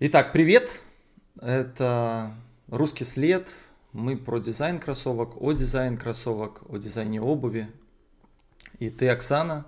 Итак, 0.00 0.32
привет! 0.32 0.80
Это 1.40 2.34
русский 2.66 3.04
след. 3.04 3.52
Мы 3.92 4.16
про 4.16 4.40
дизайн 4.40 4.80
кроссовок, 4.80 5.40
о 5.40 5.52
дизайн 5.52 5.96
кроссовок, 5.96 6.62
о 6.68 6.78
дизайне 6.78 7.20
обуви. 7.20 7.68
И 8.80 8.90
ты, 8.90 9.08
Оксана, 9.08 9.66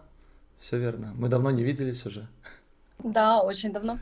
все 0.59 0.79
верно. 0.79 1.13
Мы 1.15 1.29
давно 1.29 1.53
не 1.53 1.63
виделись 1.63 2.05
уже. 2.05 2.29
Да, 2.99 3.41
очень 3.41 3.73
давно. 3.73 4.01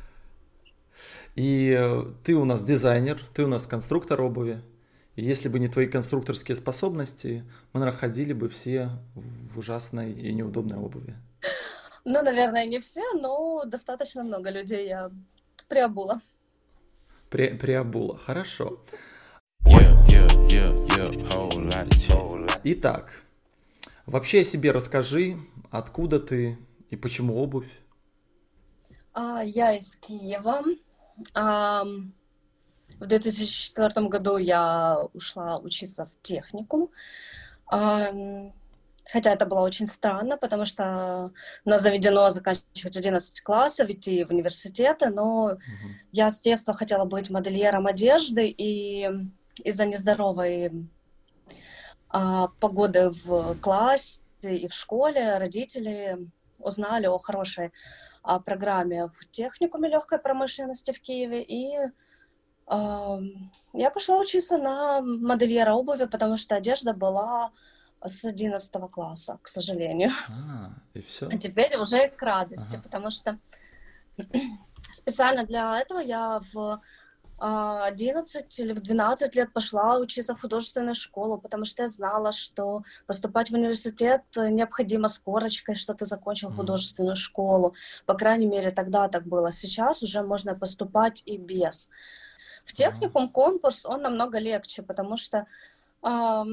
И 1.35 1.77
э, 1.79 2.05
ты 2.25 2.35
у 2.37 2.47
нас 2.47 2.65
дизайнер, 2.65 3.23
ты 3.35 3.45
у 3.45 3.49
нас 3.49 3.67
конструктор 3.67 4.23
обуви. 4.23 4.63
И 5.17 5.23
если 5.23 5.51
бы 5.51 5.59
не 5.59 5.69
твои 5.69 5.87
конструкторские 5.87 6.57
способности, 6.57 7.45
мы 7.75 7.81
находили 7.81 8.33
бы 8.33 8.49
все 8.49 8.93
в 9.15 9.59
ужасной 9.59 10.13
и 10.13 10.33
неудобной 10.33 10.79
обуви. 10.79 11.17
Ну, 12.05 12.23
наверное, 12.23 12.67
не 12.67 12.79
все, 12.79 13.03
но 13.15 13.65
достаточно 13.65 14.23
много 14.23 14.51
людей 14.51 14.89
я 14.89 15.11
приобула. 15.69 16.21
При, 17.29 17.49
приобула, 17.49 18.17
хорошо. 18.17 18.81
Итак, 22.65 23.25
вообще 24.07 24.41
о 24.41 24.45
себе 24.45 24.73
расскажи, 24.73 25.37
откуда 25.71 26.21
ты 26.21 26.59
и 26.91 26.97
почему 26.97 27.41
обувь? 27.41 27.71
А, 29.13 29.43
я 29.43 29.77
из 29.77 29.97
Киева. 29.97 30.63
А, 31.35 31.85
в 32.99 33.07
2004 33.07 34.09
году 34.09 34.37
я 34.37 34.99
ушла 35.15 35.59
учиться 35.59 36.07
в 36.07 36.23
техникум. 36.23 36.91
А, 37.67 38.13
хотя 39.13 39.33
это 39.33 39.47
было 39.47 39.61
очень 39.61 39.87
странно, 39.87 40.37
потому 40.37 40.65
что 40.65 41.33
у 41.65 41.69
нас 41.69 41.83
заведено 41.83 42.31
заканчивать 42.31 42.97
11 42.97 43.41
классов, 43.43 43.89
идти 43.91 44.25
в 44.25 44.31
университеты, 44.31 45.11
но 45.11 45.45
угу. 45.45 45.61
я 46.13 46.31
с 46.31 46.41
детства 46.41 46.75
хотела 46.75 47.05
быть 47.05 47.31
модельером 47.31 47.87
одежды, 47.87 48.49
и 48.49 49.09
из-за 49.65 49.87
нездоровой 49.87 50.89
а, 52.09 52.49
погоды 52.61 53.11
в 53.11 53.57
классе 53.61 54.23
и 54.43 54.69
в 54.69 54.75
школе 54.75 55.39
родители 55.39 56.19
узнали 56.59 57.07
о 57.07 57.19
хорошей 57.19 57.73
а, 58.23 58.41
программе 58.41 59.09
в 59.09 59.31
техникуме 59.31 59.89
легкой 59.89 60.19
промышленности 60.19 60.93
в 60.93 61.01
Киеве, 61.01 61.43
и 61.43 61.77
я 62.73 63.91
пошла 63.93 64.19
учиться 64.19 64.57
на 64.57 65.01
модельера 65.01 65.73
обуви, 65.73 66.05
потому 66.05 66.37
что 66.37 66.55
одежда 66.55 66.93
была 66.93 67.51
с 68.05 68.25
11 68.25 68.73
класса, 68.91 69.39
к 69.43 69.49
сожалению. 69.49 70.11
А, 70.29 70.73
и 70.95 71.01
все. 71.01 71.29
А 71.29 71.37
теперь 71.37 71.77
уже 71.77 72.09
к 72.09 72.23
радости, 72.23 72.77
ага. 72.77 72.83
потому 72.83 73.11
что 73.11 73.39
специально 74.93 75.45
для 75.45 75.81
этого 75.81 76.01
я 76.01 76.41
в 76.53 76.81
11 77.41 78.61
или 78.61 78.73
в 78.75 78.81
12 78.81 79.35
лет 79.35 79.53
пошла 79.53 79.99
учиться 79.99 80.35
в 80.35 80.41
художественную 80.41 80.95
школу, 80.95 81.39
потому 81.39 81.65
что 81.65 81.83
я 81.83 81.89
знала, 81.89 82.33
что 82.33 82.83
поступать 83.07 83.51
в 83.51 83.55
университет 83.55 84.23
необходимо 84.37 85.09
с 85.09 85.19
корочкой, 85.19 85.75
что 85.75 85.95
ты 85.95 86.05
закончил 86.05 86.51
mm. 86.51 86.57
художественную 86.57 87.17
школу. 87.17 87.75
По 88.05 88.13
крайней 88.13 88.47
мере, 88.47 88.71
тогда 88.71 89.09
так 89.09 89.27
было. 89.27 89.53
Сейчас 89.53 90.03
уже 90.03 90.23
можно 90.23 90.55
поступать 90.55 91.23
и 91.25 91.39
без. 91.39 91.91
В 92.65 92.75
техникум 92.75 93.31
конкурс, 93.31 93.87
он 93.87 94.03
намного 94.03 94.39
легче, 94.39 94.83
потому 94.83 95.17
что 95.17 95.47
э, 96.03 96.45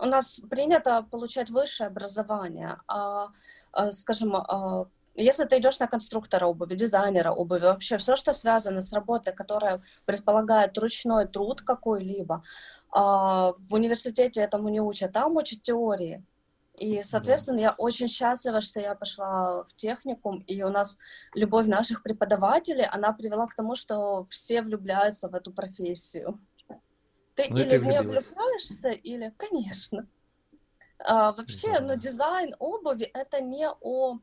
у 0.00 0.06
нас 0.06 0.40
принято 0.50 1.02
получать 1.10 1.50
высшее 1.50 1.88
образование, 1.88 2.78
а, 2.86 3.28
э, 3.72 3.90
скажем, 3.90 4.36
э, 4.36 4.84
если 5.14 5.44
ты 5.44 5.58
идешь 5.58 5.78
на 5.78 5.86
конструктора 5.86 6.46
обуви, 6.46 6.74
дизайнера 6.74 7.32
обуви, 7.32 7.60
вообще 7.60 7.98
все, 7.98 8.16
что 8.16 8.32
связано 8.32 8.80
с 8.80 8.92
работой, 8.92 9.34
которая 9.34 9.82
предполагает 10.06 10.78
ручной 10.78 11.26
труд 11.26 11.62
какой-либо, 11.62 12.42
в 12.92 13.74
университете 13.74 14.40
этому 14.40 14.68
не 14.68 14.80
учат, 14.80 15.12
там 15.12 15.36
учат 15.36 15.62
теории. 15.62 16.24
И, 16.80 17.02
соответственно, 17.02 17.58
да. 17.58 17.62
я 17.62 17.74
очень 17.76 18.08
счастлива, 18.08 18.62
что 18.62 18.80
я 18.80 18.94
пошла 18.94 19.64
в 19.64 19.74
техникум, 19.76 20.38
и 20.46 20.62
у 20.62 20.70
нас 20.70 20.96
любовь 21.34 21.66
наших 21.66 22.02
преподавателей, 22.02 22.86
она 22.86 23.12
привела 23.12 23.46
к 23.46 23.54
тому, 23.54 23.74
что 23.74 24.24
все 24.30 24.62
влюбляются 24.62 25.28
в 25.28 25.34
эту 25.34 25.52
профессию. 25.52 26.40
Ты 27.34 27.46
ну, 27.50 27.56
или 27.56 27.76
в 27.76 27.84
нее 27.84 28.02
влюбляешься, 28.02 28.90
или, 28.90 29.32
конечно. 29.36 30.06
А, 30.98 31.32
вообще, 31.32 31.72
да. 31.72 31.80
ну, 31.80 31.96
дизайн 31.96 32.54
обуви— 32.58 33.04
это 33.14 33.40
не 33.40 33.68
о 33.68 34.18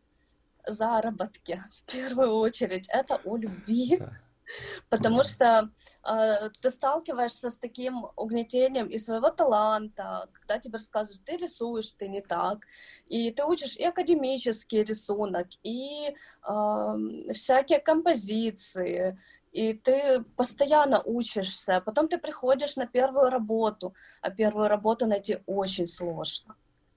заработке, 0.66 1.64
в 1.76 1.84
первую 1.92 2.36
очередь, 2.36 2.88
это 2.90 3.16
о 3.24 3.38
любви. 3.38 3.98
Да. 3.98 4.14
Потому 4.90 5.24
что 5.24 5.70
э, 6.10 6.50
ты 6.62 6.70
сталкиваешься 6.70 7.50
с 7.50 7.58
таким 7.58 8.08
угнетением 8.16 8.88
и 8.88 8.98
своего 8.98 9.30
таланта, 9.30 10.30
когда 10.34 10.60
тебе 10.60 10.74
рассказывают, 10.74 11.24
ты 11.26 11.38
рисуешь, 11.38 11.92
ты 11.92 12.08
не 12.08 12.22
так, 12.22 12.66
и 13.08 13.32
ты 13.32 13.44
учишь 13.44 13.76
и 13.76 13.84
академический 13.84 14.84
рисунок, 14.84 15.48
и 15.64 16.10
э, 16.10 17.34
всякие 17.34 17.80
композиции, 17.80 19.20
и 19.52 19.74
ты 19.74 20.24
постоянно 20.36 21.02
учишься, 21.02 21.82
потом 21.86 22.08
ты 22.08 22.18
приходишь 22.18 22.76
на 22.76 22.86
первую 22.86 23.30
работу, 23.30 23.94
а 24.22 24.30
первую 24.30 24.68
работу 24.68 25.06
найти 25.06 25.40
очень 25.46 25.88
сложно. 25.88 26.56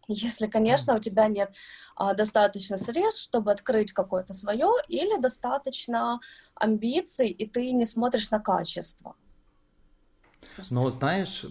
Если, 0.09 0.49
конечно, 0.49 0.97
у 0.97 0.99
тебя 0.99 1.29
нет 1.29 1.55
а, 1.95 2.15
достаточно 2.15 2.77
средств, 2.77 3.23
чтобы 3.23 3.53
открыть 3.53 3.93
какое-то 3.93 4.33
свое, 4.33 4.69
или 4.89 5.21
достаточно 5.21 6.21
амбиций, 6.55 7.29
и 7.29 7.47
ты 7.47 7.71
не 7.71 7.87
смотришь 7.87 8.31
на 8.31 8.41
качество. 8.41 9.15
Но 10.71 10.91
знаешь, 10.91 11.47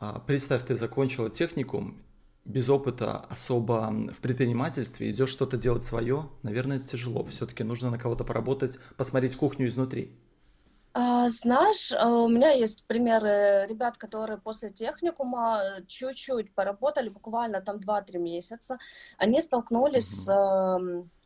а, 0.00 0.18
представь, 0.18 0.66
ты 0.66 0.74
закончила 0.74 1.30
техникум, 1.30 2.02
без 2.48 2.68
опыта 2.70 3.18
особо 3.28 3.92
в 4.12 4.18
предпринимательстве, 4.20 5.10
идешь 5.10 5.28
что-то 5.28 5.56
делать 5.58 5.84
свое, 5.84 6.30
наверное, 6.42 6.78
тяжело. 6.80 7.22
Все-таки 7.24 7.62
нужно 7.62 7.90
на 7.90 7.98
кого-то 7.98 8.24
поработать, 8.24 8.78
посмотреть 8.96 9.36
кухню 9.36 9.68
изнутри. 9.68 10.10
А, 10.94 11.28
знаешь, 11.28 11.92
а, 11.92 12.08
у 12.08 12.28
меня 12.28 12.50
есть 12.50 12.84
примеры 12.86 13.66
ребят, 13.68 13.98
которые 13.98 14.38
после 14.38 14.70
техникума 14.70 15.60
э, 15.62 15.84
чуть-чуть 15.86 16.54
поработали, 16.54 17.10
буквально 17.10 17.60
там 17.60 17.76
2-3 17.76 18.18
месяца. 18.18 18.78
Они 19.18 19.40
столкнулись 19.42 20.08
с 20.08 20.28
эм, 20.28 20.34
а, 20.34 21.17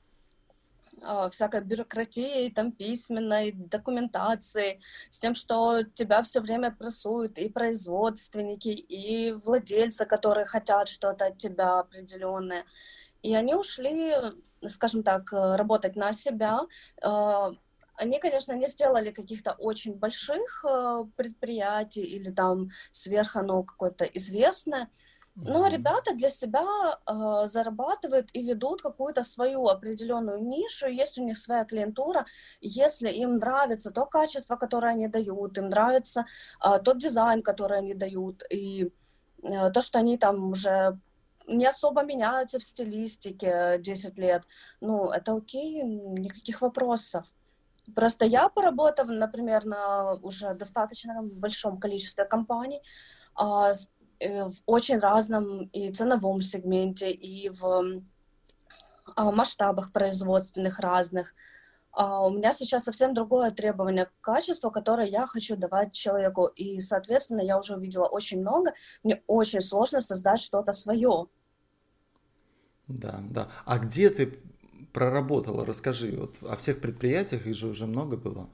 всякой 1.31 1.63
бюрократией, 1.63 2.51
там, 2.53 2.73
письменной, 2.73 3.53
документацией, 3.53 4.81
с 5.11 5.19
тем, 5.19 5.35
что 5.35 5.83
тебя 5.83 6.23
все 6.23 6.41
время 6.41 6.71
прессуют 6.71 7.39
и 7.39 7.49
производственники, 7.49 8.69
и 8.69 9.33
владельцы, 9.33 10.07
которые 10.07 10.47
хотят 10.47 10.89
что-то 10.89 11.27
от 11.27 11.39
тебя 11.39 11.81
определенное. 11.81 12.65
И 13.23 13.35
они 13.35 13.55
ушли, 13.55 14.15
скажем 14.69 15.03
так, 15.03 15.33
э, 15.33 15.57
работать 15.57 15.97
на 15.97 16.13
себя, 16.13 16.61
они, 17.97 18.19
конечно, 18.19 18.53
не 18.53 18.67
сделали 18.67 19.11
каких-то 19.11 19.53
очень 19.53 19.95
больших 19.95 20.65
э, 20.65 21.05
предприятий 21.17 22.03
или 22.03 22.31
там 22.31 22.71
сверх 22.91 23.37
оно 23.37 23.63
какое-то 23.63 24.05
известное, 24.05 24.89
но 25.35 25.67
ребята 25.67 26.15
для 26.15 26.29
себя 26.29 26.65
э, 27.07 27.47
зарабатывают 27.47 28.29
и 28.35 28.43
ведут 28.43 28.83
какую-то 28.83 29.23
свою 29.23 29.67
определенную 29.69 30.43
нишу, 30.43 30.89
есть 30.89 31.19
у 31.19 31.25
них 31.25 31.39
своя 31.39 31.65
клиентура. 31.65 32.27
Если 32.61 33.11
им 33.11 33.37
нравится 33.37 33.91
то 33.91 34.05
качество, 34.05 34.57
которое 34.57 34.93
они 34.93 35.09
дают, 35.09 35.57
им 35.57 35.71
нравится 35.71 36.27
э, 36.63 36.79
тот 36.85 36.99
дизайн, 36.99 37.43
который 37.43 37.79
они 37.79 37.95
дают, 37.95 38.43
и 38.51 38.93
э, 39.43 39.71
то, 39.71 39.81
что 39.81 39.99
они 39.99 40.19
там 40.19 40.51
уже 40.51 40.99
не 41.47 41.67
особо 41.67 42.03
меняются 42.05 42.59
в 42.59 42.63
стилистике 42.63 43.79
10 43.79 44.19
лет, 44.19 44.43
ну, 44.81 45.11
это 45.11 45.35
окей, 45.35 45.83
никаких 45.83 46.61
вопросов. 46.61 47.25
Просто 47.97 48.25
я 48.27 48.49
поработав, 48.49 49.09
например, 49.09 49.65
на 49.65 50.15
уже 50.15 50.55
достаточно 50.55 51.23
большом 51.23 51.81
количестве 51.81 52.25
компаний, 52.27 52.83
а, 53.35 53.71
э, 53.71 53.75
в 54.29 54.55
очень 54.67 54.99
разном 54.99 55.65
и 55.67 55.91
ценовом 55.93 56.43
сегменте, 56.43 57.11
и 57.11 57.49
в 57.49 58.03
а, 59.17 59.31
масштабах 59.31 59.93
производственных 59.93 60.81
разных. 60.81 61.35
А, 61.93 62.27
у 62.27 62.31
меня 62.31 62.53
сейчас 62.53 62.85
совсем 62.85 63.15
другое 63.15 63.51
требование 63.51 64.07
к 64.07 64.13
качеству, 64.21 64.71
которое 64.71 65.07
я 65.07 65.27
хочу 65.27 65.57
давать 65.57 65.93
человеку. 65.93 66.47
И, 66.47 66.81
соответственно, 66.81 67.41
я 67.41 67.59
уже 67.59 67.77
увидела 67.77 68.07
очень 68.07 68.41
много. 68.41 68.73
Мне 69.03 69.23
очень 69.27 69.61
сложно 69.61 70.01
создать 70.01 70.41
что-то 70.41 70.73
свое. 70.73 71.27
Да, 72.89 73.21
да. 73.31 73.49
А 73.65 73.79
где 73.79 74.11
ты 74.11 74.39
проработала? 74.93 75.65
Расскажи, 75.67 76.17
вот 76.17 76.37
о 76.51 76.57
всех 76.57 76.81
предприятиях, 76.81 77.47
их 77.47 77.55
же 77.55 77.69
уже 77.69 77.87
много 77.87 78.17
было. 78.17 78.49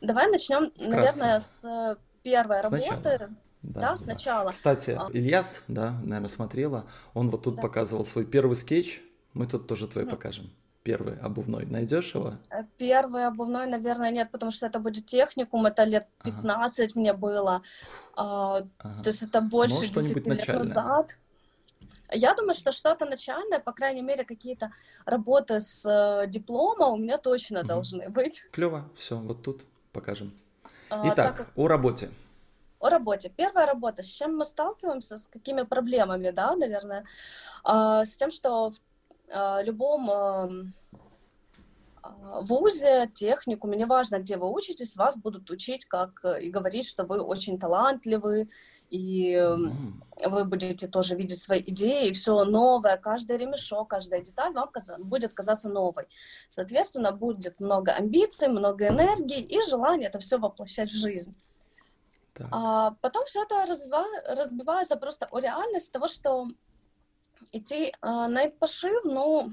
Давай 0.00 0.30
начнем, 0.30 0.70
Вкратце. 0.70 0.88
наверное, 0.90 1.38
с 1.40 1.60
э, 1.64 1.96
первой 2.22 2.62
сначала. 2.62 3.02
работы. 3.02 3.34
Да, 3.66 3.80
да, 3.80 3.96
сначала. 3.96 4.50
Кстати, 4.50 4.90
а... 4.90 5.10
Ильяс, 5.12 5.62
да, 5.68 5.92
наверное, 6.02 6.28
смотрела, 6.28 6.84
он 7.14 7.30
вот 7.30 7.42
тут 7.42 7.56
да. 7.56 7.62
показывал 7.62 8.04
свой 8.04 8.24
первый 8.24 8.54
скетч, 8.54 9.02
мы 9.34 9.46
тут 9.46 9.66
тоже 9.66 9.86
твой 9.86 10.04
mm. 10.04 10.10
покажем. 10.10 10.50
первый 10.82 11.18
обувной? 11.18 11.66
Найдешь 11.66 12.14
его? 12.14 12.34
Э, 12.48 12.62
первый 12.78 13.26
обувной, 13.26 13.66
наверное, 13.66 14.10
нет, 14.10 14.30
потому 14.30 14.52
что 14.52 14.66
это 14.66 14.78
будет 14.78 15.06
техникум, 15.06 15.66
это 15.66 15.84
лет 15.84 16.06
15 16.22 16.90
ага. 16.90 17.00
мне 17.00 17.12
было. 17.12 17.62
А, 18.14 18.62
ага. 18.78 19.02
То 19.02 19.10
есть 19.10 19.22
это 19.22 19.40
больше 19.40 19.76
ну, 19.76 19.82
10 19.82 20.14
лет 20.14 20.26
начальное. 20.26 20.64
назад. 20.64 21.18
Я 22.12 22.34
думаю, 22.34 22.54
что 22.54 22.70
что-то 22.70 23.04
начальное, 23.04 23.58
по 23.58 23.72
крайней 23.72 24.02
мере, 24.02 24.24
какие-то 24.24 24.70
работы 25.04 25.60
с 25.60 25.84
э, 25.84 26.28
диплома 26.28 26.86
у 26.86 26.96
меня 26.96 27.18
точно 27.18 27.60
угу. 27.60 27.68
должны 27.68 28.08
быть. 28.08 28.44
Клево, 28.52 28.88
все, 28.94 29.16
вот 29.16 29.42
тут 29.42 29.62
покажем. 29.92 30.32
А, 30.88 31.02
Итак, 31.08 31.36
как... 31.36 31.48
о 31.56 31.66
работе. 31.66 32.10
О 32.86 32.90
работе. 32.90 33.32
Первая 33.36 33.66
работа. 33.66 34.04
С 34.04 34.06
чем 34.06 34.36
мы 34.36 34.44
сталкиваемся, 34.44 35.16
с 35.16 35.26
какими 35.26 35.62
проблемами, 35.62 36.30
да, 36.30 36.54
наверное? 36.54 37.04
А, 37.64 38.04
с 38.04 38.14
тем, 38.14 38.30
что 38.30 38.70
в 38.70 38.76
а, 39.28 39.60
любом 39.62 40.08
а, 40.08 40.48
вузе, 42.42 43.10
техникуме, 43.12 43.76
неважно, 43.76 44.20
где 44.20 44.36
вы 44.36 44.52
учитесь, 44.52 44.94
вас 44.94 45.18
будут 45.18 45.50
учить, 45.50 45.84
как 45.86 46.20
э, 46.22 46.42
и 46.42 46.50
говорить, 46.50 46.86
что 46.88 47.02
вы 47.02 47.20
очень 47.20 47.58
талантливы, 47.58 48.48
и 48.90 49.36
вы 50.24 50.44
будете 50.44 50.86
тоже 50.86 51.16
видеть 51.16 51.40
свои 51.40 51.60
идеи, 51.66 52.06
и 52.06 52.12
все 52.12 52.44
новое, 52.44 52.98
каждое 52.98 53.36
ремешок, 53.36 53.88
каждая 53.88 54.20
деталь 54.20 54.52
вам 54.52 54.70
будет 55.00 55.32
казаться 55.32 55.68
новой. 55.68 56.06
Соответственно, 56.46 57.10
будет 57.10 57.58
много 57.58 57.90
амбиций, 57.90 58.46
много 58.46 58.86
энергии 58.86 59.40
и 59.40 59.60
желания 59.68 60.06
это 60.06 60.20
все 60.20 60.38
воплощать 60.38 60.90
в 60.90 60.96
жизнь. 60.96 61.34
Так. 62.36 62.48
А 62.50 62.90
потом 63.00 63.24
все 63.24 63.42
это 63.42 63.64
разбивается 63.66 64.96
просто 64.96 65.26
о 65.30 65.38
реальность 65.38 65.90
того, 65.90 66.06
что 66.06 66.48
идти 67.52 67.94
а, 68.00 68.28
на 68.28 68.42
этот 68.42 68.58
пошив, 68.58 69.04
ну, 69.04 69.52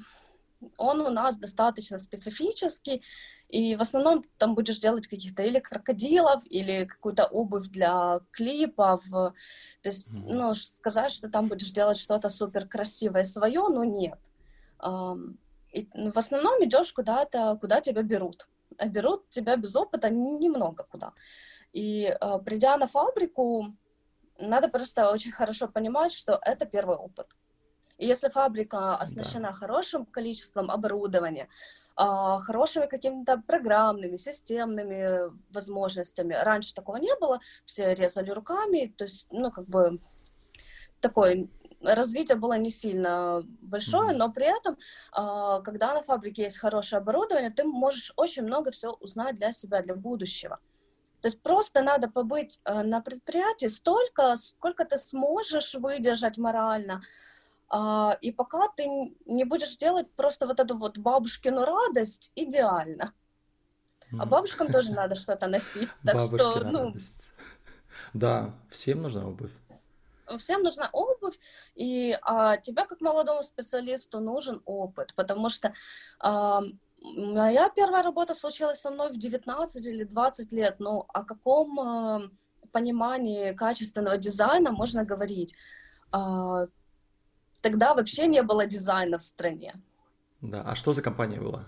он 0.77 1.01
у 1.01 1.09
нас 1.09 1.37
достаточно 1.37 1.97
специфический, 1.97 3.01
и 3.47 3.75
в 3.75 3.81
основном 3.81 4.25
там 4.37 4.55
будешь 4.55 4.79
делать 4.79 5.07
каких-то 5.07 5.43
или 5.43 5.59
крокодилов, 5.59 6.43
или 6.49 6.85
какую-то 6.85 7.25
обувь 7.25 7.67
для 7.67 8.19
клипов. 8.31 9.03
То 9.09 9.33
есть, 9.83 10.07
mm-hmm. 10.07 10.33
ну, 10.33 10.53
сказать, 10.53 11.11
что 11.11 11.29
там 11.29 11.47
будешь 11.47 11.71
делать 11.71 11.97
что-то 11.97 12.29
супер 12.29 12.67
красивое 12.67 13.23
свое, 13.23 13.61
ну, 13.69 13.83
нет. 13.83 14.19
И 15.71 15.87
ну, 15.93 16.11
в 16.11 16.17
основном 16.17 16.63
идешь 16.63 16.93
куда-то, 16.93 17.57
куда 17.59 17.81
тебя 17.81 18.01
берут. 18.01 18.47
А 18.77 18.87
берут 18.87 19.29
тебя 19.29 19.55
без 19.55 19.75
опыта 19.75 20.09
немного 20.09 20.83
куда. 20.83 21.13
И 21.71 22.05
а, 22.19 22.39
придя 22.39 22.77
на 22.77 22.87
фабрику, 22.87 23.75
надо 24.39 24.67
просто 24.67 25.11
очень 25.11 25.31
хорошо 25.31 25.67
понимать, 25.67 26.11
что 26.11 26.39
это 26.41 26.65
первый 26.65 26.97
опыт. 26.97 27.35
И 27.97 28.07
если 28.07 28.29
фабрика 28.29 28.95
оснащена 28.97 29.49
да. 29.49 29.53
хорошим 29.53 30.05
количеством 30.05 30.71
оборудования, 30.71 31.47
а, 31.95 32.39
хорошими 32.39 32.87
какими-то 32.87 33.41
программными, 33.47 34.17
системными 34.17 35.31
возможностями, 35.53 36.33
раньше 36.33 36.73
такого 36.73 36.97
не 36.97 37.15
было, 37.19 37.39
все 37.65 37.93
резали 37.93 38.31
руками, 38.31 38.93
то 38.97 39.03
есть, 39.03 39.27
ну, 39.31 39.51
как 39.51 39.67
бы 39.67 39.99
такое 40.99 41.47
развитие 41.83 42.37
было 42.37 42.57
не 42.57 42.69
сильно 42.69 43.43
большое, 43.61 44.11
mm-hmm. 44.11 44.17
но 44.17 44.31
при 44.31 44.57
этом, 44.57 44.77
а, 45.11 45.61
когда 45.61 45.93
на 45.93 46.03
фабрике 46.03 46.43
есть 46.43 46.57
хорошее 46.57 46.99
оборудование, 46.99 47.51
ты 47.51 47.63
можешь 47.63 48.13
очень 48.15 48.43
много 48.43 48.71
всего 48.71 48.93
узнать 48.99 49.35
для 49.35 49.51
себя, 49.51 49.81
для 49.81 49.95
будущего. 49.95 50.59
То 51.21 51.27
есть 51.27 51.41
просто 51.41 51.81
надо 51.81 52.09
побыть 52.09 52.59
э, 52.65 52.83
на 52.83 52.99
предприятии 52.99 53.67
столько, 53.67 54.35
сколько 54.35 54.83
ты 54.83 54.97
сможешь 54.97 55.73
выдержать 55.75 56.37
морально, 56.37 57.01
а, 57.69 58.17
и 58.21 58.31
пока 58.31 58.67
ты 58.75 58.85
не 59.25 59.45
будешь 59.45 59.77
делать 59.77 60.11
просто 60.15 60.45
вот 60.45 60.59
эту 60.59 60.77
вот 60.77 60.97
бабушкину 60.97 61.63
радость 61.63 62.31
идеально. 62.35 63.13
А 64.19 64.25
бабушкам 64.25 64.71
тоже 64.71 64.91
надо 64.95 65.15
что-то 65.15 65.47
носить. 65.47 65.89
Так 66.05 66.19
что, 66.19 66.63
ну... 66.65 66.93
Да, 68.13 68.53
всем 68.69 69.01
нужна 69.01 69.27
обувь. 69.27 69.51
Всем 70.37 70.63
нужна 70.63 70.89
обувь, 70.91 71.39
и 71.75 72.17
а, 72.21 72.57
тебе, 72.57 72.85
как 72.85 73.01
молодому 73.01 73.43
специалисту, 73.43 74.19
нужен 74.19 74.61
опыт, 74.65 75.13
потому 75.15 75.49
что 75.49 75.73
а, 76.19 76.61
моя 77.01 77.69
первая 77.69 78.03
работа 78.03 78.33
случилась 78.33 78.79
со 78.79 78.91
мной 78.91 79.11
в 79.11 79.17
19 79.17 79.87
или 79.87 80.03
20 80.03 80.51
лет. 80.51 80.75
Ну, 80.79 81.05
о 81.07 81.23
каком 81.23 81.79
а, 81.79 82.21
понимании 82.71 83.53
качественного 83.53 84.17
дизайна 84.17 84.71
можно 84.71 85.03
говорить? 85.03 85.53
А, 86.11 86.67
тогда 87.61 87.93
вообще 87.93 88.27
не 88.27 88.43
было 88.43 88.65
дизайна 88.65 89.17
в 89.17 89.21
стране. 89.21 89.75
Да, 90.41 90.61
а 90.61 90.75
что 90.75 90.93
за 90.93 91.01
компания 91.01 91.39
была? 91.39 91.63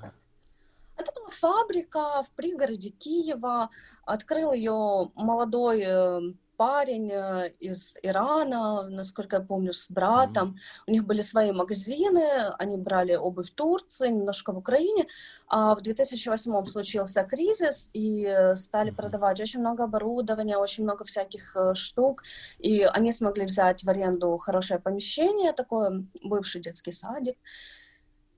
Это 0.98 1.12
была 1.14 1.30
фабрика 1.30 2.24
в 2.24 2.32
пригороде 2.32 2.90
Киева. 2.90 3.70
Открыл 4.06 4.54
ее 4.54 5.12
молодой 5.16 5.82
э, 5.82 6.22
парень 6.58 7.12
э, 7.12 7.50
из 7.60 7.94
Ирана, 8.02 8.90
насколько 8.90 9.38
я 9.38 9.42
помню, 9.42 9.74
с 9.74 9.90
братом. 9.90 10.50
Mm-hmm. 10.50 10.84
У 10.88 10.92
них 10.92 11.06
были 11.06 11.22
свои 11.22 11.52
магазины, 11.52 12.54
они 12.58 12.78
брали 12.78 13.16
обувь 13.16 13.52
в 13.52 13.56
Турции, 13.56 14.10
немножко 14.10 14.52
в 14.52 14.58
Украине. 14.58 15.08
А 15.48 15.76
в 15.76 15.82
2008 15.82 16.66
случился 16.66 17.24
кризис, 17.24 17.90
и 17.94 18.26
э, 18.26 18.56
стали 18.56 18.92
mm-hmm. 18.92 18.96
продавать 18.96 19.42
очень 19.42 19.60
много 19.60 19.84
оборудования, 19.84 20.58
очень 20.58 20.84
много 20.84 21.04
всяких 21.04 21.56
э, 21.56 21.74
штук. 21.76 22.24
И 22.60 22.82
они 22.84 23.12
смогли 23.12 23.46
взять 23.46 23.84
в 23.84 23.90
аренду 23.90 24.38
хорошее 24.38 24.80
помещение, 24.80 25.54
такое 25.54 26.06
бывший 26.24 26.62
детский 26.62 26.92
садик. 26.92 27.38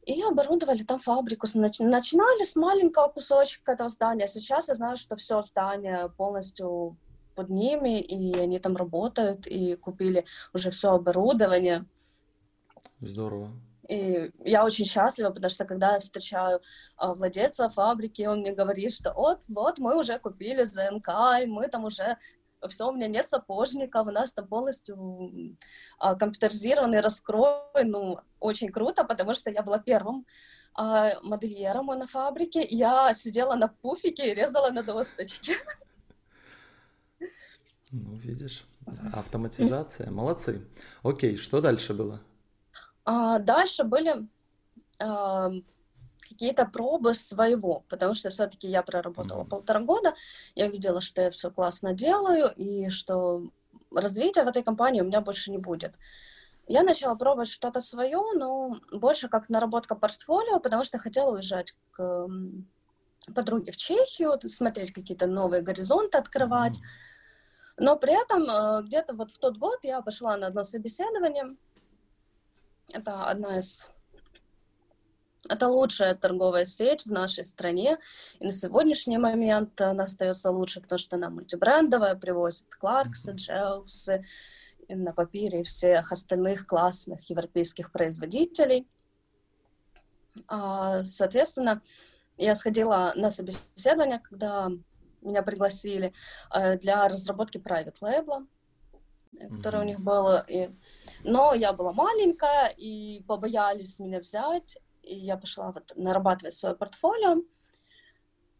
И 0.08 0.22
оборудовали 0.24 0.84
там 0.84 1.00
фабрику. 1.00 1.48
Начинали 1.54 2.44
с 2.44 2.56
маленького 2.56 3.10
кусочка 3.10 3.74
этого 3.74 3.90
здания. 3.90 4.26
Сейчас 4.28 4.70
я 4.70 4.74
знаю, 4.74 4.96
что 4.96 5.18
все 5.18 5.42
здание 5.42 6.10
полностью 6.18 6.96
под 7.38 7.50
ними, 7.50 8.02
и 8.02 8.36
они 8.40 8.58
там 8.58 8.76
работают, 8.76 9.46
и 9.46 9.76
купили 9.76 10.26
уже 10.54 10.72
все 10.72 10.92
оборудование. 10.92 11.86
Здорово. 13.00 13.52
И 13.88 14.32
я 14.44 14.66
очень 14.66 14.86
счастлива, 14.86 15.30
потому 15.30 15.50
что 15.52 15.66
когда 15.66 15.94
я 15.94 16.00
встречаю 16.00 16.60
а, 16.98 17.14
владельца 17.14 17.70
фабрики, 17.70 18.24
он 18.28 18.40
мне 18.40 18.54
говорит, 18.54 18.92
что 18.92 19.14
вот, 19.14 19.40
вот 19.48 19.78
мы 19.78 19.98
уже 19.98 20.20
купили 20.20 20.64
ЗНК, 20.64 21.10
и 21.42 21.46
мы 21.46 21.68
там 21.68 21.86
уже 21.86 22.18
все, 22.68 22.90
у 22.90 22.92
меня 22.92 23.08
нет 23.08 23.28
сапожников, 23.28 24.08
у 24.08 24.12
нас 24.12 24.34
там 24.34 24.48
полностью 24.48 25.56
а, 26.00 26.16
компьютеризированный 26.16 27.02
раскрой, 27.02 27.84
ну, 27.84 28.20
очень 28.40 28.70
круто, 28.70 29.04
потому 29.04 29.36
что 29.36 29.52
я 29.52 29.62
была 29.62 29.78
первым 29.78 30.26
а, 30.74 31.20
модельером 31.22 31.86
на 31.86 32.08
фабрике, 32.08 32.66
я 32.68 33.14
сидела 33.14 33.56
на 33.56 33.68
пуфике 33.68 34.32
и 34.32 34.34
резала 34.34 34.72
на 34.72 34.84
досточке. 34.84 35.54
Ну, 37.92 38.16
видишь, 38.16 38.66
автоматизация, 39.14 40.12
молодцы. 40.12 40.62
Окей, 41.04 41.38
что 41.38 41.62
дальше 41.62 41.94
было? 41.94 42.22
А, 43.06 43.40
дальше 43.40 43.86
были 43.86 44.28
а, 45.00 45.52
какие-то 46.20 46.66
пробы 46.66 47.14
своего, 47.14 47.86
потому 47.88 48.14
что 48.14 48.30
все-таки 48.30 48.68
я 48.68 48.84
проработала 48.84 49.44
mm-hmm. 49.44 49.50
полтора 49.50 49.80
года, 49.80 50.14
я 50.56 50.68
видела, 50.68 51.00
что 51.00 51.22
я 51.22 51.32
все 51.32 51.50
классно 51.50 51.94
делаю 51.94 52.52
и 52.58 52.90
что 52.90 53.44
развития 53.92 54.44
в 54.44 54.48
этой 54.48 54.64
компании 54.64 55.00
у 55.00 55.06
меня 55.06 55.22
больше 55.22 55.52
не 55.52 55.58
будет. 55.58 55.98
Я 56.68 56.84
начала 56.84 57.16
пробовать 57.16 57.48
что-то 57.48 57.80
свое, 57.80 58.22
но 58.36 58.78
больше 58.92 59.30
как 59.30 59.48
наработка 59.48 59.96
портфолио, 59.96 60.60
потому 60.60 60.84
что 60.84 61.00
хотела 61.00 61.32
уезжать 61.32 61.74
к 61.92 62.28
подруге 63.34 63.72
в 63.72 63.78
Чехию, 63.78 64.38
смотреть 64.44 64.92
какие-то 64.92 65.28
новые 65.28 65.62
горизонты, 65.62 66.18
открывать. 66.18 66.80
Mm-hmm 66.80 67.17
но 67.78 67.96
при 67.96 68.20
этом 68.20 68.44
э, 68.50 68.84
где-то 68.84 69.14
вот 69.14 69.32
в 69.32 69.38
тот 69.38 69.58
год 69.58 69.80
я 69.84 70.02
пошла 70.02 70.36
на 70.36 70.48
одно 70.48 70.64
собеседование. 70.64 71.56
Это 72.92 73.26
одна 73.26 73.60
из... 73.60 73.88
Это 75.48 75.68
лучшая 75.68 76.16
торговая 76.16 76.66
сеть 76.66 77.06
в 77.06 77.12
нашей 77.12 77.44
стране. 77.44 78.00
И 78.40 78.46
на 78.46 78.52
сегодняшний 78.52 79.18
момент 79.18 79.80
она 79.80 80.06
остается 80.06 80.52
лучше, 80.52 80.82
потому 80.82 80.98
что 80.98 81.16
она 81.16 81.30
мультибрендовая, 81.30 82.16
привозит 82.16 82.74
Кларксы, 82.76 83.32
Джеуксы, 83.34 84.26
на 84.90 85.14
папире 85.14 85.64
всех 85.64 86.12
остальных 86.12 86.66
классных 86.66 87.30
европейских 87.30 87.92
производителей. 87.92 88.88
А, 90.48 91.04
соответственно, 91.06 91.82
я 92.38 92.56
сходила 92.56 93.14
на 93.16 93.30
собеседование, 93.30 94.20
когда 94.20 94.70
меня 95.28 95.42
пригласили 95.44 96.14
э, 96.54 96.78
для 96.78 97.08
разработки 97.08 97.58
private 97.58 98.00
label, 98.02 98.48
который 99.56 99.80
mm-hmm. 99.80 99.82
у 99.82 99.86
них 99.86 100.00
было. 100.00 100.46
И... 100.48 100.70
Но 101.24 101.54
я 101.54 101.74
была 101.74 101.94
маленькая, 101.94 102.74
и 102.78 103.24
побоялись 103.28 104.00
меня 104.00 104.20
взять, 104.20 104.78
и 105.04 105.16
я 105.16 105.38
пошла 105.38 105.72
вот 105.72 105.94
нарабатывать 105.96 106.54
свое 106.54 106.76
портфолио. 106.76 107.44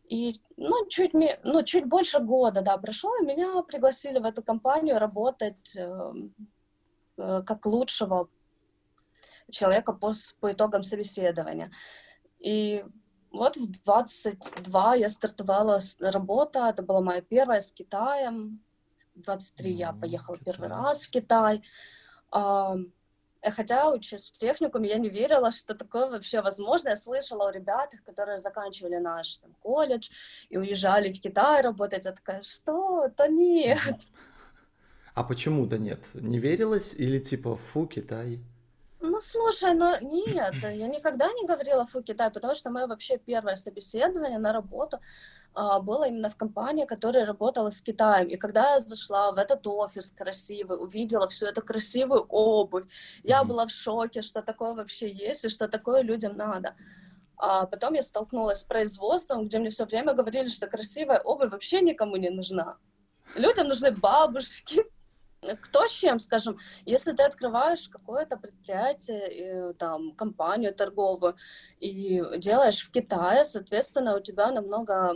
И, 0.10 0.40
ну, 0.56 0.88
чуть, 0.88 1.14
ну, 1.14 1.64
чуть 1.64 1.86
больше 1.86 2.20
года, 2.20 2.62
да, 2.62 2.78
прошло, 2.78 3.12
и 3.18 3.26
меня 3.26 3.62
пригласили 3.64 4.20
в 4.20 4.26
эту 4.26 4.42
компанию 4.42 5.00
работать 5.00 5.76
э, 5.76 6.14
э, 7.18 7.44
как 7.46 7.66
лучшего 7.66 8.30
человека 9.50 9.92
по, 9.92 10.14
по 10.40 10.52
итогам 10.54 10.84
собеседования. 10.84 11.72
И 12.40 12.86
вот 13.32 13.58
в 13.58 13.84
22 13.84 14.96
я 14.96 15.10
стартовала 15.10 15.80
работа, 16.00 16.70
это 16.70 16.84
была 16.84 17.02
моя 17.02 17.22
первая 17.22 17.62
с 17.62 17.72
Китаем. 17.72 18.62
В 19.16 19.22
23 19.22 19.72
mm, 19.72 19.76
я 19.76 19.94
поехала 19.94 20.38
Китай. 20.38 20.54
первый 20.54 20.70
раз 20.70 21.04
в 21.04 21.10
Китай. 21.10 21.64
Хотя, 23.44 23.90
учась 23.92 24.32
в 24.32 24.38
техникуме, 24.38 24.90
я 24.90 24.98
не 24.98 25.10
верила, 25.10 25.52
что 25.52 25.76
такое 25.76 26.10
вообще 26.10 26.42
возможно. 26.42 26.90
Я 26.90 26.96
слышала 26.96 27.48
о 27.48 27.52
ребятах, 27.52 28.04
которые 28.04 28.38
заканчивали 28.38 28.98
наш 28.98 29.38
там, 29.38 29.54
колледж 29.62 30.10
и 30.50 30.58
уезжали 30.58 31.12
в 31.12 31.22
Китай 31.22 31.62
работать. 31.62 32.06
Я 32.06 32.12
такая, 32.12 32.42
что? 32.42 33.08
Да 33.16 33.28
нет. 33.28 34.08
А 35.14 35.24
почему-то 35.24 35.78
нет? 35.78 36.10
Не 36.14 36.38
верилась 36.38 36.94
или 36.94 37.20
типа, 37.20 37.56
фу, 37.56 37.88
Китай? 37.88 38.40
Ну, 39.00 39.20
слушай, 39.20 39.74
ну 39.76 39.94
нет, 40.02 40.56
я 40.64 40.88
никогда 40.88 41.32
не 41.32 41.46
говорила 41.46 41.86
фу 41.86 42.02
Китай, 42.02 42.32
потому 42.32 42.56
что 42.56 42.72
мое 42.72 42.88
вообще 42.88 43.20
первое 43.20 43.56
собеседование 43.56 44.40
на 44.40 44.52
работу 44.52 45.00
а, 45.54 45.80
было 45.80 46.08
именно 46.08 46.30
в 46.30 46.36
компании, 46.36 46.86
которая 46.86 47.26
работала 47.26 47.70
с 47.70 47.80
Китаем. 47.82 48.28
И 48.28 48.38
когда 48.38 48.74
я 48.74 48.80
зашла 48.80 49.32
в 49.32 49.38
этот 49.38 49.68
офис 49.68 50.12
красивый, 50.12 50.82
увидела 50.82 51.28
всю 51.28 51.46
эту 51.46 51.62
красивую 51.62 52.26
обувь, 52.30 52.86
я 53.24 53.44
была 53.44 53.68
в 53.68 53.72
шоке, 53.72 54.24
что 54.24 54.42
такое 54.42 54.74
вообще 54.74 55.12
есть 55.12 55.46
и 55.46 55.50
что 55.50 55.68
такое 55.68 56.02
людям 56.02 56.36
надо. 56.36 56.76
А 57.38 57.68
потом 57.68 57.94
я 57.94 58.02
столкнулась 58.02 58.60
с 58.60 58.64
производством, 58.64 59.46
где 59.46 59.60
мне 59.60 59.70
все 59.70 59.86
время 59.86 60.14
говорили, 60.14 60.48
что 60.48 60.66
красивая 60.66 61.20
обувь 61.20 61.52
вообще 61.52 61.82
никому 61.82 62.16
не 62.16 62.32
нужна. 62.32 62.78
Людям 63.36 63.68
нужны 63.68 63.92
бабушки, 63.92 64.84
кто 65.62 65.86
с 65.86 65.92
чем, 65.92 66.20
скажем, 66.20 66.58
если 66.86 67.14
ты 67.14 67.24
открываешь 67.24 67.88
какое-то 67.88 68.38
предприятие, 68.38 69.74
там, 69.74 70.14
компанию 70.14 70.74
торговую 70.74 71.36
и 71.80 72.24
делаешь 72.38 72.82
в 72.82 72.92
Китае, 72.92 73.44
соответственно, 73.44 74.18
у 74.18 74.20
тебя 74.20 74.52
намного 74.52 75.16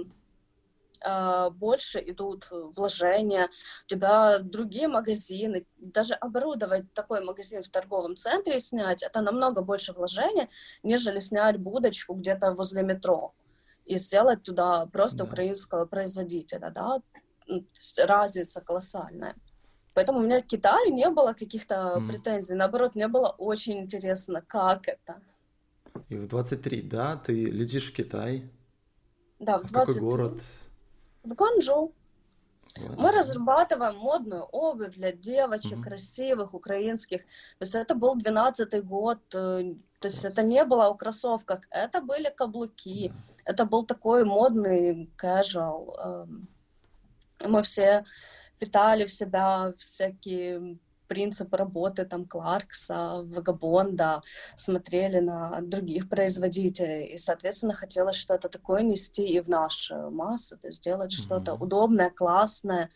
э, 1.03 1.49
больше 1.49 1.99
идут 1.99 2.47
вложения, 2.51 3.49
у 3.85 3.87
тебя 3.87 4.39
другие 4.39 4.87
магазины, 4.87 5.65
даже 5.77 6.13
оборудовать 6.13 6.93
такой 6.93 7.21
магазин 7.23 7.63
в 7.63 7.69
торговом 7.69 8.15
центре 8.15 8.57
и 8.57 8.59
снять, 8.59 9.01
это 9.03 9.21
намного 9.21 9.61
больше 9.61 9.93
вложения, 9.93 10.49
нежели 10.83 11.19
снять 11.19 11.57
будочку 11.57 12.13
где-то 12.13 12.53
возле 12.53 12.83
метро 12.83 13.33
и 13.85 13.97
сделать 13.97 14.43
туда 14.43 14.85
просто 14.85 15.17
да. 15.17 15.23
украинского 15.23 15.85
производителя, 15.85 16.69
да, 16.69 17.01
разница 17.97 18.61
колоссальная. 18.61 19.35
Поэтому 19.93 20.19
у 20.19 20.23
меня 20.23 20.41
к 20.41 20.47
Китаю 20.47 20.93
не 20.93 21.09
было 21.09 21.33
каких-то 21.33 21.97
mm. 21.97 22.07
претензий. 22.07 22.53
Наоборот, 22.53 22.95
мне 22.95 23.07
было 23.07 23.29
очень 23.29 23.79
интересно, 23.79 24.41
как 24.41 24.87
это. 24.87 25.21
И 26.09 26.15
в 26.15 26.27
23, 26.27 26.81
да, 26.81 27.17
ты 27.17 27.45
летишь 27.45 27.91
в 27.91 27.93
Китай? 27.93 28.49
Да, 29.39 29.57
в 29.57 29.65
а 29.65 29.67
23. 29.67 29.93
какой 29.95 30.09
город? 30.09 30.41
В 31.23 31.33
Гуанчжоу. 31.35 31.93
Мы 32.97 33.11
разрабатываем 33.11 33.97
модную 33.97 34.43
обувь 34.43 34.95
для 34.95 35.11
девочек, 35.11 35.79
mm-hmm. 35.79 35.83
красивых, 35.83 36.53
украинских. 36.53 37.21
То 37.59 37.61
есть 37.65 37.75
это 37.75 37.95
был 37.95 38.15
12-й 38.17 38.81
год, 38.81 39.19
э, 39.35 39.75
то 39.99 40.07
есть 40.07 40.23
это 40.23 40.41
не 40.41 40.63
было 40.63 40.87
у 40.87 40.95
кроссовках, 40.95 41.61
это 41.69 42.01
были 42.01 42.33
каблуки, 42.35 43.07
yeah. 43.07 43.13
это 43.45 43.65
был 43.65 43.85
такой 43.85 44.23
модный 44.23 45.11
casual. 45.21 45.97
Эм. 45.99 46.47
Мы 47.45 47.61
все 47.63 48.05
впитали 48.61 49.05
в 49.05 49.11
себя 49.11 49.73
всякие 49.77 50.77
принципы 51.07 51.57
работы 51.57 52.05
там 52.05 52.25
Кларкса, 52.25 53.23
Вагабонда, 53.23 54.21
смотрели 54.55 55.19
на 55.19 55.59
других 55.61 56.07
производителей, 56.07 57.07
и, 57.07 57.17
соответственно, 57.17 57.73
хотелось 57.73 58.15
что-то 58.15 58.49
такое 58.49 58.83
нести 58.83 59.27
и 59.27 59.41
в 59.41 59.49
нашу 59.49 60.11
массу, 60.11 60.57
то 60.57 60.67
есть 60.67 60.77
сделать 60.77 61.11
mm-hmm. 61.13 61.23
что-то 61.23 61.55
удобное, 61.55 62.11
классное, 62.11 62.89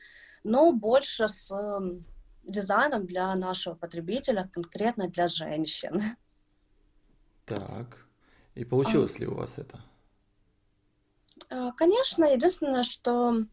но 0.44 0.72
больше 0.72 1.28
с 1.28 1.52
дизайном 2.44 3.06
для 3.06 3.36
нашего 3.36 3.74
потребителя, 3.74 4.50
конкретно 4.54 5.10
для 5.10 5.28
женщин. 5.28 6.02
Так, 7.46 8.06
и 8.54 8.64
получилось 8.64 9.16
а... 9.18 9.20
ли 9.20 9.28
у 9.28 9.34
вас 9.34 9.58
это? 9.58 9.80
А, 11.50 11.72
конечно, 11.72 12.24
единственное, 12.26 12.84
что 12.84 13.46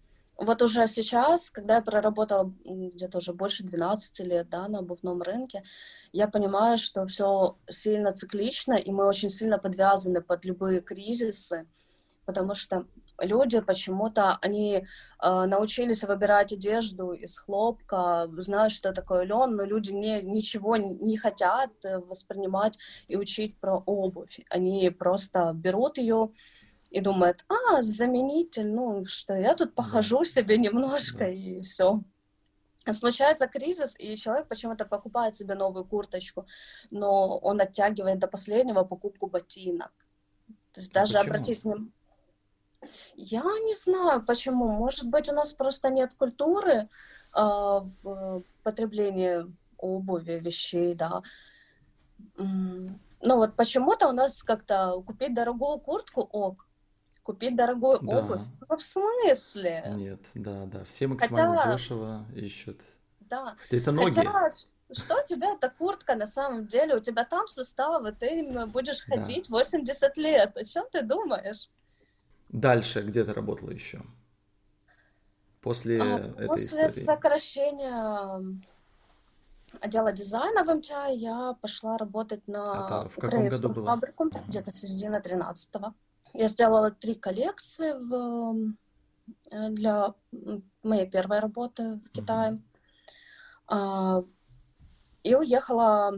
вот 0.43 0.61
уже 0.63 0.87
сейчас, 0.87 1.51
когда 1.51 1.77
я 1.77 1.83
проработала 1.83 2.53
где-то 2.65 3.19
уже 3.19 3.33
больше 3.33 3.63
12 3.63 4.21
лет 4.21 4.49
да, 4.49 4.69
на 4.69 4.81
обувном 4.81 5.23
рынке, 5.23 5.63
я 6.13 6.29
понимаю, 6.29 6.79
что 6.79 7.07
все 7.07 7.57
сильно 7.69 8.13
циклично, 8.13 8.75
и 8.75 8.91
мы 8.91 9.07
очень 9.07 9.31
сильно 9.31 9.59
подвязаны 9.59 10.21
под 10.21 10.45
любые 10.45 10.81
кризисы, 10.81 11.67
потому 12.25 12.55
что 12.55 12.87
люди 13.21 13.61
почему-то, 13.61 14.39
они 14.43 14.77
э, 14.77 15.45
научились 15.45 16.03
выбирать 16.05 16.53
одежду 16.53 17.13
из 17.13 17.39
хлопка, 17.39 18.29
знают, 18.39 18.73
что 18.73 18.93
такое 18.93 19.25
лен, 19.25 19.57
но 19.57 19.65
люди 19.65 19.93
не, 19.93 20.23
ничего 20.23 20.77
не 20.77 21.17
хотят 21.17 21.71
э, 21.85 21.99
воспринимать 21.99 22.79
и 23.09 23.17
учить 23.17 23.59
про 23.59 23.83
обувь. 23.87 24.41
Они 24.51 24.91
просто 24.91 25.53
берут 25.55 25.99
ее, 25.99 26.31
и 26.93 27.01
думает, 27.01 27.45
а, 27.49 27.83
заменитель, 27.83 28.69
ну 28.69 29.05
что, 29.07 29.35
я 29.35 29.55
тут 29.55 29.75
похожу 29.75 30.25
себе 30.25 30.59
немножко 30.59 31.25
и 31.25 31.63
все. 31.63 32.03
Случается 32.91 33.47
кризис, 33.47 33.95
и 33.99 34.17
человек 34.17 34.49
почему-то 34.49 34.85
покупает 34.85 35.35
себе 35.35 35.55
новую 35.55 35.85
курточку, 35.85 36.47
но 36.91 37.39
он 37.39 37.61
оттягивает 37.61 38.19
до 38.19 38.27
последнего 38.27 38.85
покупку 38.85 39.27
ботинок. 39.27 39.93
То 40.73 40.81
есть 40.81 40.91
а 40.91 41.01
даже 41.01 41.15
почему? 41.15 41.31
обратить 41.31 41.65
внимание. 41.65 41.93
Я 43.15 43.43
не 43.43 43.75
знаю, 43.75 44.25
почему. 44.25 44.69
Может 44.69 45.07
быть, 45.07 45.29
у 45.29 45.33
нас 45.33 45.53
просто 45.53 45.91
нет 45.91 46.15
культуры 46.15 46.73
э, 46.73 46.89
в 47.35 48.43
потреблении 48.65 49.47
обуви, 49.79 50.41
вещей, 50.41 50.95
да. 50.95 51.23
Ну 52.37 53.37
вот 53.37 53.55
почему-то 53.55 54.09
у 54.09 54.13
нас 54.13 54.43
как-то 54.43 55.01
купить 55.07 55.35
дорогую 55.35 55.79
куртку 55.79 56.23
ок, 56.23 56.67
купить 57.23 57.57
дорогую 57.57 57.99
да. 58.01 58.19
обувь. 58.19 58.41
Ну, 58.69 58.77
в 58.77 58.83
смысле? 58.83 59.85
Нет, 59.97 60.21
да, 60.35 60.65
да. 60.67 60.85
Все 60.85 61.07
максимально 61.07 61.59
Хотя... 61.59 61.73
дешево 61.73 62.27
ищут. 62.35 62.83
Да. 63.21 63.57
Хотя 63.59 63.77
это 63.77 63.93
ноги. 63.93 64.15
Хотя, 64.15 64.51
что 64.93 65.23
у 65.23 65.27
тебя 65.27 65.55
эта 65.55 65.71
куртка 65.71 66.15
на 66.15 66.27
самом 66.27 66.67
деле? 66.67 66.97
У 66.97 67.01
тебя 67.01 67.25
там 67.25 67.47
суставы, 67.49 68.13
ты 68.13 68.67
будешь 68.67 69.05
ходить 69.05 69.49
да. 69.49 69.59
80 69.59 70.17
лет. 70.19 70.57
О 70.57 70.65
чем 70.65 70.85
ты 70.91 71.03
думаешь? 71.03 71.71
Дальше 72.49 73.03
где 73.03 73.25
ты 73.25 73.33
работала 73.33 73.71
еще? 73.71 74.03
После 75.63 76.03
а, 76.03 76.19
этой 76.19 76.49
После 76.49 76.87
истории. 76.87 77.05
сокращения 77.05 78.61
отдела 79.81 80.13
дизайна 80.13 80.65
в 80.65 80.75
МТА 80.75 81.07
я 81.07 81.55
пошла 81.61 81.97
работать 81.97 82.47
на 82.49 83.03
а, 83.03 83.09
в 83.09 83.17
украинскую 83.17 83.75
фабрику 83.75 84.29
где-то 84.49 84.73
середина 84.73 85.23
13-го. 85.25 85.95
Я 86.35 86.47
сделала 86.49 86.91
три 86.91 87.15
коллекции 87.15 87.93
в, 87.93 88.75
э, 89.51 89.69
для 89.71 90.15
моей 90.83 91.07
первой 91.07 91.41
работы 91.41 92.01
в 92.05 92.11
Китае. 92.11 92.61
Mm-hmm. 93.69 94.29
И 95.23 95.35
уехала 95.35 96.13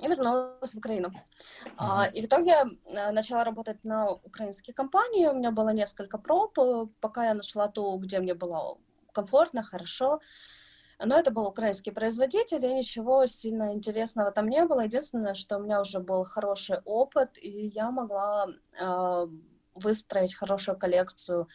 и 0.00 0.06
вернулась 0.06 0.74
в 0.74 0.78
Украину. 0.78 1.10
Mm-hmm. 1.76 2.12
И 2.12 2.22
в 2.22 2.24
итоге 2.26 2.52
э, 2.52 3.10
начала 3.10 3.44
работать 3.44 3.84
на 3.84 4.10
украинские 4.10 4.74
компании. 4.74 5.26
У 5.26 5.34
меня 5.34 5.50
было 5.50 5.70
несколько 5.70 6.18
проб, 6.18 6.58
э, 6.58 6.86
пока 7.00 7.26
я 7.26 7.34
нашла 7.34 7.68
ту, 7.68 7.98
где 7.98 8.20
мне 8.20 8.34
было 8.34 8.78
комфортно, 9.12 9.62
хорошо. 9.62 10.20
Но 11.04 11.16
это 11.16 11.30
был 11.30 11.46
украинский 11.46 11.92
производитель, 11.92 12.64
и 12.64 12.74
ничего 12.74 13.24
сильно 13.26 13.72
интересного 13.72 14.32
там 14.32 14.48
не 14.48 14.64
было. 14.64 14.80
Единственное, 14.80 15.34
что 15.34 15.58
у 15.58 15.62
меня 15.62 15.80
уже 15.80 16.00
был 16.00 16.24
хороший 16.24 16.80
опыт, 16.84 17.38
и 17.40 17.66
я 17.66 17.90
могла 17.92 18.48
э, 18.80 19.26
выстроить 19.74 20.34
хорошую 20.34 20.76
коллекцию 20.76 21.48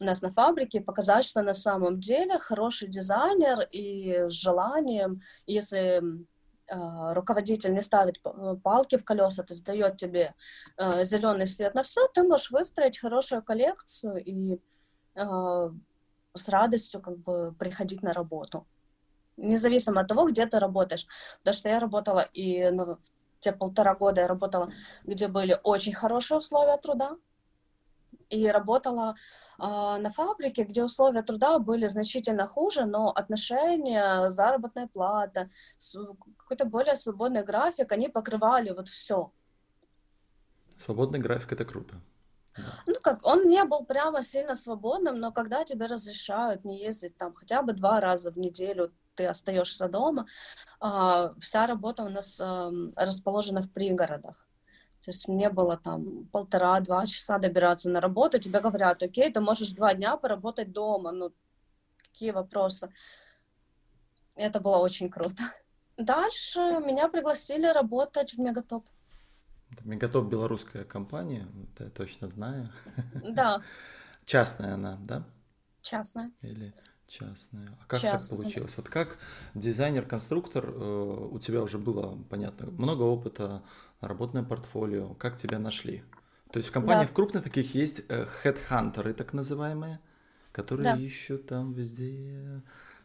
у 0.00 0.04
нас 0.04 0.20
на 0.20 0.32
фабрике, 0.32 0.82
показать, 0.82 1.24
что 1.24 1.40
на 1.42 1.54
самом 1.54 1.98
деле 1.98 2.38
хороший 2.38 2.88
дизайнер 2.88 3.66
и 3.70 4.26
с 4.28 4.32
желанием, 4.32 5.22
если 5.46 6.02
э, 6.02 7.12
руководитель 7.14 7.72
не 7.72 7.82
ставит 7.82 8.20
палки 8.62 8.96
в 8.98 9.04
колеса, 9.04 9.42
то 9.42 9.54
есть 9.54 9.64
дает 9.64 9.96
тебе 9.96 10.34
э, 10.76 11.04
зеленый 11.04 11.46
свет 11.46 11.74
на 11.74 11.82
все, 11.82 12.06
ты 12.08 12.22
можешь 12.22 12.50
выстроить 12.50 12.98
хорошую 12.98 13.42
коллекцию 13.42 14.22
и 14.22 14.60
э, 15.14 15.70
с 16.34 16.48
радостью 16.50 17.00
как 17.00 17.18
бы 17.18 17.54
приходить 17.58 18.02
на 18.02 18.12
работу 18.12 18.66
независимо 19.40 20.02
от 20.02 20.08
того, 20.08 20.28
где 20.28 20.46
ты 20.46 20.58
работаешь. 20.58 21.06
Потому 21.38 21.54
что 21.54 21.68
я 21.68 21.80
работала 21.80 22.20
и 22.32 22.70
ну, 22.70 22.98
те 23.40 23.52
полтора 23.52 23.94
года 23.94 24.20
я 24.20 24.28
работала, 24.28 24.70
где 25.04 25.28
были 25.28 25.58
очень 25.64 25.94
хорошие 25.94 26.38
условия 26.38 26.76
труда, 26.76 27.16
и 28.28 28.48
работала 28.48 29.16
э, 29.58 29.62
на 29.62 30.10
фабрике, 30.10 30.62
где 30.62 30.84
условия 30.84 31.22
труда 31.22 31.58
были 31.58 31.86
значительно 31.88 32.46
хуже, 32.46 32.84
но 32.84 33.10
отношения, 33.10 34.30
заработная 34.30 34.86
плата, 34.86 35.46
какой-то 36.38 36.64
более 36.64 36.96
свободный 36.96 37.42
график, 37.42 37.90
они 37.92 38.08
покрывали 38.08 38.70
вот 38.70 38.88
все. 38.88 39.32
Свободный 40.78 41.18
график 41.18 41.52
это 41.52 41.64
круто. 41.64 41.96
Ну 42.86 42.94
как, 43.02 43.26
он 43.26 43.48
не 43.48 43.64
был 43.64 43.84
прямо 43.84 44.22
сильно 44.22 44.54
свободным, 44.54 45.18
но 45.18 45.32
когда 45.32 45.64
тебе 45.64 45.86
разрешают 45.86 46.64
не 46.64 46.78
ездить 46.82 47.16
там 47.16 47.34
хотя 47.34 47.62
бы 47.62 47.72
два 47.72 48.00
раза 48.00 48.30
в 48.30 48.38
неделю, 48.38 48.92
ты 49.20 49.26
остаешься 49.26 49.88
дома, 49.88 50.26
а, 50.80 51.34
вся 51.38 51.66
работа 51.66 52.04
у 52.04 52.08
нас 52.08 52.40
расположена 52.96 53.62
в 53.62 53.70
пригородах. 53.70 54.48
То 55.04 55.10
есть 55.10 55.28
мне 55.28 55.50
было 55.50 55.76
там 55.76 56.26
полтора-два 56.32 57.06
часа 57.06 57.38
добираться 57.38 57.90
на 57.90 58.00
работу, 58.00 58.38
тебе 58.38 58.60
говорят, 58.60 59.02
окей, 59.02 59.30
ты 59.32 59.40
можешь 59.40 59.72
два 59.72 59.94
дня 59.94 60.16
поработать 60.16 60.72
дома, 60.72 61.12
ну 61.12 61.32
какие 61.96 62.30
вопросы. 62.30 62.90
Это 64.36 64.60
было 64.60 64.76
очень 64.78 65.10
круто. 65.10 65.42
Дальше 65.98 66.60
меня 66.60 67.08
пригласили 67.08 67.66
работать 67.66 68.32
в 68.32 68.38
Мегатоп. 68.40 68.86
Мегатоп 69.84 70.26
белорусская 70.26 70.84
компания, 70.84 71.46
это 71.74 71.84
я 71.84 71.90
точно 71.90 72.28
знаю. 72.28 72.68
Да. 73.22 73.62
Частная 74.24 74.74
она, 74.74 74.98
да? 75.02 75.24
Частная. 75.82 76.30
Или 76.42 76.74
частная. 77.10 77.68
А 77.80 77.84
как 77.86 78.00
Частная. 78.00 78.20
так 78.20 78.28
получилось? 78.38 78.76
Вот 78.76 78.88
как 78.88 79.18
дизайнер-конструктор, 79.54 80.64
э, 80.66 81.28
у 81.32 81.38
тебя 81.38 81.62
уже 81.62 81.78
было, 81.78 82.16
понятно, 82.30 82.66
много 82.66 83.02
опыта, 83.02 83.62
работное 84.00 84.42
портфолио, 84.44 85.14
как 85.14 85.36
тебя 85.36 85.58
нашли? 85.58 86.02
То 86.52 86.58
есть 86.58 86.68
в 86.70 86.72
компаниях 86.72 87.08
Да. 87.08 87.14
крупных 87.14 87.44
таких 87.44 87.74
есть 87.74 88.02
э, 88.08 88.24
хедхантеры, 88.26 89.12
так 89.12 89.32
называемые, 89.32 89.98
которые 90.52 90.92
Да. 90.92 90.96
ищут 90.96 91.46
там 91.48 91.72
везде 91.72 92.62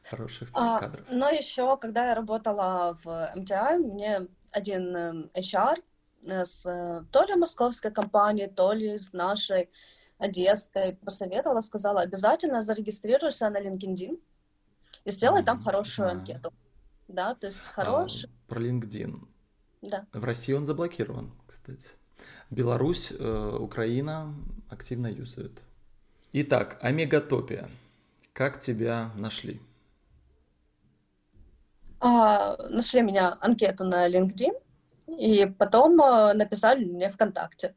хороших 0.10 0.50
А, 0.54 0.80
кадров. 0.80 1.06
но 1.10 1.30
еще, 1.30 1.76
когда 1.78 2.10
я 2.10 2.16
работала 2.16 2.96
в 3.04 3.08
MTI, 3.36 3.78
мне 3.78 4.28
один 4.52 5.30
HR 5.34 5.78
э, 6.28 6.46
с 6.46 6.66
э, 6.66 7.04
то 7.12 7.24
ли 7.24 7.36
московской 7.36 7.92
компании, 7.92 8.48
то 8.48 8.72
ли 8.74 8.94
из 8.94 9.14
нашей 9.14 9.70
одесской 10.18 10.94
посоветовала, 10.94 11.60
сказала, 11.62 12.02
обязательно 12.02 12.62
зарегистрируйся 12.62 13.50
на 13.50 13.62
LinkedIn 13.62 14.20
и 15.04 15.12
сделай 15.12 15.44
там 15.44 15.62
хорошую 15.62 16.08
знаю. 16.08 16.20
анкету. 16.20 16.54
Да, 17.08 17.36
то 17.36 17.48
есть 17.48 17.62
А, 17.68 17.72
хороший, 17.84 18.30
про 18.48 18.60
LinkedIn. 18.62 19.28
да. 19.82 20.06
В 20.14 20.24
России 20.24 20.54
он 20.54 20.66
заблокирован, 20.66 21.32
кстати. 21.48 21.90
Беларусь, 22.50 23.12
э, 23.12 23.58
Украина 23.60 24.34
активно 24.70 25.08
юзают. 25.08 25.62
Итак, 26.34 26.78
о 26.82 26.92
Мегатопе. 26.92 27.68
Как 28.34 28.60
тебя 28.60 29.12
нашли? 29.16 29.62
А, 32.00 32.58
нашли 32.70 33.02
меня 33.02 33.38
анкету 33.42 33.84
на 33.84 34.10
LinkedIn, 34.10 34.54
и 35.08 35.46
потом 35.46 36.00
э, 36.02 36.34
написали 36.34 36.86
мне 36.86 37.10
ВКонтакте. 37.10 37.76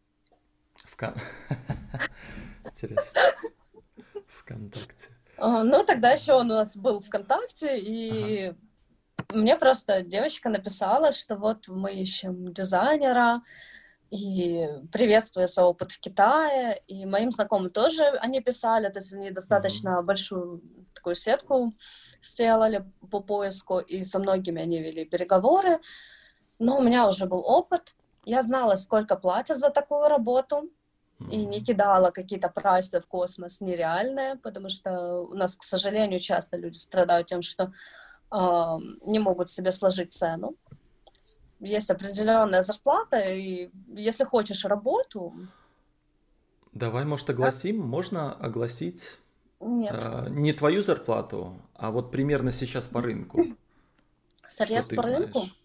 Вкон- 0.98 1.14
Интересно. 2.64 3.20
ВКонтакте. 4.26 5.08
А, 5.36 5.62
Ну, 5.62 5.84
тогда 5.84 6.10
еще 6.10 6.32
он 6.32 6.50
у 6.50 6.54
нас 6.54 6.76
был 6.76 7.00
ВКонтакте, 7.00 7.78
и 7.78 8.52
мне 9.32 9.56
просто 9.56 10.02
девочка 10.02 10.48
написала, 10.48 11.12
что 11.12 11.36
вот 11.36 11.68
мы 11.68 11.92
ищем 11.92 12.52
дизайнера, 12.52 13.42
и 14.10 14.66
приветствуется 14.90 15.64
опыт 15.64 15.92
в 15.92 16.00
Китае, 16.00 16.80
и 16.88 17.04
моим 17.06 17.30
знакомым 17.30 17.70
тоже 17.70 18.04
они 18.20 18.40
писали, 18.40 18.88
то 18.88 18.98
есть 18.98 19.12
они 19.12 19.30
достаточно 19.30 20.02
большую 20.02 20.62
такую 20.94 21.14
сетку 21.14 21.74
сделали 22.20 22.84
по 23.10 23.20
поиску, 23.20 23.78
и 23.78 24.02
со 24.02 24.18
многими 24.18 24.62
они 24.62 24.82
вели 24.82 25.04
переговоры, 25.04 25.78
но 26.58 26.78
у 26.78 26.82
меня 26.82 27.06
уже 27.06 27.26
был 27.26 27.44
опыт, 27.46 27.94
я 28.24 28.42
знала, 28.42 28.76
сколько 28.76 29.14
платят 29.14 29.58
за 29.58 29.70
такую 29.70 30.08
работу, 30.08 30.70
и 31.30 31.44
не 31.44 31.60
кидала 31.60 32.10
какие-то 32.10 32.48
прайсы 32.48 33.00
в 33.00 33.06
космос 33.06 33.60
нереальные, 33.60 34.36
потому 34.36 34.68
что 34.68 35.22
у 35.22 35.34
нас, 35.34 35.56
к 35.56 35.64
сожалению, 35.64 36.20
часто 36.20 36.56
люди 36.56 36.78
страдают 36.78 37.26
тем, 37.26 37.42
что 37.42 37.72
а, 38.30 38.78
не 39.04 39.18
могут 39.18 39.50
себе 39.50 39.72
сложить 39.72 40.12
цену. 40.12 40.54
Есть 41.60 41.90
определенная 41.90 42.62
зарплата, 42.62 43.18
и 43.18 43.70
если 43.88 44.24
хочешь 44.24 44.64
работу, 44.64 45.34
Давай, 46.72 47.04
может, 47.04 47.28
огласим? 47.30 47.80
Можно 47.80 48.32
огласить 48.32 49.18
нет. 49.58 49.96
э, 50.00 50.26
не 50.30 50.52
твою 50.52 50.82
зарплату, 50.82 51.60
а 51.74 51.90
вот 51.90 52.12
примерно 52.12 52.52
сейчас 52.52 52.86
по 52.86 53.02
рынку. 53.02 53.44
Ты 54.56 54.94
по 54.94 55.02
рынку. 55.02 55.40
знаешь? 55.40 55.56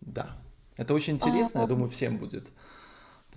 Да. 0.00 0.36
Это 0.76 0.94
очень 0.94 1.14
интересно, 1.14 1.58
я 1.58 1.64
А, 1.64 1.68
думаю, 1.68 1.88
всем 1.88 2.18
будет. 2.18 2.52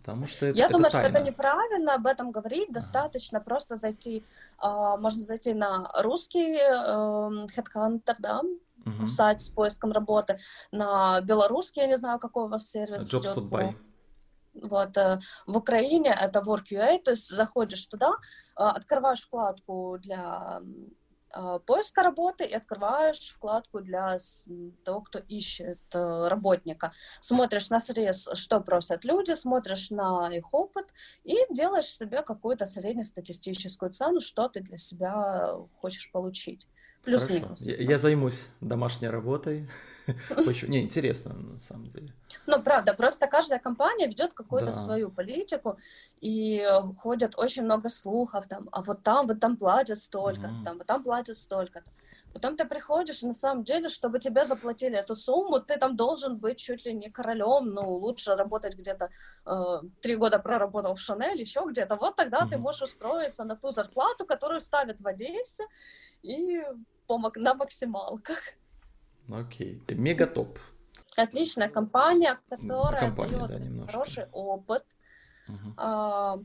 Потому 0.03 0.27
что 0.27 0.45
это, 0.47 0.57
Я 0.57 0.65
это 0.65 0.73
думаю, 0.73 0.89
что 0.89 0.99
это 0.99 1.13
тайна. 1.13 1.25
неправильно 1.27 1.93
об 1.95 2.05
этом 2.07 2.31
говорить. 2.31 2.71
Достаточно 2.73 3.39
просто 3.39 3.75
зайти, 3.75 4.25
а, 4.57 4.97
можно 4.97 5.23
зайти 5.23 5.53
на 5.53 5.89
русский 5.99 6.57
эм, 6.57 7.45
Headhunter, 7.45 8.15
да, 8.19 8.41
Мгм. 8.85 9.07
сайт 9.07 9.39
с 9.39 9.49
поиском 9.49 9.93
работы, 9.93 10.39
на 10.71 11.21
белорусский, 11.21 11.81
я 11.83 11.87
не 11.87 11.95
знаю, 11.97 12.19
какой 12.19 12.43
у 12.43 12.47
вас 12.49 12.69
сервис. 12.69 13.13
Jobs.by. 13.13 13.75
Вот, 14.61 14.97
э, 14.97 15.19
в 15.47 15.57
Украине 15.57 16.09
это 16.21 16.41
Work.ua, 16.41 16.99
то 17.01 17.11
есть 17.11 17.29
заходишь 17.29 17.85
туда, 17.85 18.09
э, 18.09 18.63
открываешь 18.63 19.21
вкладку 19.21 19.97
для 19.99 20.59
э, 20.61 20.65
поиска 21.65 22.03
работы 22.03 22.45
и 22.45 22.53
открываешь 22.53 23.29
вкладку 23.29 23.81
для 23.81 24.17
того, 24.83 25.01
кто 25.01 25.19
ищет 25.19 25.81
э, 25.93 26.27
работника. 26.27 26.93
Смотришь 27.19 27.69
на 27.69 27.79
срез, 27.79 28.29
что 28.33 28.59
просят 28.59 29.03
люди, 29.03 29.33
смотришь 29.33 29.89
на 29.91 30.29
их 30.33 30.53
опыт 30.53 30.93
и 31.23 31.35
делаешь 31.49 31.85
себе 31.85 32.21
какую-то 32.21 32.65
среднестатистическую 32.65 33.91
цену, 33.91 34.21
что 34.21 34.47
ты 34.47 34.61
для 34.61 34.77
себя 34.77 35.55
хочешь 35.79 36.11
получить. 36.11 36.67
Плюс-минус. 37.03 37.61
Я, 37.61 37.75
я 37.75 37.97
займусь 37.97 38.47
домашней 38.61 39.09
работой. 39.09 39.69
Не, 40.67 40.81
интересно, 40.83 41.33
на 41.33 41.59
самом 41.59 41.91
деле. 41.91 42.13
Ну, 42.47 42.61
правда, 42.63 42.93
просто 42.93 43.27
каждая 43.27 43.59
компания 43.59 44.07
ведет 44.07 44.33
какую-то 44.33 44.71
Да. 44.71 44.77
свою 44.77 45.11
политику, 45.11 45.77
и 46.21 46.59
э, 46.59 46.81
ходят 47.01 47.33
очень 47.37 47.63
много 47.63 47.89
слухов, 47.89 48.47
там, 48.47 48.69
а 48.71 48.81
вот 48.81 49.03
там, 49.03 49.27
вот 49.27 49.39
там 49.39 49.57
платят 49.57 49.97
столько-то, 49.97 50.47
Мгм. 50.47 50.63
там, 50.63 50.77
вот 50.77 50.87
там 50.87 51.03
платят 51.03 51.35
столько-то. 51.35 51.91
Потом 52.33 52.55
ты 52.55 52.65
приходишь, 52.65 53.23
и 53.23 53.27
на 53.27 53.33
самом 53.33 53.63
деле, 53.63 53.89
чтобы 53.89 54.19
тебе 54.19 54.45
заплатили 54.45 54.97
эту 54.97 55.15
сумму, 55.15 55.59
ты 55.59 55.77
там 55.77 55.95
должен 55.95 56.37
быть 56.37 56.57
чуть 56.57 56.85
ли 56.85 56.93
не 56.93 57.09
королем, 57.11 57.65
ну, 57.73 57.89
лучше 57.89 58.35
работать 58.35 58.75
где-то, 58.75 59.09
э, 59.45 59.81
три 60.01 60.15
года 60.15 60.39
проработал 60.39 60.95
в 60.95 60.99
Шанель, 60.99 61.39
еще 61.41 61.63
где-то, 61.67 61.95
вот 61.95 62.15
тогда 62.15 62.45
ты 62.45 62.57
можешь 62.57 62.81
устроиться 62.81 63.43
на 63.43 63.55
ту 63.55 63.69
зарплату, 63.71 64.25
которую 64.25 64.59
ставят 64.59 65.01
в 65.01 65.07
Одессе, 65.07 65.65
и 66.23 66.63
на 67.07 67.53
максималках. 67.53 68.39
Окей. 69.31 69.81
Мегатоп. 69.89 70.59
Отличная 71.17 71.69
компания, 71.69 72.39
которая 72.49 72.99
компания, 73.01 73.37
дает 73.37 73.47
да, 73.49 73.59
немножко. 73.59 73.91
хороший 73.93 74.25
опыт. 74.31 74.83
Мгм. 75.47 75.73
А, 75.77 76.37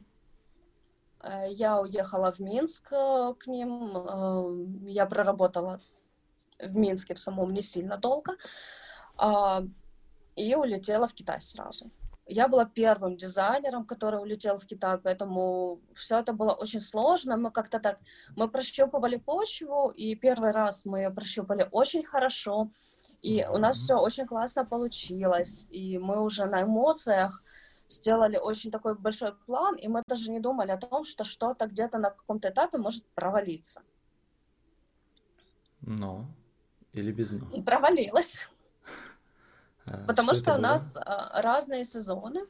э, 1.23 1.47
Я 1.51 1.81
уехала 1.81 2.33
в 2.33 2.39
Минск 2.41 2.93
э, 2.93 3.35
к 3.39 3.47
ним. 3.47 3.93
э, 3.97 4.91
Я 4.91 5.07
проработала 5.07 5.81
в 6.59 6.77
Минске 6.77 7.15
в 7.15 7.19
самом 7.19 7.53
не 7.55 7.63
сильно 7.63 7.97
долго. 7.97 8.33
а, 9.17 9.63
И 10.37 10.55
улетела 10.55 11.07
в 11.09 11.15
Китай 11.15 11.41
сразу. 11.41 11.91
Я 12.31 12.47
была 12.47 12.67
первым 12.67 13.17
дизайнером, 13.17 13.87
который 13.87 14.21
улетел 14.21 14.59
в 14.59 14.67
Китай, 14.67 14.99
поэтому 14.99 15.81
все 15.95 16.19
это 16.19 16.35
было 16.35 16.53
очень 16.53 16.81
сложно. 16.81 17.39
Мы 17.39 17.51
как-то 17.51 17.81
так, 17.81 17.99
мы 18.37 18.49
прощупывали 18.51 19.17
почву, 19.17 19.89
и 19.89 20.15
первый 20.15 20.51
раз 20.51 20.85
мы 20.85 20.99
ее 20.99 21.11
прощупали 21.11 21.67
очень 21.73 22.05
хорошо, 22.05 22.71
и 23.23 23.47
у 23.51 23.57
нас 23.57 23.77
все 23.79 23.95
очень 23.95 24.27
классно 24.27 24.67
получилось, 24.67 25.69
и 25.71 25.97
мы 25.97 26.23
уже 26.23 26.45
на 26.45 26.65
эмоциях 26.65 27.43
сделали 27.89 28.37
очень 28.37 28.71
такой 28.71 28.95
большой 28.95 29.35
план, 29.47 29.77
и 29.77 29.89
мы 29.89 30.03
даже 30.07 30.31
не 30.31 30.41
думали 30.41 30.73
о 30.73 30.77
том, 30.77 31.05
что 31.05 31.25
что-то 31.25 31.67
где-то 31.67 31.97
на 31.97 32.11
каком-то 32.11 32.51
этапе 32.51 32.77
может 32.77 33.07
провалиться. 33.15 33.81
Но. 35.81 36.27
Или 36.93 37.11
без 37.11 37.33
но. 37.33 37.49
И 37.55 37.63
провалилось. 37.63 38.49
А, 39.91 40.07
Потому 40.07 40.31
это 40.31 40.39
что, 40.41 40.51
у 40.53 40.57
было? 40.57 40.63
нас 40.63 40.97
а, 40.97 41.43
разные 41.43 41.85
сезоны, 41.85 42.41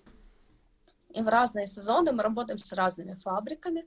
и 1.11 1.23
в 1.23 1.29
разные 1.29 1.67
сезоны 1.67 2.13
мы 2.13 2.23
работаем 2.23 2.59
с 2.59 2.73
разными 2.73 3.15
фабриками. 3.15 3.85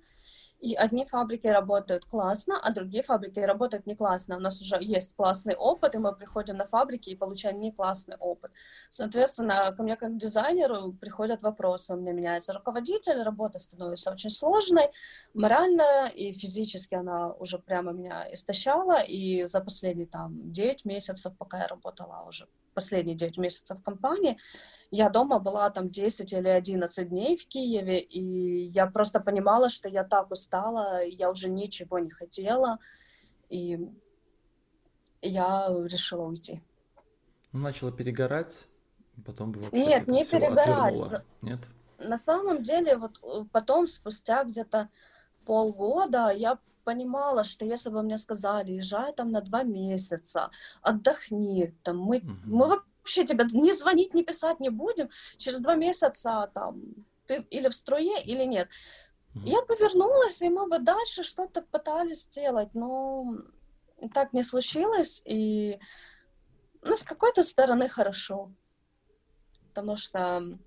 И 0.59 0.75
одни 0.75 1.05
фабрики 1.05 1.47
работают 1.47 2.05
классно, 2.05 2.59
а 2.61 2.71
другие 2.71 3.01
фабрики 3.01 3.39
работают 3.39 3.87
не 3.87 3.95
классно. 3.95 4.37
У 4.37 4.39
нас 4.39 4.61
уже 4.61 4.77
есть 4.79 5.15
классный 5.15 5.55
опыт, 5.55 5.95
и 5.95 5.97
мы 5.97 6.15
приходим 6.15 6.55
на 6.57 6.67
фабрики 6.67 7.09
и 7.09 7.15
получаем 7.15 7.59
не 7.59 7.71
классный 7.71 8.15
опыт. 8.19 8.51
Соответственно, 8.91 9.73
ко 9.75 9.81
мне 9.81 9.95
как 9.95 10.17
дизайнеру 10.17 10.93
приходят 10.93 11.41
вопросы. 11.41 11.95
У 11.95 11.97
меня 11.97 12.11
меняется 12.13 12.53
руководитель, 12.53 13.23
работа 13.23 13.57
становится 13.57 14.11
очень 14.11 14.29
сложной, 14.29 14.91
морально 15.33 16.07
и 16.09 16.31
физически 16.31 16.93
она 16.93 17.33
уже 17.33 17.57
прямо 17.57 17.91
меня 17.91 18.31
истощала. 18.31 19.01
И 19.01 19.45
за 19.45 19.61
последние 19.61 20.05
там 20.05 20.51
9 20.51 20.85
месяцев, 20.85 21.33
пока 21.39 21.57
я 21.61 21.67
работала, 21.67 22.23
уже 22.27 22.47
последние 22.73 23.15
9 23.15 23.37
месяцев 23.37 23.81
компании, 23.83 24.37
я 24.91 25.09
дома 25.09 25.39
была 25.39 25.69
там 25.69 25.89
10 25.89 26.33
или 26.33 26.49
11 26.49 27.09
дней 27.09 27.37
в 27.37 27.47
Киеве, 27.47 27.99
и 27.99 28.65
я 28.67 28.87
просто 28.87 29.19
понимала, 29.19 29.69
что 29.69 29.87
я 29.87 30.03
так 30.03 30.31
устала, 30.31 31.03
я 31.03 31.29
уже 31.29 31.49
ничего 31.49 31.99
не 31.99 32.09
хотела, 32.09 32.79
и 33.49 33.79
я 35.21 35.67
решила 35.85 36.25
уйти. 36.25 36.61
Ну, 37.53 37.59
начала 37.59 37.91
перегорать, 37.91 38.67
потом 39.25 39.51
вообще 39.51 39.85
Нет, 39.85 40.07
не 40.07 40.25
перегорать. 40.25 40.93
Отвернула. 40.93 41.23
Нет? 41.41 41.59
На 41.99 42.17
самом 42.17 42.63
деле, 42.63 42.97
вот 42.97 43.19
э, 43.23 43.45
потом, 43.51 43.87
спустя 43.87 44.43
где-то 44.43 44.89
полгода, 45.45 46.29
я 46.29 46.57
понимала, 46.83 47.43
что 47.43 47.65
если 47.65 47.89
бы 47.89 48.01
мне 48.01 48.17
сказали, 48.17 48.73
езжай 48.73 49.13
там 49.13 49.31
на 49.31 49.41
два 49.41 49.63
месяца, 49.63 50.51
отдохни, 50.81 51.75
там 51.83 51.99
мы, 51.99 52.17
угу. 52.17 52.33
мы 52.45 52.67
вообще 52.67 53.25
тебя 53.25 53.45
не 53.51 53.73
звонить, 53.73 54.13
не 54.13 54.23
писать 54.23 54.59
не 54.59 54.69
будем, 54.69 55.09
через 55.37 55.59
два 55.59 55.75
месяца 55.75 56.49
там 56.53 56.81
ты 57.27 57.45
или 57.49 57.69
в 57.69 57.75
струе, 57.75 58.21
или 58.23 58.43
нет. 58.43 58.69
Угу. 59.35 59.45
Я 59.45 59.61
бы 59.61 59.75
вернулась, 59.75 60.41
и 60.41 60.49
мы 60.49 60.67
бы 60.67 60.79
дальше 60.79 61.23
что-то 61.23 61.61
пытались 61.61 62.23
сделать, 62.23 62.73
но 62.73 63.37
так 64.13 64.33
не 64.33 64.43
случилось, 64.43 65.21
и 65.25 65.79
ну, 66.81 66.95
с 66.95 67.03
какой-то 67.03 67.43
стороны 67.43 67.87
хорошо, 67.87 68.51
потому 69.67 69.97
что 69.97 70.57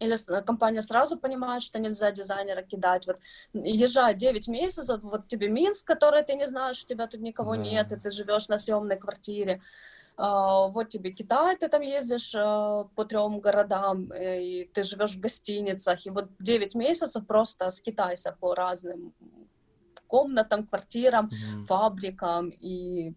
или 0.00 0.16
компания 0.42 0.82
сразу 0.82 1.16
понимает, 1.16 1.62
что 1.62 1.78
нельзя 1.78 2.10
дизайнера 2.10 2.62
кидать. 2.62 3.06
Вот 3.06 3.20
езжай 3.52 4.14
9 4.14 4.48
месяцев, 4.48 5.00
вот 5.02 5.28
тебе 5.28 5.48
Минск, 5.48 5.86
который 5.86 6.22
ты 6.22 6.34
не 6.34 6.46
знаешь, 6.46 6.82
у 6.82 6.86
тебя 6.86 7.06
тут 7.06 7.20
никого 7.20 7.54
да. 7.56 7.62
нет, 7.62 7.92
и 7.92 7.96
ты 7.96 8.10
живешь 8.10 8.48
на 8.48 8.58
съемной 8.58 8.96
квартире. 8.96 9.60
Uh, 10.16 10.70
вот 10.72 10.90
тебе 10.90 11.12
Китай, 11.12 11.56
ты 11.56 11.68
там 11.68 11.80
ездишь 11.80 12.34
uh, 12.34 12.86
по 12.94 13.04
трем 13.04 13.40
городам, 13.40 14.12
э, 14.12 14.42
и 14.42 14.64
ты 14.66 14.82
живешь 14.82 15.12
в 15.12 15.20
гостиницах, 15.20 16.04
и 16.04 16.10
вот 16.10 16.28
9 16.40 16.74
месяцев 16.74 17.26
просто 17.26 17.70
скитайся 17.70 18.36
по 18.38 18.54
разным 18.54 19.14
комнатам, 20.06 20.66
квартирам, 20.66 21.28
mm-hmm. 21.28 21.64
фабрикам, 21.64 22.50
и 22.50 23.14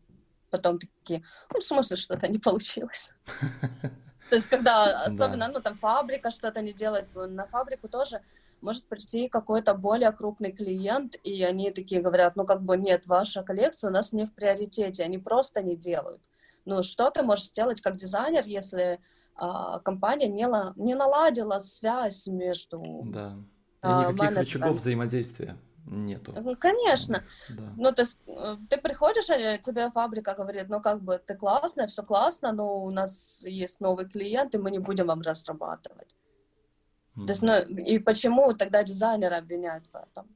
потом 0.50 0.80
такие, 0.80 1.24
ну, 1.52 1.60
в 1.60 1.64
смысле, 1.64 1.98
что-то 1.98 2.28
не 2.28 2.40
получилось. 2.40 3.12
То 4.30 4.36
есть, 4.36 4.48
когда 4.48 5.04
особенно, 5.04 5.48
ну, 5.48 5.60
там, 5.62 5.76
фабрика 5.76 6.32
что-то 6.32 6.62
не 6.62 6.74
делает, 6.74 7.08
на 7.16 7.46
фабрику 7.46 7.88
тоже 7.88 8.22
может 8.62 8.86
прийти 8.86 9.28
какой-то 9.28 9.74
более 9.74 10.12
крупный 10.12 10.52
клиент, 10.52 11.16
и 11.24 11.44
они 11.44 11.72
такие 11.72 12.02
говорят, 12.02 12.36
ну, 12.36 12.46
как 12.46 12.64
бы, 12.64 12.78
нет, 12.78 13.08
ваша 13.08 13.44
коллекция 13.44 13.90
у 13.90 13.94
нас 13.94 14.14
не 14.14 14.26
в 14.26 14.34
приоритете, 14.34 15.04
они 15.04 15.18
просто 15.18 15.62
не 15.62 15.76
делают. 15.76 16.22
Ну, 16.66 16.82
что 16.82 17.10
ты 17.12 17.24
можешь 17.24 17.46
сделать 17.46 17.82
как 17.82 17.98
дизайнер, 17.98 18.44
если 18.46 19.00
а, 19.36 19.80
компания 19.80 20.30
не, 20.30 20.48
не 20.82 20.96
наладила 20.96 21.60
связь 21.60 22.28
между 22.28 22.82
Да. 23.06 23.36
И 23.84 23.86
а, 23.86 24.12
никаких 24.12 24.38
рычагов 24.38 24.78
взаимодействия 24.78 25.58
нету. 25.86 26.34
Ну, 26.34 26.56
конечно. 26.56 27.24
Да. 27.50 27.74
Ну, 27.78 27.92
то 27.92 28.02
есть 28.02 28.20
э, 28.28 28.58
ты 28.70 28.78
приходишь, 28.78 29.30
и 29.30 29.60
тебе 29.60 29.90
фабрика 29.92 30.34
говорит, 30.34 30.70
ну, 30.70 30.82
как 30.82 31.02
бы, 31.02 31.18
ты 31.18 31.36
классная, 31.36 31.88
все 31.88 32.04
классно, 32.04 32.52
но 32.52 32.84
у 32.84 32.92
нас 32.92 33.44
есть 33.46 33.80
новый 33.80 34.08
клиент, 34.08 34.56
и 34.56 34.58
мы 34.58 34.72
не 34.72 34.80
будем 34.80 35.08
вам 35.08 35.22
разрабатывать. 35.22 36.16
Mm. 37.16 37.26
То 37.26 37.32
есть, 37.32 37.42
ну, 37.42 37.60
и 37.60 38.00
почему 38.00 38.54
тогда 38.54 38.84
дизайнера 38.84 39.38
обвиняют 39.38 39.86
в 39.88 39.96
этом? 39.96 40.28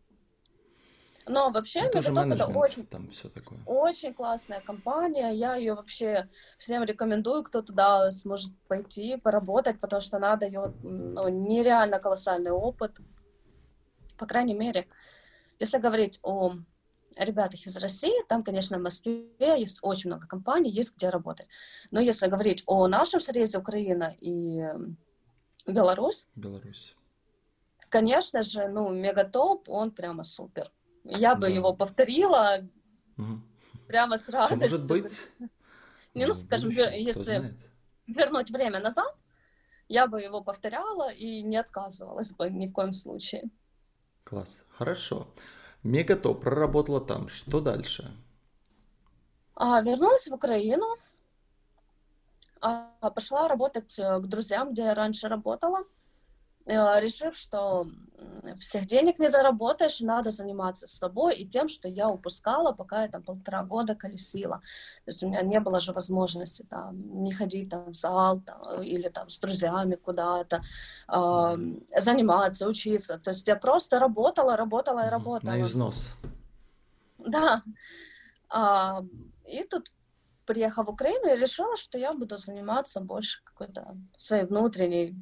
Но 1.30 1.52
вообще 1.52 1.80
это, 1.80 2.00
это 2.00 2.48
очень, 2.48 2.86
там 2.86 3.10
все 3.10 3.30
такое. 3.30 3.60
очень 3.66 4.14
классная 4.14 4.62
компания. 4.62 5.32
Я 5.32 5.56
ее 5.56 5.74
вообще 5.74 6.30
всем 6.58 6.84
рекомендую, 6.84 7.44
кто 7.44 7.62
туда 7.62 8.10
сможет 8.12 8.54
пойти, 8.68 9.18
поработать, 9.18 9.80
потому 9.80 10.02
что 10.02 10.18
она 10.18 10.38
дает 10.38 10.72
ну, 10.84 11.28
нереально 11.28 12.00
колоссальный 12.00 12.52
опыт. 12.52 13.00
По 14.18 14.26
крайней 14.26 14.54
мере, 14.54 14.88
если 15.60 15.78
говорить 15.78 16.20
о 16.24 16.54
ребятах 17.16 17.66
из 17.66 17.76
России, 17.78 18.24
там, 18.28 18.44
конечно, 18.44 18.78
в 18.78 18.82
Москве 18.82 19.30
есть 19.40 19.80
очень 19.82 20.10
много 20.10 20.28
компаний, 20.28 20.70
есть 20.70 20.96
где 20.96 21.10
работать. 21.10 21.48
Но 21.92 22.00
если 22.00 22.28
говорить 22.28 22.64
о 22.66 22.88
нашем 22.88 23.22
срезе 23.22 23.58
Украина 23.58 24.16
и 24.20 24.64
Беларусь, 25.66 26.28
Беларусь. 26.36 26.96
конечно 27.90 28.44
же, 28.44 28.68
ну, 28.68 28.90
мегатоп, 28.90 29.70
он 29.70 29.92
прямо 29.92 30.24
супер. 30.24 30.72
Я 31.04 31.36
бы 31.36 31.42
да. 31.42 31.48
его 31.48 31.74
повторила 31.74 32.60
угу. 33.18 33.42
прямо 33.88 34.18
с 34.18 34.30
радостью. 34.30 34.60
Может 34.60 34.88
быть. 34.88 35.32
Не, 36.14 36.26
ну, 36.26 36.34
скажем, 36.34 36.70
если 36.70 37.56
вернуть 38.08 38.50
время 38.50 38.80
назад, 38.80 39.14
я 39.88 40.08
бы 40.08 40.22
его 40.22 40.42
повторяла 40.42 41.12
и 41.12 41.42
не 41.42 41.58
отказывалась 41.58 42.32
бы 42.32 42.50
ни 42.50 42.68
в 42.68 42.74
коем 42.74 42.94
случае. 42.94 43.50
Класс. 44.30 44.66
Хорошо. 44.70 45.28
Мегатоп 45.84 46.42
проработала 46.42 47.00
там. 47.00 47.30
Что 47.30 47.62
дальше? 47.62 48.12
А, 49.56 49.82
вернулась 49.82 50.28
в 50.28 50.34
Украину. 50.34 50.86
А, 52.60 52.92
пошла 53.10 53.48
работать 53.48 53.98
э, 53.98 54.20
к 54.20 54.28
друзьям, 54.28 54.74
где 54.74 54.84
я 54.84 54.96
раньше 54.96 55.30
работала. 55.30 55.86
Э, 56.68 57.00
решив, 57.00 57.36
что 57.36 57.88
всех 58.60 58.86
денег 58.88 59.20
не 59.20 59.30
заработаешь, 59.30 60.02
надо 60.02 60.32
заниматься 60.32 60.88
собой 60.88 61.36
и 61.36 61.48
тем, 61.48 61.70
что 61.70 61.88
я 61.88 62.10
упускала, 62.10 62.74
пока 62.74 63.04
я 63.04 63.08
там 63.08 63.24
полтора 63.24 63.64
года 63.64 63.96
колесила. 63.96 64.58
То 65.06 65.12
есть 65.12 65.24
у 65.24 65.28
меня 65.28 65.42
не 65.42 65.60
было 65.62 65.80
же 65.80 65.94
возможности 65.94 66.66
там 66.70 67.24
не 67.24 67.32
ходить 67.32 67.70
там 67.70 67.92
в 67.92 67.96
зал 67.96 68.42
там, 68.42 68.84
или 68.84 69.08
там 69.08 69.30
с 69.30 69.40
друзьями 69.40 69.96
куда-то, 69.96 70.62
э, 71.08 71.58
заниматься, 72.02 72.68
учиться. 72.68 73.18
То 73.18 73.30
есть 73.30 73.48
я 73.48 73.56
просто 73.56 74.00
работала, 74.00 74.58
работала 74.58 75.08
и 75.08 75.10
работала. 75.10 75.52
На 75.52 75.62
износ. 75.62 76.16
Да. 77.18 77.64
А, 78.50 79.04
и 79.46 79.64
тут 79.64 79.92
приехав 80.46 80.88
в 80.88 80.90
Украину, 80.90 81.28
я 81.28 81.36
решила, 81.38 81.78
что 81.78 81.98
я 81.98 82.12
буду 82.12 82.38
заниматься 82.38 83.00
больше 83.00 83.42
какой-то 83.44 83.96
своей 84.18 84.46
внутренней 84.46 85.16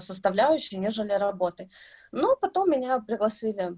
составляющей, 0.00 0.78
нежели 0.78 1.12
работы. 1.12 1.70
Но 2.10 2.36
потом 2.36 2.70
меня 2.70 2.98
пригласили 3.00 3.76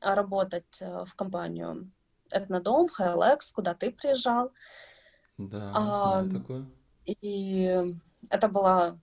работать 0.00 0.80
э, 0.80 1.04
в 1.04 1.14
компанию 1.14 1.90
Этнодом, 2.30 2.86
HLX, 2.86 3.52
куда 3.54 3.74
ты 3.74 3.90
приезжал. 3.90 4.52
Да, 5.38 5.72
а, 5.74 5.94
знаю 5.94 6.30
такое. 6.30 6.66
И 7.06 7.94
это 8.30 8.48
было 8.48 9.00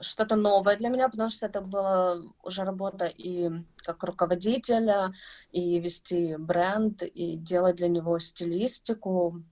что-то 0.00 0.36
новое 0.36 0.76
для 0.76 0.88
меня, 0.88 1.08
потому 1.08 1.30
что 1.30 1.46
это 1.46 1.60
была 1.60 2.20
уже 2.42 2.64
работа 2.64 3.06
и 3.06 3.50
как 3.76 4.02
руководителя, 4.02 5.12
и 5.52 5.78
вести 5.78 6.36
бренд, 6.36 7.02
и 7.02 7.36
делать 7.36 7.76
для 7.76 7.88
него 7.88 8.18
стилистику. 8.18 9.42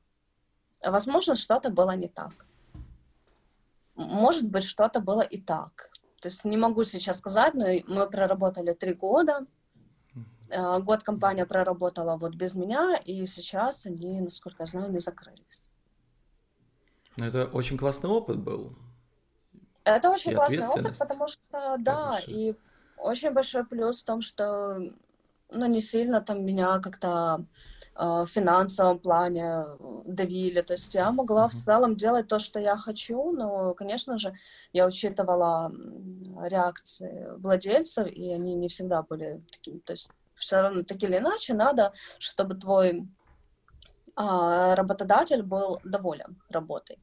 Возможно, 0.84 1.36
что-то 1.36 1.70
было 1.70 1.92
не 1.92 2.08
так 2.08 2.46
может 3.94 4.48
быть, 4.48 4.64
что-то 4.64 5.00
было 5.00 5.22
и 5.22 5.40
так. 5.40 5.90
То 6.20 6.28
есть 6.28 6.44
не 6.44 6.56
могу 6.56 6.84
сейчас 6.84 7.18
сказать, 7.18 7.54
но 7.54 7.66
мы 7.86 8.08
проработали 8.08 8.72
три 8.72 8.94
года. 8.94 9.46
Э, 10.50 10.78
год 10.80 11.02
компания 11.02 11.46
проработала 11.46 12.16
вот 12.16 12.34
без 12.34 12.54
меня, 12.54 12.96
и 13.04 13.26
сейчас 13.26 13.86
они, 13.86 14.20
насколько 14.20 14.62
я 14.62 14.66
знаю, 14.66 14.92
не 14.92 14.98
закрылись. 14.98 15.70
Но 17.16 17.26
это 17.26 17.46
очень 17.46 17.76
классный 17.76 18.10
опыт 18.10 18.38
был. 18.38 18.76
Это 19.84 20.10
очень 20.10 20.34
классный 20.34 20.66
опыт, 20.66 20.98
потому 20.98 21.28
что, 21.28 21.76
да, 21.78 22.20
и 22.26 22.54
очень 22.96 23.30
большой 23.32 23.64
плюс 23.64 24.02
в 24.02 24.04
том, 24.04 24.20
что 24.20 24.78
ну, 25.52 25.66
не 25.66 25.80
сильно 25.80 26.20
там 26.20 26.44
меня 26.44 26.78
как-то 26.80 27.44
э, 27.94 28.04
в 28.04 28.26
финансовом 28.26 28.98
плане 28.98 29.64
давили. 30.04 30.62
То 30.62 30.74
есть 30.74 30.94
я 30.94 31.10
могла 31.10 31.48
в 31.48 31.54
целом 31.54 31.96
делать 31.96 32.28
то, 32.28 32.38
что 32.38 32.60
я 32.60 32.76
хочу, 32.76 33.32
но, 33.32 33.74
конечно 33.74 34.18
же, 34.18 34.34
я 34.72 34.86
учитывала 34.86 35.72
реакции 36.42 37.28
владельцев, 37.36 38.06
и 38.06 38.32
они 38.32 38.54
не 38.54 38.68
всегда 38.68 39.02
были 39.02 39.42
такими. 39.50 39.78
То 39.78 39.92
есть 39.92 40.08
все 40.34 40.60
равно 40.60 40.82
так 40.82 41.02
или 41.02 41.18
иначе 41.18 41.54
надо, 41.54 41.92
чтобы 42.18 42.54
твой 42.54 43.08
э, 44.16 44.74
работодатель 44.74 45.42
был 45.42 45.80
доволен 45.84 46.42
работой. 46.48 46.98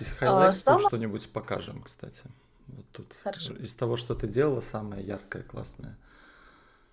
Из 0.00 0.14
а, 0.20 0.50
Сам... 0.52 0.78
что-нибудь 0.78 1.30
покажем, 1.32 1.82
кстати. 1.82 2.24
Вот 2.66 2.86
тут. 2.92 3.14
Хорошо. 3.22 3.54
Из 3.54 3.74
того, 3.74 3.96
что 3.96 4.14
ты 4.14 4.26
делала, 4.26 4.60
самое 4.60 5.04
яркое, 5.04 5.42
классное. 5.42 5.96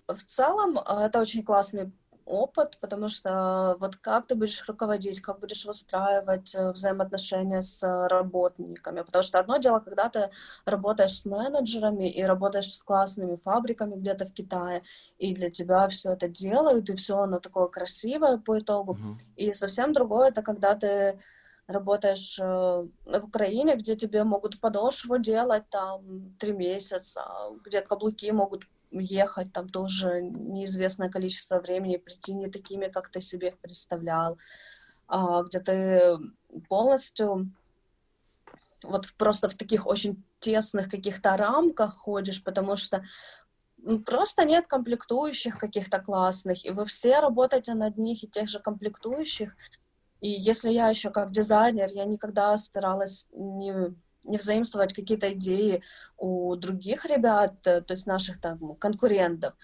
В 0.08 0.24
целом, 0.24 0.78
э, 0.78 1.04
это 1.04 1.20
очень 1.20 1.44
классный 1.44 1.92
опыт, 2.28 2.78
потому 2.80 3.08
что 3.08 3.76
вот 3.80 3.96
как 3.96 4.26
ты 4.26 4.34
будешь 4.34 4.62
руководить, 4.68 5.20
как 5.20 5.40
будешь 5.40 5.64
выстраивать 5.64 6.54
э, 6.54 6.72
взаимоотношения 6.72 7.62
с 7.62 7.82
работниками, 8.08 9.02
потому 9.02 9.22
что 9.22 9.38
одно 9.38 9.56
дело, 9.56 9.80
когда 9.80 10.08
ты 10.08 10.30
работаешь 10.64 11.16
с 11.16 11.24
менеджерами 11.24 12.10
и 12.10 12.22
работаешь 12.22 12.72
с 12.72 12.82
классными 12.82 13.36
фабриками 13.36 13.96
где-то 13.96 14.26
в 14.26 14.32
Китае, 14.32 14.82
и 15.18 15.34
для 15.34 15.50
тебя 15.50 15.88
все 15.88 16.12
это 16.12 16.28
делают, 16.28 16.90
и 16.90 16.96
все 16.96 17.18
оно 17.18 17.40
такое 17.40 17.68
красивое 17.68 18.38
по 18.38 18.58
итогу, 18.58 18.94
uh-huh. 18.94 19.14
и 19.36 19.52
совсем 19.52 19.92
другое 19.92 20.28
это 20.28 20.42
когда 20.42 20.74
ты 20.74 21.18
работаешь 21.66 22.38
э, 22.40 22.44
в 22.44 23.24
Украине, 23.24 23.76
где 23.76 23.94
тебе 23.94 24.24
могут 24.24 24.60
подошву 24.60 25.18
делать 25.18 25.68
там 25.70 26.34
три 26.38 26.52
месяца, 26.52 27.24
где 27.64 27.82
каблуки 27.82 28.30
могут 28.32 28.64
ехать 28.90 29.52
там 29.52 29.68
тоже 29.68 30.22
неизвестное 30.22 31.08
количество 31.08 31.60
времени, 31.60 31.96
прийти 31.96 32.34
не 32.34 32.48
такими, 32.48 32.86
как 32.86 33.08
ты 33.08 33.20
себе 33.20 33.48
их 33.48 33.58
представлял, 33.58 34.38
а, 35.06 35.42
где 35.42 35.60
ты 35.60 36.18
полностью 36.68 37.52
вот 38.84 39.12
просто 39.16 39.48
в 39.48 39.54
таких 39.54 39.86
очень 39.86 40.22
тесных 40.40 40.88
каких-то 40.88 41.36
рамках 41.36 41.96
ходишь, 41.96 42.42
потому 42.42 42.76
что 42.76 43.04
просто 44.06 44.44
нет 44.44 44.66
комплектующих 44.66 45.58
каких-то 45.58 46.00
классных, 46.00 46.64
и 46.64 46.70
вы 46.70 46.84
все 46.84 47.20
работаете 47.20 47.74
над 47.74 47.96
них 47.96 48.22
и 48.22 48.28
тех 48.28 48.48
же 48.48 48.60
комплектующих. 48.60 49.56
И 50.20 50.28
если 50.28 50.70
я 50.70 50.88
еще 50.88 51.10
как 51.10 51.30
дизайнер, 51.30 51.88
я 51.92 52.04
никогда 52.04 52.56
старалась 52.56 53.28
не 53.32 53.94
взаимствовать 54.36 54.94
какие-то 54.94 55.32
идеи 55.32 55.82
у 56.16 56.54
других 56.56 57.06
ребят, 57.06 57.66
э, 57.66 57.80
то 57.80 57.92
есть 57.92 58.06
наших 58.06 58.40
там 58.40 58.76
конкурентов. 58.76 59.54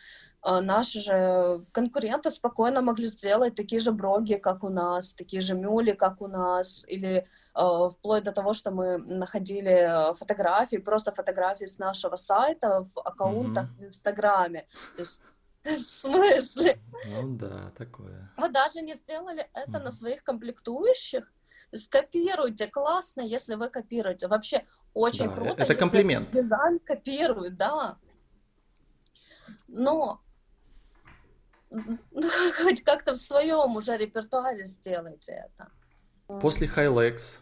А 0.41 0.61
наши 0.61 1.01
же 1.01 1.65
конкуренты 1.73 2.31
спокойно 2.31 2.83
могли 2.83 3.07
сделать 3.07 3.55
такие 3.55 3.81
же 3.81 3.93
броги, 3.93 4.35
как 4.35 4.65
у 4.65 4.69
нас, 4.69 5.15
такие 5.15 5.41
же 5.41 5.55
мюли, 5.55 5.93
как 5.93 6.21
у 6.21 6.29
нас, 6.29 6.85
или 6.87 7.27
Э, 7.55 7.89
вплоть 7.91 8.25
до 8.25 8.33
того, 8.33 8.53
что 8.53 8.71
мы 8.71 8.99
находили 8.99 10.15
фотографии, 10.15 10.77
просто 10.77 11.13
фотографии 11.13 11.67
с 11.67 11.79
нашего 11.79 12.17
сайта 12.17 12.85
в 12.95 12.99
аккаунтах 12.99 13.69
mm-hmm. 13.69 13.83
в 13.83 13.85
Инстаграме. 13.85 14.67
То 14.97 15.03
есть, 15.03 15.23
в 15.65 15.79
смысле? 15.79 16.81
Ну 17.07 17.37
да, 17.37 17.71
такое. 17.77 18.33
Вы 18.37 18.49
даже 18.49 18.83
не 18.83 18.95
сделали 18.95 19.49
это 19.55 19.79
mm-hmm. 19.79 19.85
на 19.85 19.91
своих 19.93 20.25
комплектующих? 20.25 21.33
Скопируйте, 21.75 22.67
классно, 22.67 23.21
если 23.21 23.55
вы 23.55 23.69
копируете. 23.69 24.29
Вообще 24.29 24.65
очень 24.93 25.29
да, 25.29 25.35
круто, 25.35 25.63
это 25.63 25.75
комплимент. 25.75 26.31
дизайн 26.31 26.79
копирует, 26.79 27.57
да. 27.57 27.99
Но 29.69 30.21
ну, 31.71 31.99
хоть 32.63 32.83
как-то 32.83 33.13
в 33.13 33.19
своем 33.19 33.77
уже 33.77 33.97
репертуаре 33.97 34.65
сделайте 34.65 35.33
это. 35.33 35.71
После 36.41 36.67
Highlex 36.67 37.41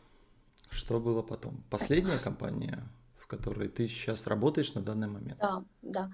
что 0.72 1.00
было 1.00 1.22
потом? 1.22 1.62
Последняя 1.70 2.18
компания, 2.18 2.82
в 3.18 3.26
которой 3.26 3.68
ты 3.68 3.86
сейчас 3.86 4.26
работаешь 4.26 4.74
на 4.74 4.80
данный 4.80 5.06
момент? 5.06 5.38
Да, 5.38 5.64
да. 5.82 6.10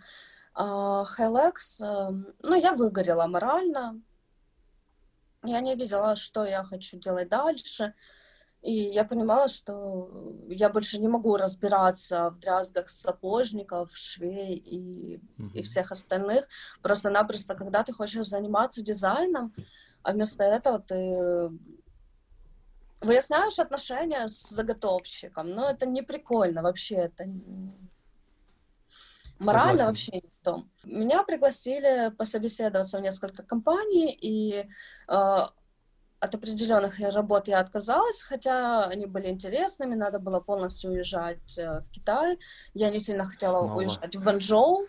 Uh, 0.57 1.07
Highlex, 1.17 1.81
uh, 1.81 2.35
ну, 2.43 2.57
я 2.57 2.73
выгорела 2.73 3.29
морально. 3.29 4.03
Я 5.45 5.61
не 5.61 5.75
видела, 5.75 6.17
что 6.17 6.45
я 6.45 6.65
хочу 6.65 6.99
делать 6.99 7.29
дальше. 7.29 7.95
И 8.61 8.73
я 8.73 9.05
понимала, 9.05 9.47
что 9.47 10.11
я 10.49 10.69
больше 10.69 10.99
не 10.99 11.07
могу 11.07 11.37
разбираться 11.37 12.31
в 12.31 12.41
дрязгах 12.41 12.91
сапожников, 12.91 13.97
швей 13.97 14.57
и, 14.57 15.17
mm-hmm. 15.17 15.53
и 15.55 15.63
всех 15.63 15.93
остальных. 15.93 16.49
Просто-напросто, 16.83 17.55
когда 17.55 17.85
ты 17.85 17.93
хочешь 17.93 18.27
заниматься 18.27 18.83
дизайном, 18.83 19.55
а 20.03 20.13
вместо 20.13 20.43
этого 20.43 20.81
ты 20.81 21.51
выясняешь 23.01 23.61
отношения 23.61 24.27
с 24.27 24.49
заготовщиком, 24.49 25.51
но 25.51 25.71
это 25.71 25.87
не 25.87 26.03
прикольно 26.03 26.63
вообще, 26.63 26.97
это 26.97 27.27
морально 29.41 29.79
Согласен. 29.79 29.87
вообще 29.87 30.13
не 30.13 30.31
в 30.41 30.45
том. 30.45 30.71
Меня 30.85 31.23
пригласили 31.23 32.11
пособеседоваться 32.11 32.99
в 32.99 33.03
несколько 33.03 33.43
компаний, 33.43 34.13
и 34.13 34.69
э, 35.09 35.47
от 36.21 36.35
определенных 36.35 36.99
работ 36.99 37.49
я 37.49 37.61
отказалась, 37.61 38.23
хотя 38.23 38.85
они 38.85 39.07
были 39.07 39.29
интересными, 39.29 39.95
надо 39.95 40.19
было 40.19 40.41
полностью 40.41 40.91
уезжать 40.91 41.59
э, 41.59 41.81
в 41.81 41.91
Китай. 41.91 42.39
Я 42.75 42.91
не 42.91 42.99
сильно 42.99 43.25
хотела 43.25 43.61
Снова. 43.61 43.75
уезжать 43.79 44.17
в 44.17 44.23
Ванчжоу. 44.23 44.87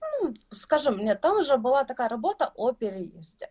Ну, 0.00 0.34
скажем, 0.50 0.96
мне 0.96 1.14
там 1.14 1.38
уже 1.38 1.56
была 1.56 1.84
такая 1.84 2.08
работа 2.08 2.52
о 2.54 2.72
переезде. 2.72 3.50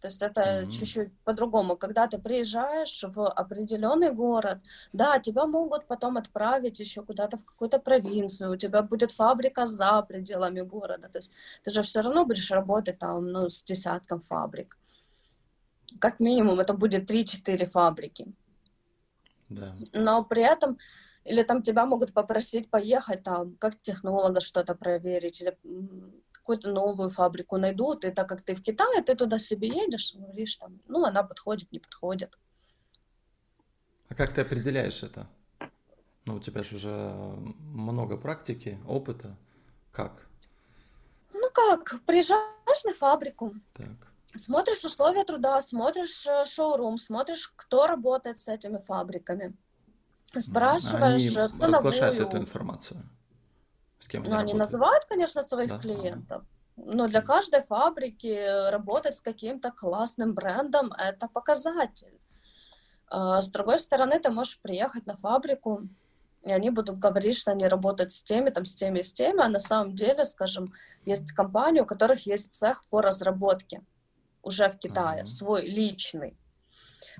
То 0.00 0.08
есть 0.08 0.22
это 0.22 0.40
mm-hmm. 0.40 0.70
чуть-чуть 0.70 1.12
по-другому. 1.24 1.76
Когда 1.76 2.06
ты 2.06 2.18
приезжаешь 2.18 3.02
в 3.02 3.26
определенный 3.26 4.12
город, 4.12 4.58
да, 4.92 5.18
тебя 5.18 5.46
могут 5.46 5.86
потом 5.86 6.16
отправить 6.16 6.80
еще 6.80 7.02
куда-то 7.02 7.38
в 7.38 7.44
какую-то 7.44 7.78
провинцию, 7.78 8.52
у 8.52 8.56
тебя 8.56 8.82
будет 8.82 9.12
фабрика 9.12 9.66
за 9.66 10.02
пределами 10.02 10.60
города. 10.60 11.08
То 11.08 11.18
есть 11.18 11.32
ты 11.62 11.70
же 11.70 11.82
все 11.82 12.02
равно 12.02 12.24
будешь 12.24 12.50
работать 12.50 12.98
там, 12.98 13.32
ну, 13.32 13.48
с 13.48 13.62
десятком 13.64 14.20
фабрик. 14.20 14.78
Как 15.98 16.20
минимум 16.20 16.60
это 16.60 16.74
будет 16.74 17.10
3-4 17.10 17.66
фабрики. 17.66 18.26
Да. 19.48 19.74
Но 19.92 20.24
при 20.24 20.42
этом 20.42 20.76
или 21.26 21.42
там 21.42 21.62
тебя 21.62 21.86
могут 21.86 22.12
попросить 22.12 22.70
поехать 22.70 23.22
там, 23.22 23.56
как 23.56 23.80
технолога 23.80 24.40
что-то 24.40 24.74
проверить, 24.74 25.42
или 25.42 25.56
какую-то 26.46 26.70
новую 26.70 27.08
фабрику 27.08 27.56
найдут, 27.56 28.04
и 28.04 28.10
так 28.10 28.28
как 28.28 28.40
ты 28.40 28.54
в 28.54 28.62
Китае, 28.62 29.02
ты 29.02 29.16
туда 29.16 29.38
себе 29.38 29.66
едешь, 29.66 30.14
говоришь 30.14 30.56
там, 30.56 30.78
ну, 30.86 31.04
она 31.04 31.24
подходит, 31.24 31.72
не 31.72 31.80
подходит. 31.80 32.38
А 34.08 34.14
как 34.14 34.32
ты 34.32 34.42
определяешь 34.42 35.02
это? 35.02 35.26
Ну, 36.24 36.36
у 36.36 36.40
тебя 36.40 36.62
же 36.62 36.76
уже 36.76 37.12
много 37.72 38.16
практики, 38.16 38.78
опыта. 38.86 39.36
Как? 39.90 40.28
Ну 41.32 41.50
как, 41.52 42.00
приезжаешь 42.06 42.84
на 42.84 42.94
фабрику, 42.94 43.54
так. 43.72 44.12
смотришь 44.36 44.84
условия 44.84 45.24
труда, 45.24 45.60
смотришь 45.60 46.26
э, 46.26 46.44
шоурум, 46.46 46.96
смотришь, 46.96 47.52
кто 47.56 47.88
работает 47.88 48.38
с 48.38 48.46
этими 48.46 48.78
фабриками. 48.78 49.56
Спрашиваешь 50.38 51.36
Они 51.36 51.52
ценовую... 51.52 51.90
разглашают 51.90 52.20
эту 52.20 52.36
информацию. 52.36 53.02
С 54.06 54.08
кем 54.08 54.22
они 54.22 54.30
Ну, 54.30 54.38
они 54.38 54.54
называют, 54.54 55.04
конечно, 55.04 55.42
своих 55.42 55.70
да? 55.70 55.78
клиентов. 55.78 56.44
Но 56.76 57.08
для 57.08 57.22
каждой 57.22 57.62
фабрики 57.62 58.70
работать 58.70 59.16
с 59.16 59.20
каким-то 59.20 59.72
классным 59.72 60.32
брендом– 60.32 60.92
это 60.98 61.26
показатель. 61.26 62.20
А, 63.08 63.42
с 63.42 63.48
другой 63.48 63.80
стороны, 63.80 64.20
ты 64.20 64.30
можешь 64.30 64.60
приехать 64.60 65.06
на 65.06 65.16
фабрику, 65.16 65.88
и 66.42 66.52
они 66.52 66.70
будут 66.70 67.00
говорить, 67.00 67.36
что 67.36 67.50
они 67.50 67.66
работают 67.66 68.12
с 68.12 68.22
теми, 68.22 68.50
там, 68.50 68.64
с 68.64 68.76
теми, 68.76 69.02
с 69.02 69.12
теми, 69.12 69.42
а 69.42 69.48
на 69.48 69.58
самом 69.58 69.96
деле, 69.96 70.24
скажем, 70.24 70.72
есть 71.04 71.32
компании, 71.32 71.80
у 71.80 71.86
которых 71.86 72.26
есть 72.26 72.54
цех 72.54 72.82
по 72.88 73.02
разработке 73.02 73.82
уже 74.42 74.68
в 74.68 74.78
Китае, 74.78 75.22
uh-huh. 75.22 75.26
свой 75.26 75.62
личный 75.66 76.38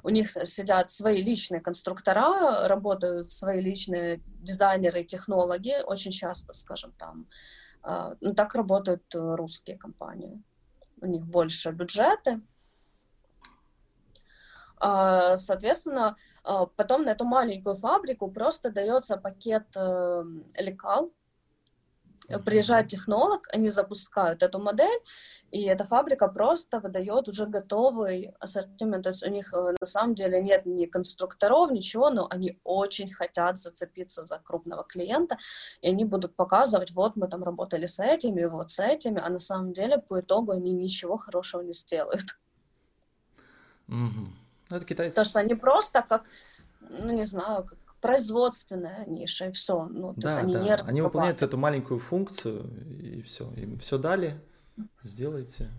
у 0.02 0.08
них 0.08 0.30
сидят 0.30 0.90
свои 0.90 1.22
личные 1.22 1.60
конструктора, 1.60 2.68
работают 2.68 3.30
свои 3.30 3.60
личные 3.60 4.20
дизайнеры, 4.26 5.04
технологи, 5.04 5.82
очень 5.84 6.12
часто, 6.12 6.52
скажем, 6.52 6.92
там, 6.98 7.26
а, 7.82 8.14
ну, 8.20 8.34
так 8.34 8.54
работают 8.54 9.04
русские 9.12 9.76
компании. 9.76 10.42
У 11.00 11.06
них 11.06 11.24
больше 11.26 11.70
бюджеты, 11.72 12.40
а, 14.78 15.36
Соответственно, 15.36 16.16
а, 16.44 16.66
потом 16.66 17.04
на 17.04 17.10
эту 17.10 17.24
маленькую 17.24 17.76
фабрику 17.76 18.30
просто 18.30 18.70
дается 18.70 19.16
пакет 19.16 19.66
э, 19.74 20.24
лекал, 20.58 21.12
Приезжает 22.44 22.88
технолог, 22.88 23.46
они 23.52 23.70
запускают 23.70 24.42
эту 24.42 24.58
модель, 24.58 25.00
и 25.52 25.62
эта 25.62 25.84
фабрика 25.84 26.26
просто 26.26 26.80
выдает 26.80 27.28
уже 27.28 27.46
готовый 27.46 28.34
ассортимент. 28.40 29.04
То 29.04 29.10
есть 29.10 29.22
у 29.22 29.30
них 29.30 29.54
э, 29.54 29.74
на 29.80 29.86
самом 29.86 30.14
деле 30.16 30.40
нет 30.40 30.66
ни 30.66 30.86
конструкторов, 30.86 31.70
ничего, 31.70 32.10
но 32.10 32.26
они 32.28 32.58
очень 32.64 33.12
хотят 33.12 33.58
зацепиться 33.58 34.24
за 34.24 34.38
крупного 34.38 34.82
клиента, 34.82 35.38
и 35.82 35.88
они 35.88 36.04
будут 36.04 36.34
показывать, 36.34 36.90
вот 36.90 37.14
мы 37.14 37.28
там 37.28 37.44
работали 37.44 37.86
с 37.86 38.00
этими, 38.00 38.44
вот 38.44 38.70
с 38.70 38.80
этими, 38.80 39.20
а 39.24 39.28
на 39.28 39.38
самом 39.38 39.72
деле 39.72 39.98
по 39.98 40.20
итогу 40.20 40.52
они 40.52 40.72
ничего 40.72 41.16
хорошего 41.16 41.62
не 41.62 41.72
сделают. 41.72 42.36
Угу. 43.88 44.26
Это 44.70 44.84
китайцы. 44.84 45.12
Потому 45.12 45.26
что 45.26 45.38
они 45.38 45.54
просто 45.54 46.02
как, 46.02 46.24
ну 46.80 47.12
не 47.12 47.24
знаю, 47.24 47.64
как 47.64 47.78
производственная 48.06 49.04
ниша, 49.06 49.46
и 49.46 49.52
все. 49.52 49.84
Ну, 49.86 50.14
то 50.14 50.20
да, 50.20 50.28
есть 50.28 50.42
они 50.42 50.54
да. 50.54 50.62
не 50.62 50.72
Они 50.74 51.00
выполняют 51.02 51.42
эту 51.42 51.56
маленькую 51.56 51.98
функцию, 51.98 52.70
и 53.00 53.20
все. 53.22 53.52
Им 53.56 53.78
все 53.78 53.98
дали, 53.98 54.40
сделайте. 55.02 55.70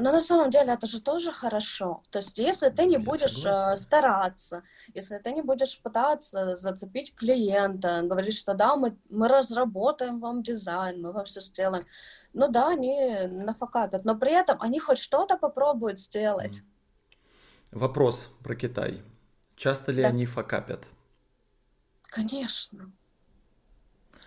Но 0.00 0.12
на 0.12 0.20
самом 0.20 0.50
деле 0.50 0.72
это 0.72 0.86
же 0.86 1.00
тоже 1.00 1.32
хорошо. 1.32 2.02
То 2.10 2.20
есть 2.20 2.38
если 2.38 2.68
ты 2.68 2.86
не 2.86 2.94
Я 2.94 3.00
будешь 3.00 3.36
э, 3.38 3.42
согласен. 3.42 3.82
стараться, 3.82 4.62
если 4.94 5.18
ты 5.18 5.32
не 5.32 5.42
будешь 5.42 5.80
пытаться 5.82 6.54
зацепить 6.54 7.14
клиента, 7.16 8.02
говорить, 8.02 8.38
что 8.38 8.54
да, 8.54 8.76
мы, 8.76 8.96
мы 9.10 9.26
разработаем 9.28 10.20
вам 10.20 10.42
дизайн, 10.42 11.02
мы 11.02 11.12
вам 11.12 11.24
все 11.24 11.40
сделаем. 11.40 11.84
Ну 12.32 12.48
да, 12.48 12.68
они 12.68 13.26
нафакапят, 13.28 14.04
но 14.04 14.14
при 14.14 14.32
этом 14.32 14.62
они 14.62 14.78
хоть 14.78 14.98
что-то 14.98 15.36
попробуют 15.36 15.98
сделать. 15.98 16.62
Вопрос 17.72 18.30
про 18.44 18.54
Китай. 18.54 19.02
Часто 19.56 19.90
ли 19.90 20.02
так. 20.02 20.12
они 20.12 20.26
факапят? 20.26 20.84
Конечно. 22.08 22.90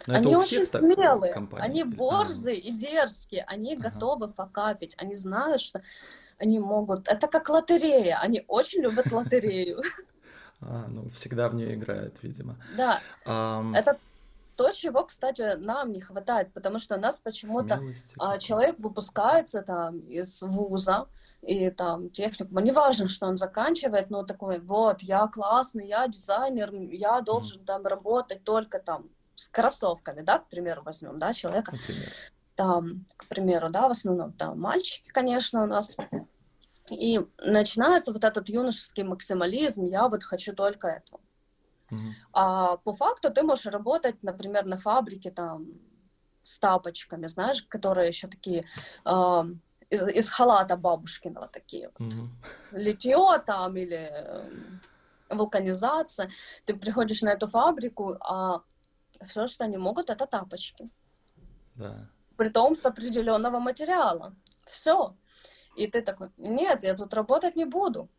Но 0.07 0.15
они 0.15 0.35
очень 0.35 0.65
смелые, 0.65 1.33
они 1.59 1.83
борзые 1.83 2.57
и 2.57 2.71
дерзкие, 2.71 3.43
они 3.43 3.75
ага. 3.75 3.89
готовы 3.89 4.33
факапить, 4.33 4.95
они 4.97 5.15
знают, 5.15 5.61
что 5.61 5.81
они 6.39 6.59
могут... 6.59 7.07
Это 7.07 7.27
как 7.27 7.49
лотерея, 7.49 8.17
они 8.19 8.43
очень 8.47 8.81
любят 8.81 9.11
лотерею. 9.11 9.81
А, 10.63 10.85
ну, 10.89 11.09
всегда 11.09 11.49
в 11.49 11.55
нее 11.55 11.73
играют, 11.73 12.21
видимо. 12.21 12.55
Да, 12.77 13.01
это 13.25 13.97
то, 14.61 14.71
чего, 14.73 15.03
кстати, 15.03 15.55
нам 15.55 15.91
не 15.91 15.99
хватает, 15.99 16.53
потому 16.53 16.77
что 16.77 16.95
у 16.95 16.99
нас 16.99 17.19
почему-то 17.19 17.81
а, 18.19 18.37
человек 18.37 18.77
выпускается 18.77 19.63
там 19.63 20.01
из 20.01 20.39
вуза, 20.43 21.07
и 21.41 21.71
там 21.71 22.11
техникума, 22.11 22.61
неважно, 22.61 23.09
что 23.09 23.25
он 23.25 23.37
заканчивает, 23.37 24.11
но 24.11 24.21
такой, 24.21 24.59
вот, 24.59 25.01
я 25.01 25.25
классный, 25.25 25.87
я 25.87 26.07
дизайнер, 26.07 26.71
я 26.91 27.21
должен 27.21 27.61
mm. 27.61 27.65
там 27.65 27.85
работать 27.87 28.43
только 28.43 28.77
там 28.77 29.09
с 29.33 29.47
кроссовками, 29.47 30.21
да, 30.21 30.37
к 30.37 30.49
примеру, 30.49 30.83
возьмем, 30.85 31.17
да, 31.17 31.33
человека. 31.33 31.71
Например. 31.71 32.09
Там, 32.53 33.05
к 33.17 33.25
примеру, 33.27 33.69
да, 33.71 33.87
в 33.87 33.91
основном 33.91 34.33
там 34.33 34.59
мальчики, 34.59 35.09
конечно, 35.09 35.63
у 35.63 35.65
нас. 35.65 35.97
И 36.91 37.19
начинается 37.39 38.13
вот 38.13 38.23
этот 38.23 38.47
юношеский 38.49 39.01
максимализм, 39.01 39.85
я 39.85 40.07
вот 40.07 40.23
хочу 40.23 40.53
только 40.53 40.87
этого. 40.87 41.19
Mm-hmm. 41.91 42.11
А 42.33 42.77
по 42.77 42.93
факту 42.93 43.29
ты 43.31 43.43
можешь 43.43 43.65
работать, 43.65 44.23
например, 44.23 44.65
на 44.65 44.77
фабрике 44.77 45.31
там 45.31 45.67
с 46.43 46.59
тапочками, 46.59 47.27
знаешь, 47.27 47.63
которые 47.63 48.07
еще 48.07 48.27
такие 48.27 48.65
э, 49.05 49.43
из, 49.89 50.07
из 50.07 50.29
халата 50.29 50.77
бабушкиного 50.77 51.47
такие 51.47 51.89
вот. 51.99 52.13
Mm-hmm. 52.13 52.27
Литье 52.71 53.43
там 53.45 53.77
или 53.77 54.09
э, 54.11 54.49
вулканизация. 55.29 56.29
Ты 56.65 56.75
приходишь 56.75 57.21
на 57.21 57.29
эту 57.29 57.47
фабрику, 57.47 58.17
а 58.21 58.61
все, 59.25 59.47
что 59.47 59.65
они 59.65 59.77
могут, 59.77 60.09
это 60.09 60.25
тапочки. 60.25 60.89
Да. 61.75 62.09
Притом 62.37 62.75
с 62.75 62.85
определенного 62.85 63.59
материала. 63.59 64.33
Все. 64.65 65.15
И 65.75 65.87
ты 65.87 66.01
такой, 66.01 66.29
нет, 66.37 66.83
я 66.83 66.95
тут 66.95 67.13
работать 67.13 67.55
не 67.55 67.65
буду. 67.65 68.09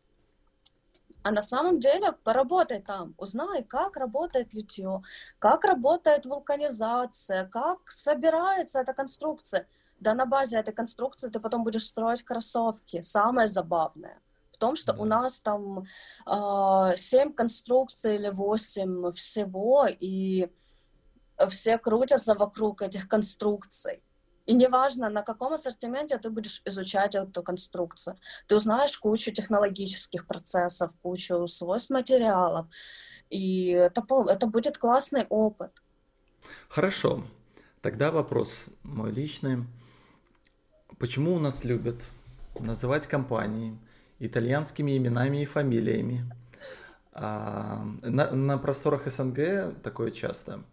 А 1.23 1.31
на 1.31 1.41
самом 1.41 1.79
деле 1.79 2.11
поработай 2.11 2.81
там, 2.81 3.15
узнай, 3.17 3.63
как 3.63 3.95
работает 3.97 4.53
литье, 4.53 5.03
как 5.39 5.63
работает 5.63 6.25
вулканизация, 6.25 7.45
как 7.45 7.89
собирается 7.89 8.81
эта 8.81 8.93
конструкция. 8.93 9.67
Да 9.99 10.13
на 10.13 10.25
базе 10.25 10.57
этой 10.57 10.73
конструкции 10.73 11.29
ты 11.29 11.39
потом 11.39 11.63
будешь 11.63 11.85
строить 11.85 12.23
кроссовки. 12.23 13.01
Самое 13.01 13.47
забавное 13.47 14.21
в 14.51 14.57
том, 14.57 14.75
что 14.75 14.93
да. 14.93 15.01
у 15.01 15.05
нас 15.05 15.39
там 15.41 15.85
э, 16.25 16.97
7 16.97 17.33
конструкций 17.33 18.15
или 18.15 18.29
8 18.29 19.11
всего, 19.11 19.87
и 19.87 20.49
все 21.49 21.77
крутятся 21.77 22.35
вокруг 22.35 22.81
этих 22.81 23.07
конструкций. 23.07 24.03
И 24.45 24.53
неважно, 24.53 25.09
на 25.09 25.21
каком 25.21 25.53
ассортименте 25.53 26.17
ты 26.17 26.29
будешь 26.29 26.61
изучать 26.65 27.15
эту 27.15 27.43
конструкцию. 27.43 28.17
Ты 28.47 28.55
узнаешь 28.55 28.97
кучу 28.97 29.31
технологических 29.31 30.27
процессов, 30.27 30.91
кучу 31.01 31.47
свойств 31.47 31.89
материалов. 31.89 32.67
И 33.29 33.67
это, 33.69 34.03
это 34.29 34.47
будет 34.47 34.77
классный 34.77 35.25
опыт. 35.29 35.81
Хорошо. 36.67 37.23
Тогда 37.81 38.11
вопрос 38.11 38.69
мой 38.83 39.11
личный. 39.11 39.65
Почему 40.99 41.33
у 41.33 41.39
нас 41.39 41.63
любят 41.63 42.05
называть 42.59 43.07
компании 43.07 43.77
итальянскими 44.19 44.97
именами 44.97 45.43
и 45.43 45.45
фамилиями? 45.45 46.29
А, 47.13 47.83
на, 48.01 48.31
на 48.31 48.57
просторах 48.57 49.09
СНГ 49.09 49.81
такое 49.83 50.11
часто. 50.11 50.63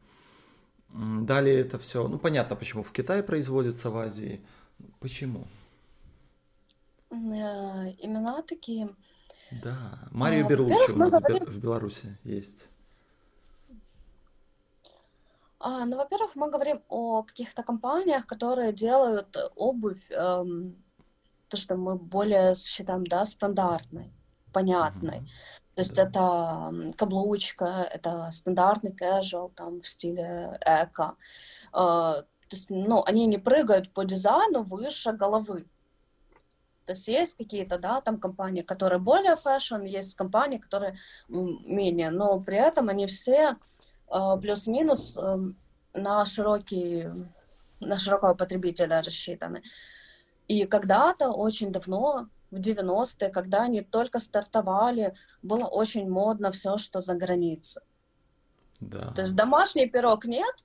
Далее 0.92 1.60
это 1.60 1.78
все, 1.78 2.08
ну 2.08 2.18
понятно, 2.18 2.56
почему 2.56 2.82
в 2.82 2.92
Китае 2.92 3.22
производится, 3.22 3.90
в 3.90 3.96
Азии. 3.96 4.44
Почему? 4.98 5.46
Э, 7.10 7.14
имена 7.98 8.42
такие. 8.42 8.88
Да, 9.50 9.98
Марио 10.10 10.46
а, 10.46 10.48
Берлуччи 10.48 10.92
у 10.92 10.96
нас 10.96 11.12
говорим... 11.12 11.44
в 11.44 11.58
Беларуси 11.58 12.16
есть. 12.24 12.68
А, 15.58 15.84
ну, 15.84 15.96
во-первых, 15.96 16.36
мы 16.36 16.50
говорим 16.50 16.82
о 16.88 17.22
каких-то 17.22 17.62
компаниях, 17.62 18.26
которые 18.26 18.72
делают 18.72 19.36
обувь, 19.56 20.10
эм, 20.10 20.74
то, 21.48 21.56
что 21.56 21.76
мы 21.76 21.96
более 21.96 22.54
считаем, 22.54 23.04
да, 23.04 23.24
стандартной, 23.24 24.10
понятной. 24.52 25.18
Mm-hmm. 25.18 25.28
То 25.80 25.82
есть 25.82 25.98
это 25.98 26.92
каблучка, 26.98 27.88
это 27.90 28.28
стандартный 28.32 28.92
casual 28.92 29.50
там 29.54 29.80
в 29.80 29.88
стиле 29.88 30.58
эко. 30.60 31.16
Uh, 31.72 32.20
то 32.20 32.26
есть, 32.50 32.68
ну, 32.68 33.02
они 33.06 33.24
не 33.24 33.38
прыгают 33.38 33.90
по 33.94 34.04
дизайну 34.04 34.60
выше 34.60 35.12
головы. 35.12 35.66
То 36.84 36.92
есть 36.92 37.08
есть 37.08 37.38
какие-то, 37.38 37.78
да, 37.78 38.02
там 38.02 38.20
компании, 38.20 38.60
которые 38.60 38.98
более 38.98 39.36
fashion, 39.36 39.80
есть 39.84 40.16
компании, 40.16 40.58
которые 40.58 40.98
менее, 41.28 42.10
но 42.10 42.38
при 42.40 42.58
этом 42.58 42.90
они 42.90 43.06
все 43.06 43.56
э, 44.08 44.38
плюс-минус 44.38 45.16
э, 45.16 45.54
на 45.94 46.26
широкий, 46.26 47.08
на 47.80 47.98
широкого 47.98 48.34
потребителя 48.34 49.00
рассчитаны. 49.00 49.62
И 50.46 50.66
когда-то, 50.66 51.30
очень 51.30 51.72
давно, 51.72 52.28
в 52.50 52.58
90-е, 52.58 53.30
когда 53.30 53.62
они 53.62 53.82
только 53.82 54.18
стартовали, 54.18 55.14
было 55.42 55.64
очень 55.64 56.08
модно 56.08 56.50
все, 56.50 56.78
что 56.78 57.00
за 57.00 57.14
границей. 57.14 57.82
Да. 58.80 59.12
То 59.12 59.22
есть 59.22 59.34
домашний 59.34 59.86
пирог 59.86 60.24
нет, 60.24 60.64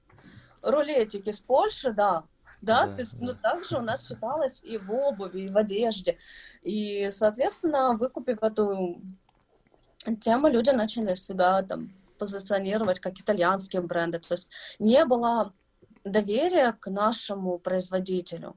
рулетики 0.62 1.32
с 1.32 1.39
Польши, 1.39 1.91
да, 1.91 2.24
да, 2.62 2.86
да 2.88 2.93
то 2.93 3.02
есть, 3.02 3.19
да. 3.19 3.26
ну, 3.26 3.34
также 3.36 3.78
у 3.78 3.82
нас 3.82 4.08
считалось 4.08 4.63
и 4.63 4.78
в 4.78 4.91
обуви, 4.91 5.41
и 5.41 5.50
в 5.50 5.58
одежде. 5.58 6.17
И, 6.62 7.10
соответственно, 7.10 7.95
выкупив 7.98 8.41
эту 8.41 9.02
тему, 10.21 10.48
люди 10.48 10.69
начали 10.69 11.15
себя 11.15 11.62
там 11.63 11.93
позиционировать 12.17 13.00
как 13.00 13.19
итальянские 13.19 13.82
бренды. 13.82 14.19
То 14.19 14.32
есть 14.32 14.48
не 14.80 15.04
было 15.06 15.54
доверия 16.04 16.74
к 16.74 16.89
нашему 16.89 17.60
производителю. 17.60 18.56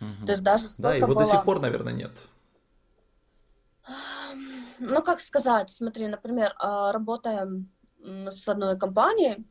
Угу. 0.00 0.26
То 0.26 0.32
есть 0.32 0.42
даже 0.42 0.66
Да, 0.78 0.94
его 0.94 1.08
было... 1.08 1.24
до 1.24 1.30
сих 1.30 1.44
пор, 1.44 1.60
наверное, 1.60 1.92
нет. 1.92 2.12
Ну, 4.78 5.02
как 5.02 5.20
сказать, 5.20 5.68
смотри, 5.68 6.08
например, 6.08 6.54
а, 6.58 6.90
работая 6.90 7.48
с 8.02 8.48
одной 8.48 8.78
компанией, 8.78 9.46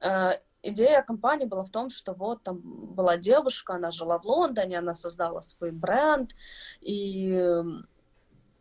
э, 0.00 0.30
идея 0.62 1.02
компании 1.02 1.44
была 1.44 1.64
в 1.64 1.70
том, 1.70 1.90
что 1.90 2.14
вот 2.14 2.44
там 2.44 2.60
была 2.62 3.16
девушка, 3.16 3.74
она 3.74 3.90
жила 3.90 4.18
в 4.18 4.24
Лондоне, 4.24 4.78
она 4.78 4.94
создала 4.94 5.40
свой 5.40 5.72
бренд, 5.72 6.36
и 6.80 7.62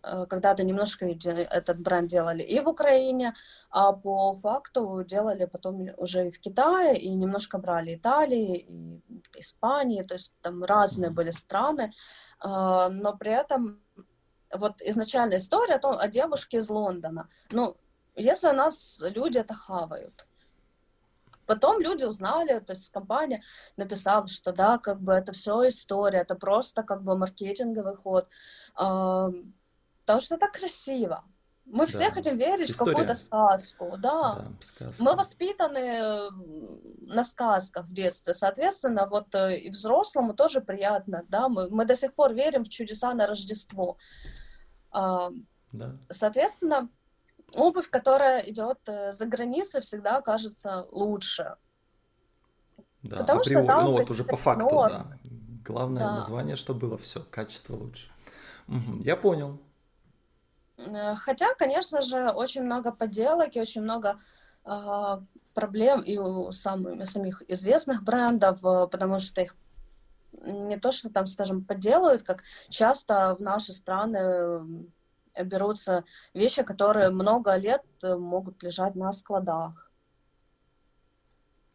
когда-то 0.03 0.63
немножко 0.63 1.05
этот 1.05 1.79
бренд 1.79 2.09
делали 2.09 2.43
и 2.43 2.59
в 2.59 2.67
Украине, 2.67 3.33
а 3.69 3.93
по 3.93 4.35
факту 4.35 5.03
делали 5.07 5.45
потом 5.45 5.89
уже 5.97 6.27
и 6.27 6.31
в 6.31 6.39
Китае, 6.39 6.97
и 6.97 7.09
немножко 7.09 7.57
брали 7.57 7.95
Италии, 7.95 8.57
и 8.57 9.01
Испании, 9.35 10.03
то 10.03 10.15
есть 10.15 10.35
там 10.41 10.63
разные 10.63 11.09
были 11.09 11.31
страны, 11.31 11.91
а, 12.39 12.89
но 12.89 13.17
при 13.17 13.31
этом 13.31 13.81
вот 14.51 14.81
изначальная 14.81 15.37
история 15.37 15.75
о, 15.75 15.79
том, 15.79 15.97
о 15.97 16.07
девушке 16.07 16.57
из 16.57 16.69
Лондона. 16.69 17.29
Ну, 17.51 17.77
если 18.15 18.49
у 18.49 18.53
нас 18.53 19.01
люди 19.01 19.37
это 19.37 19.53
хавают, 19.53 20.27
Потом 21.45 21.81
люди 21.81 22.05
узнали, 22.05 22.59
то 22.59 22.71
есть 22.71 22.89
компания 22.89 23.41
написала, 23.75 24.27
что 24.27 24.53
да, 24.53 24.77
как 24.77 25.01
бы 25.01 25.13
это 25.13 25.33
все 25.33 25.67
история, 25.67 26.19
это 26.19 26.35
просто 26.35 26.83
как 26.83 27.03
бы 27.03 27.17
маркетинговый 27.17 27.95
ход. 27.97 28.29
Потому 30.05 30.19
что 30.19 30.35
это 30.35 30.47
красиво. 30.47 31.23
Мы 31.65 31.85
да. 31.85 31.91
все 31.91 32.11
хотим 32.11 32.37
верить 32.37 32.69
История. 32.69 32.91
в 32.91 32.93
какую-то 32.93 33.15
сказку, 33.15 33.95
да. 33.97 34.35
да 34.35 34.51
сказка. 34.59 35.03
Мы 35.03 35.15
воспитаны 35.15 36.29
на 37.07 37.23
сказках 37.23 37.85
в 37.85 37.93
детстве, 37.93 38.33
соответственно, 38.33 39.07
вот 39.07 39.33
э, 39.33 39.59
и 39.59 39.69
взрослому 39.69 40.33
тоже 40.33 40.59
приятно, 40.59 41.23
да. 41.29 41.47
Мы, 41.47 41.69
мы 41.69 41.85
до 41.85 41.95
сих 41.95 42.13
пор 42.13 42.33
верим 42.33 42.65
в 42.65 42.69
чудеса 42.69 43.13
на 43.13 43.27
Рождество. 43.27 43.97
А, 44.91 45.31
да. 45.71 45.95
Соответственно, 46.09 46.89
обувь, 47.55 47.89
которая 47.89 48.39
идет 48.41 48.79
э, 48.87 49.13
за 49.13 49.25
границей, 49.25 49.79
всегда 49.79 50.21
кажется 50.21 50.85
лучше. 50.91 51.55
Да, 53.03 53.17
Потому 53.17 53.39
априори, 53.39 53.63
что 53.63 53.67
там 53.67 53.85
ну 53.85 53.91
вот 53.93 54.09
уже 54.09 54.23
по 54.25 54.35
факту, 54.35 54.85
да. 54.89 55.17
Главное 55.65 56.03
да. 56.03 56.15
название, 56.17 56.57
что 56.57 56.73
было 56.73 56.97
все, 56.97 57.21
качество 57.21 57.75
лучше. 57.75 58.11
Угу, 58.67 59.03
я 59.03 59.15
понял. 59.15 59.59
Э, 60.77 61.15
хотя, 61.15 61.53
конечно 61.55 62.01
же, 62.01 62.29
очень 62.29 62.63
много 62.63 62.91
подделок 62.91 63.55
и 63.55 63.61
очень 63.61 63.81
много 63.81 64.19
э, 64.65 65.17
проблем 65.53 66.01
и 66.01 66.17
у 66.17 66.51
самых, 66.51 67.07
самих 67.07 67.43
известных 67.47 68.03
брендов, 68.03 68.63
э, 68.63 68.87
потому 68.87 69.19
что 69.19 69.41
их 69.41 69.55
не 70.31 70.77
то, 70.77 70.91
что 70.91 71.09
там, 71.09 71.25
скажем, 71.25 71.63
подделывают, 71.63 72.23
как 72.23 72.43
часто 72.69 73.35
в 73.35 73.41
наши 73.41 73.71
страны 73.73 74.87
берутся 75.39 76.03
вещи, 76.33 76.63
которые 76.63 77.09
много 77.09 77.55
лет 77.55 77.83
могут 78.01 78.63
лежать 78.63 78.95
на 78.95 79.11
складах. 79.11 79.91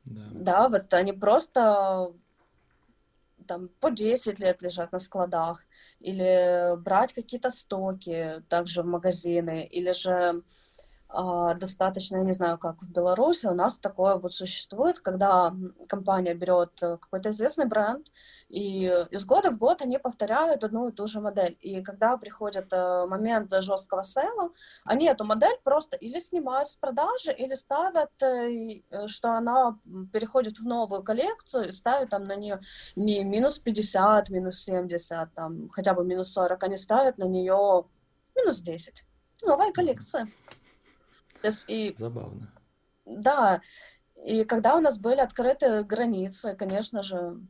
Да, 0.04 0.28
да 0.32 0.68
вот 0.68 0.92
они 0.94 1.12
просто 1.12 2.12
там 3.48 3.68
по 3.80 3.90
10 3.90 4.38
лет 4.38 4.62
лежат 4.62 4.92
на 4.92 4.98
складах, 4.98 5.64
или 5.98 6.76
брать 6.76 7.12
какие-то 7.12 7.50
стоки 7.50 8.42
также 8.48 8.82
в 8.82 8.86
магазины, 8.86 9.64
или 9.64 9.92
же 9.92 10.42
достаточно, 11.10 12.18
я 12.18 12.22
не 12.22 12.32
знаю, 12.32 12.58
как 12.58 12.82
в 12.82 12.90
Беларуси, 12.90 13.46
у 13.46 13.54
нас 13.54 13.78
такое 13.78 14.16
вот 14.16 14.32
существует, 14.32 15.00
когда 15.00 15.54
компания 15.88 16.34
берет 16.34 16.70
э, 16.82 16.98
какой-то 16.98 17.30
известный 17.30 17.64
бренд, 17.64 18.06
и 18.48 18.84
из 19.10 19.24
года 19.24 19.50
в 19.50 19.56
год 19.56 19.80
они 19.80 19.98
повторяют 19.98 20.64
одну 20.64 20.88
и 20.88 20.92
ту 20.92 21.06
же 21.06 21.20
модель. 21.20 21.56
И 21.60 21.82
когда 21.82 22.18
приходит 22.18 22.72
э, 22.72 23.06
момент 23.06 23.50
жесткого 23.62 24.02
сейла, 24.02 24.50
они 24.84 25.06
эту 25.06 25.24
модель 25.24 25.58
просто 25.64 25.96
или 25.96 26.18
снимают 26.18 26.68
с 26.68 26.76
продажи, 26.76 27.32
или 27.32 27.54
ставят, 27.54 28.10
э, 28.22 29.06
что 29.06 29.32
она 29.32 29.78
переходит 30.12 30.58
в 30.58 30.66
новую 30.66 31.02
коллекцию 31.02 31.68
и 31.68 31.72
ставят 31.72 32.10
там 32.10 32.24
на 32.24 32.36
нее 32.36 32.60
не 32.96 33.24
минус 33.24 33.58
50, 33.58 34.28
минус 34.28 34.58
70, 34.60 35.32
там 35.34 35.70
хотя 35.70 35.94
бы 35.94 36.04
минус 36.04 36.32
40, 36.32 36.62
они 36.64 36.76
ставят 36.76 37.16
на 37.16 37.24
нее 37.24 37.86
минус 38.36 38.60
10. 38.60 39.04
Новая 39.42 39.72
коллекция. 39.72 40.28
И... 41.68 41.94
Забавно. 41.98 42.52
Да, 43.04 43.60
и 44.14 44.44
когда 44.44 44.76
у 44.76 44.80
нас 44.80 44.98
были 44.98 45.20
открыты 45.20 45.82
границы, 45.82 46.54
конечно 46.54 47.02
же, 47.02 47.40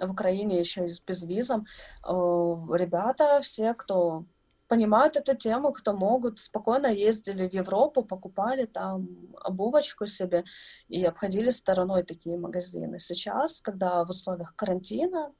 в 0.00 0.12
Украине 0.12 0.58
еще 0.58 0.86
и 0.86 0.90
с 0.90 1.00
безвизом, 1.00 1.66
э, 2.06 2.10
ребята, 2.10 3.40
все, 3.42 3.74
кто 3.74 4.24
понимают 4.68 5.16
эту 5.16 5.36
тему, 5.36 5.70
кто 5.72 5.92
могут, 5.92 6.38
спокойно 6.38 6.86
ездили 6.86 7.46
в 7.46 7.52
Европу, 7.52 8.02
покупали 8.02 8.64
там 8.64 9.06
обувочку 9.42 10.06
себе 10.06 10.44
и 10.88 11.04
обходили 11.04 11.50
стороной 11.50 12.04
такие 12.04 12.38
магазины. 12.38 12.98
Сейчас, 12.98 13.60
когда 13.60 14.02
в 14.02 14.08
условиях 14.08 14.56
карантина, 14.56 15.34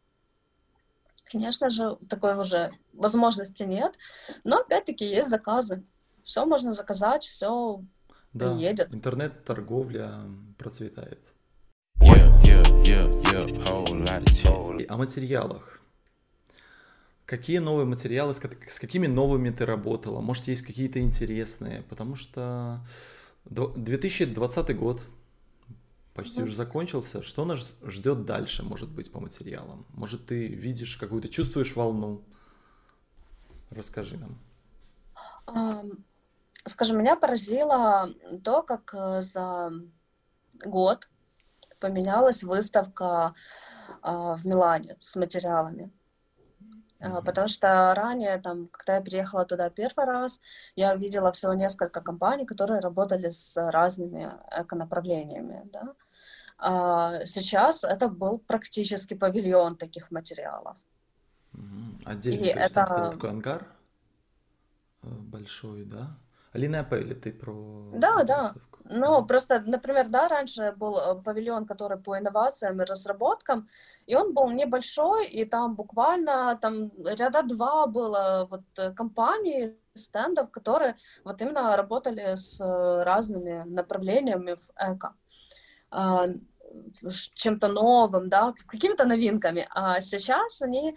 конечно 1.25 1.71
же, 1.71 1.97
такой 2.11 2.37
уже 2.37 2.73
возможности 2.93 3.63
нет, 3.63 3.97
но 4.45 4.59
опять-таки 4.59 5.07
есть 5.07 5.31
заказы. 5.31 5.83
Все 6.25 6.45
можно 6.47 6.73
заказать, 6.73 7.25
все 7.25 7.83
да, 8.33 8.55
приедет. 8.55 8.93
интернет-торговля 8.93 10.21
процветает. 10.57 11.21
Yeah, 12.01 12.43
yeah, 12.43 13.23
yeah, 13.25 14.87
О 14.87 14.97
материалах. 14.97 15.81
Какие 17.27 17.59
новые 17.59 17.87
материалы, 17.87 18.35
с 18.35 18.79
какими 18.79 19.07
новыми 19.07 19.51
ты 19.51 19.65
работала? 19.65 20.21
Может, 20.21 20.49
есть 20.49 20.63
какие-то 20.63 21.01
интересные? 21.01 21.83
Потому 21.83 22.15
что 22.15 22.85
2020 23.47 24.77
год 24.77 25.05
почти 26.15 26.41
mm-hmm. 26.41 26.45
уже 26.45 26.55
закончился. 26.55 27.23
Что 27.23 27.45
нас 27.45 27.75
ждет 27.85 28.27
дальше, 28.27 28.63
может 28.63 28.91
быть, 28.91 29.11
по 29.11 29.21
материалам? 29.21 29.87
Может, 29.91 30.27
ты 30.27 30.47
видишь 30.47 30.97
какую-то, 30.97 31.29
чувствуешь 31.29 31.75
волну? 31.75 32.23
Расскажи 33.71 34.19
нам. 34.19 34.39
Um, 35.47 36.05
скажем, 36.65 36.99
меня 36.99 37.17
поразило 37.17 38.11
то, 38.45 38.63
как 38.63 38.95
э, 38.95 39.21
за 39.21 39.73
год 40.65 41.09
поменялась 41.81 42.45
выставка 42.45 43.35
а, 44.03 44.37
в 44.37 44.47
Милане 44.47 44.97
с 45.01 45.17
материалами. 45.17 45.91
Mm-hmm. 47.01 47.25
Потому 47.25 47.49
что 47.49 47.93
ранее, 47.97 48.39
там, 48.39 48.69
когда 48.69 48.97
я 48.97 49.01
приехала 49.01 49.45
туда 49.45 49.69
первый 49.71 50.07
раз, 50.07 50.41
я 50.77 50.95
видела 50.95 51.33
всего 51.33 51.55
несколько 51.55 52.01
компаний, 52.01 52.47
которые 52.47 52.81
работали 52.81 53.29
с 53.29 53.57
разными 53.57 54.33
эконаправлениями. 54.57 55.69
Да? 55.73 55.95
А 56.59 57.27
сейчас 57.27 57.83
это 57.83 58.09
был 58.09 58.39
практически 58.39 59.15
павильон 59.15 59.77
таких 59.77 60.13
материалов. 60.13 60.77
Mm-hmm. 61.55 62.03
Отдельно, 62.05 62.45
И 62.45 62.53
то 62.53 62.59
есть 62.61 62.71
это... 62.71 62.75
там 62.75 62.87
стоял 62.87 63.11
такой 63.11 63.31
ангар 63.31 63.67
э, 65.03 65.09
большой, 65.09 65.85
да? 65.85 66.17
Алина 66.53 66.81
Апелли, 66.81 67.15
ты 67.15 67.33
про 67.33 67.91
Да, 67.95 68.23
да. 68.25 68.53
Ну, 68.85 69.25
просто, 69.25 69.61
например, 69.61 70.09
да, 70.09 70.29
раньше 70.29 70.75
был 70.77 70.99
э, 70.99 71.23
павильон, 71.23 71.67
который 71.67 71.99
по 71.99 72.19
инновациям 72.19 72.83
и 72.83 72.85
разработкам, 72.85 73.69
и 74.07 74.15
он 74.15 74.35
был 74.35 74.51
небольшой, 74.51 75.27
и 75.27 75.45
там 75.45 75.77
буквально 75.77 76.59
там 76.61 76.91
ряда 77.05 77.43
два 77.43 77.87
было 77.87 78.47
вот 78.51 78.63
э, 78.77 78.93
компаний, 78.93 79.79
стендов, 79.95 80.51
которые 80.51 80.97
вот 81.25 81.41
именно 81.41 81.77
работали 81.77 82.35
с 82.35 82.61
э, 82.61 83.03
разными 83.03 83.65
направлениями 83.67 84.55
в 84.55 84.71
эко 84.77 85.15
а, 85.91 86.25
чем-то 87.35 87.69
новым, 87.69 88.29
да, 88.29 88.53
какими-то 88.67 89.05
новинками. 89.05 89.67
А 89.71 90.01
сейчас 90.01 90.63
они 90.63 90.97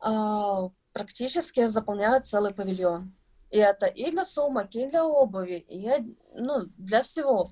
а, 0.00 0.70
практически 0.92 1.66
заполняют 1.66 2.26
целый 2.26 2.52
павильон. 2.52 3.14
И 3.50 3.58
это 3.58 3.86
и 3.86 4.10
для 4.10 4.24
сумок, 4.24 4.74
и 4.74 4.86
для 4.86 5.04
обуви, 5.04 5.64
и 5.68 5.90
ну, 6.34 6.66
для 6.76 7.02
всего. 7.02 7.50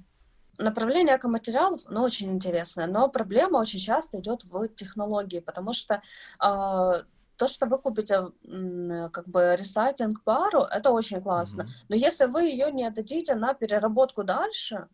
Направление 0.59 1.17
экоматериалов, 1.17 1.83
ну, 1.89 2.03
очень 2.03 2.33
интересное, 2.33 2.87
но 2.87 3.09
проблема 3.09 3.59
очень 3.59 3.79
часто 3.79 4.19
идет 4.19 4.45
в 4.45 4.69
технологии, 4.69 5.39
потому 5.39 5.73
что 5.73 5.95
э, 5.95 6.01
то, 6.41 7.47
что 7.47 7.67
вы 7.67 7.79
купите 7.79 8.33
как 9.13 9.29
бы 9.29 9.57
ресайклинг 9.57 10.23
пару, 10.25 10.63
это 10.63 10.91
очень 10.91 11.23
классно. 11.23 11.63
Mm-hmm. 11.63 11.87
Но 11.89 11.97
если 11.97 12.27
вы 12.27 12.45
ее 12.45 12.73
не 12.73 12.87
отдадите 12.87 13.35
на 13.37 13.55
переработку 13.55 14.25
дальше, 14.25 14.89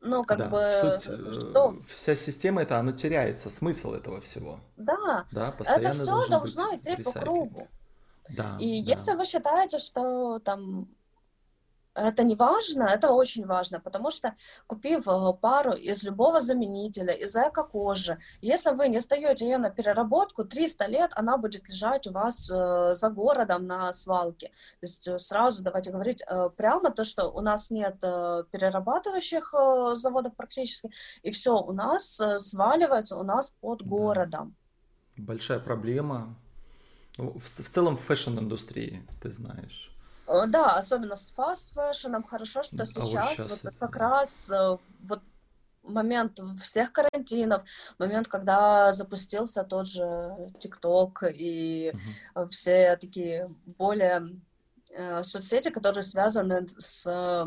ну, 0.00 0.22
как 0.22 0.38
да, 0.38 0.48
бы... 0.48 0.68
Суть, 0.68 1.06
э, 1.08 1.32
что? 1.32 1.78
Вся 1.88 2.14
система 2.14 2.62
это, 2.62 2.78
она 2.78 2.92
теряется, 2.92 3.48
смысл 3.48 3.94
этого 3.94 4.20
всего. 4.20 4.60
Да, 4.76 5.24
да 5.32 5.54
это 5.66 5.92
все 5.92 6.28
должно 6.28 6.76
идти 6.76 7.02
по 7.02 7.12
кругу. 7.12 7.68
Да, 8.28 8.56
и 8.58 8.82
да. 8.82 8.92
если 8.92 9.12
вы 9.14 9.24
считаете, 9.24 9.78
что 9.78 10.38
там 10.38 10.88
это 11.94 12.24
не 12.24 12.34
важно, 12.34 12.84
это 12.84 13.12
очень 13.12 13.46
важно, 13.46 13.80
потому 13.80 14.10
что 14.10 14.34
купив 14.66 15.06
э, 15.06 15.32
пару 15.40 15.72
из 15.72 16.02
любого 16.02 16.40
заменителя, 16.40 17.12
из 17.12 17.36
эко-кожи, 17.36 18.18
если 18.40 18.72
вы 18.72 18.88
не 18.88 18.98
сдаете 18.98 19.44
ее 19.44 19.58
на 19.58 19.70
переработку, 19.70 20.44
300 20.44 20.86
лет 20.86 21.12
она 21.14 21.36
будет 21.36 21.68
лежать 21.68 22.06
у 22.06 22.12
вас 22.12 22.50
э, 22.50 22.94
за 22.94 23.10
городом 23.10 23.66
на 23.66 23.92
свалке. 23.92 24.48
То 24.48 24.86
есть 24.86 25.08
э, 25.08 25.18
сразу 25.18 25.62
давайте 25.62 25.90
говорить 25.90 26.24
прямо 26.56 26.90
то, 26.90 27.04
что 27.04 27.28
у 27.28 27.40
нас 27.40 27.70
нет 27.70 28.00
перерабатывающих 28.00 29.54
заводов 29.94 30.34
практически, 30.34 30.90
и 31.22 31.30
все 31.30 31.56
у 31.56 31.72
нас 31.72 32.20
сваливается 32.38 33.16
у 33.16 33.22
нас 33.22 33.54
под 33.60 33.82
городом. 33.82 34.56
Большая 35.16 35.60
проблема, 35.60 36.36
в, 37.16 37.38
в 37.38 37.68
целом 37.68 37.96
в 37.96 38.00
fashion-индустрии, 38.00 39.06
ты 39.20 39.30
знаешь. 39.30 39.94
Э, 40.26 40.46
да, 40.46 40.76
особенно 40.76 41.16
с 41.16 41.26
fast 41.26 41.54
fashion 41.54 42.03
ом. 42.03 42.24
Хорошо, 42.24 42.62
что 42.62 42.82
а 42.82 42.86
сейчас, 42.86 43.04
вот, 43.38 43.50
сейчас 43.50 43.64
вот 43.64 43.74
как 43.78 43.96
раз 43.96 44.50
э, 44.50 44.78
вот 45.02 45.20
момент 45.82 46.40
всех 46.62 46.92
карантинов, 46.92 47.62
момент, 47.98 48.28
когда 48.28 48.92
запустился 48.92 49.64
тот 49.64 49.86
же 49.86 50.52
ТикТок 50.58 51.24
и 51.30 51.92
угу. 52.34 52.48
все 52.48 52.96
такие 52.96 53.50
более 53.66 54.28
э, 54.92 55.22
соцсети, 55.22 55.68
которые 55.70 56.02
связаны 56.02 56.66
с 56.78 57.06
э, 57.06 57.46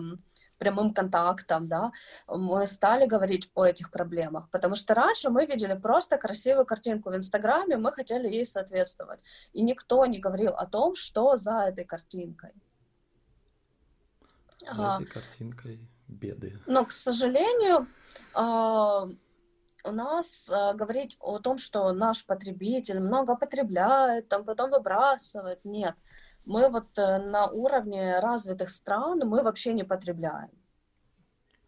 прямым 0.57 0.93
контактом, 0.93 1.67
да, 1.67 1.91
мы 2.27 2.67
стали 2.67 3.05
говорить 3.05 3.49
о 3.53 3.65
этих 3.65 3.91
проблемах, 3.91 4.49
потому 4.51 4.75
что 4.75 4.93
раньше 4.93 5.29
мы 5.29 5.45
видели 5.45 5.73
просто 5.75 6.17
красивую 6.17 6.65
картинку 6.65 7.09
в 7.09 7.15
Инстаграме, 7.15 7.77
мы 7.77 7.91
хотели 7.91 8.27
ей 8.27 8.45
соответствовать, 8.45 9.23
и 9.53 9.61
никто 9.61 10.05
не 10.05 10.19
говорил 10.19 10.53
о 10.53 10.65
том, 10.65 10.95
что 10.95 11.35
за 11.35 11.67
этой 11.67 11.85
картинкой. 11.85 12.51
За 14.61 14.95
а, 14.95 15.01
этой 15.01 15.07
картинкой 15.07 15.79
беды. 16.07 16.59
Но, 16.65 16.85
к 16.85 16.91
сожалению, 16.91 17.87
а, 18.33 19.07
у 19.83 19.91
нас 19.91 20.49
а, 20.49 20.73
говорить 20.73 21.17
о 21.19 21.39
том, 21.39 21.57
что 21.57 21.91
наш 21.93 22.25
потребитель 22.25 22.99
много 22.99 23.35
потребляет, 23.35 24.27
там 24.27 24.43
потом 24.43 24.71
выбрасывает, 24.71 25.63
нет 25.63 25.95
мы 26.47 26.69
вот 26.69 26.97
э, 26.97 27.17
на 27.19 27.45
уровне 27.47 28.19
развитых 28.19 28.69
стран 28.69 29.19
мы 29.25 29.43
вообще 29.43 29.73
не 29.73 29.83
потребляем. 29.83 30.49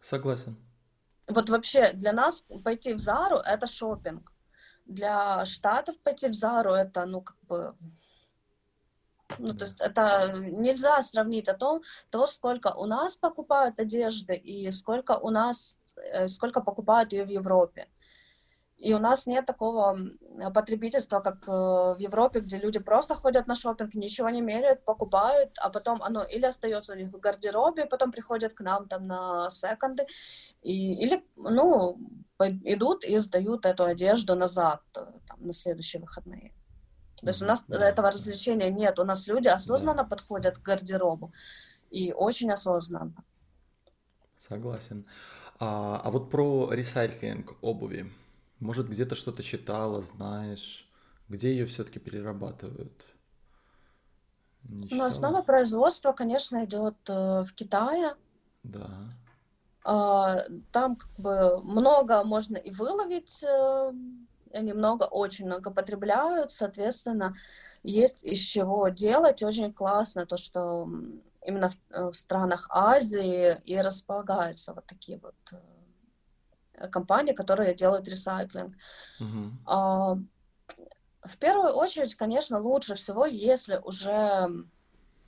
Согласен. 0.00 0.56
Вот 1.28 1.50
вообще 1.50 1.92
для 1.92 2.12
нас 2.12 2.44
пойти 2.64 2.94
в 2.94 2.98
Зару 2.98 3.36
это 3.36 3.66
шопинг. 3.66 4.32
Для 4.86 5.44
Штатов 5.44 5.96
пойти 6.02 6.28
в 6.28 6.34
Зару 6.34 6.72
это, 6.72 7.04
ну, 7.06 7.20
как 7.20 7.36
бы... 7.42 7.74
Ну, 9.38 9.54
то 9.54 9.64
есть 9.64 9.80
это 9.80 10.32
нельзя 10.32 11.00
сравнить 11.02 11.48
о 11.48 11.54
том, 11.54 11.82
то, 12.10 12.26
сколько 12.26 12.74
у 12.74 12.86
нас 12.86 13.16
покупают 13.16 13.78
одежды 13.78 14.34
и 14.34 14.70
сколько 14.72 15.18
у 15.18 15.30
нас, 15.30 15.78
э, 15.96 16.26
сколько 16.26 16.60
покупают 16.60 17.12
ее 17.12 17.24
в 17.24 17.30
Европе. 17.30 17.86
И 18.80 18.94
у 18.94 18.98
нас 18.98 19.26
нет 19.26 19.44
такого 19.44 19.98
потребительства, 20.54 21.20
как 21.20 21.46
э, 21.46 21.50
в 21.50 21.96
Европе, 21.98 22.40
где 22.40 22.56
люди 22.56 22.78
просто 22.78 23.14
ходят 23.14 23.46
на 23.46 23.54
шопинг, 23.54 23.94
ничего 23.94 24.30
не 24.30 24.40
меряют, 24.40 24.84
покупают, 24.84 25.50
а 25.58 25.68
потом 25.68 26.02
оно 26.02 26.22
или 26.22 26.46
остается 26.46 26.92
у 26.92 26.96
них 26.96 27.12
в 27.12 27.20
гардеробе, 27.20 27.84
потом 27.84 28.10
приходят 28.10 28.54
к 28.54 28.60
нам 28.60 28.88
там 28.88 29.06
на 29.06 29.50
секонды, 29.50 30.06
и, 30.62 30.94
или, 30.94 31.22
ну, 31.36 31.98
идут 32.64 33.04
и 33.04 33.18
сдают 33.18 33.66
эту 33.66 33.84
одежду 33.84 34.34
назад 34.34 34.80
э, 34.96 35.04
там, 35.26 35.42
на 35.42 35.52
следующие 35.52 36.00
выходные. 36.00 36.54
То 37.20 37.28
есть 37.28 37.42
у 37.42 37.44
нас 37.44 37.64
да. 37.68 37.86
этого 37.86 38.10
развлечения 38.10 38.70
нет. 38.70 38.98
У 38.98 39.04
нас 39.04 39.26
люди 39.28 39.48
осознанно 39.48 40.04
да. 40.04 40.08
подходят 40.08 40.56
к 40.56 40.62
гардеробу. 40.62 41.32
И 41.90 42.12
очень 42.12 42.50
осознанно. 42.50 43.24
Согласен. 44.38 45.04
А, 45.58 46.00
а 46.02 46.10
вот 46.10 46.30
про 46.30 46.72
ресайклинг 46.72 47.56
обуви. 47.60 48.10
Может, 48.60 48.88
где-то 48.88 49.14
что-то 49.14 49.42
читала, 49.42 50.02
знаешь, 50.02 50.88
где 51.28 51.50
ее 51.50 51.64
все-таки 51.64 51.98
перерабатывают? 51.98 53.04
Ну, 54.62 55.04
основа 55.04 55.42
производства, 55.42 56.12
конечно, 56.12 56.64
идет 56.64 56.96
э, 57.08 57.42
в 57.42 57.52
Китае. 57.54 58.14
Да. 58.62 59.10
Э, 59.86 60.42
там 60.70 60.96
как 60.96 61.10
бы 61.16 61.62
много 61.62 62.22
можно 62.24 62.56
и 62.58 62.70
выловить, 62.70 63.42
э, 63.42 63.92
они 64.52 64.72
много, 64.74 65.04
очень 65.04 65.46
много 65.46 65.70
потребляют, 65.70 66.50
соответственно, 66.50 67.36
есть 67.82 68.22
из 68.22 68.38
чего 68.38 68.88
делать. 68.88 69.42
Очень 69.42 69.72
классно 69.72 70.26
то, 70.26 70.36
что 70.36 70.86
именно 71.42 71.70
в, 71.70 71.76
э, 71.90 72.10
в 72.10 72.14
странах 72.14 72.66
Азии 72.68 73.58
и 73.64 73.80
располагаются 73.80 74.74
вот 74.74 74.84
такие 74.86 75.18
вот 75.18 75.34
компании, 76.88 77.32
которые 77.32 77.74
делают 77.74 78.08
ресайклинг. 78.08 78.74
Mm-hmm. 79.20 79.50
А, 79.66 80.16
в 81.22 81.36
первую 81.38 81.74
очередь, 81.74 82.14
конечно, 82.14 82.58
лучше 82.58 82.94
всего, 82.94 83.26
если 83.26 83.76
уже, 83.84 84.48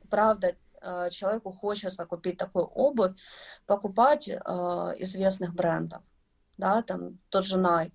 правда, 0.08 0.56
э, 0.80 1.10
человеку 1.10 1.52
хочется 1.52 2.06
купить 2.06 2.38
такую 2.38 2.64
обувь, 2.64 3.16
покупать 3.66 4.28
э, 4.28 4.38
известных 4.98 5.54
брендов, 5.54 6.02
да, 6.56 6.82
там 6.82 7.18
тот 7.28 7.44
же 7.44 7.58
Nike. 7.58 7.92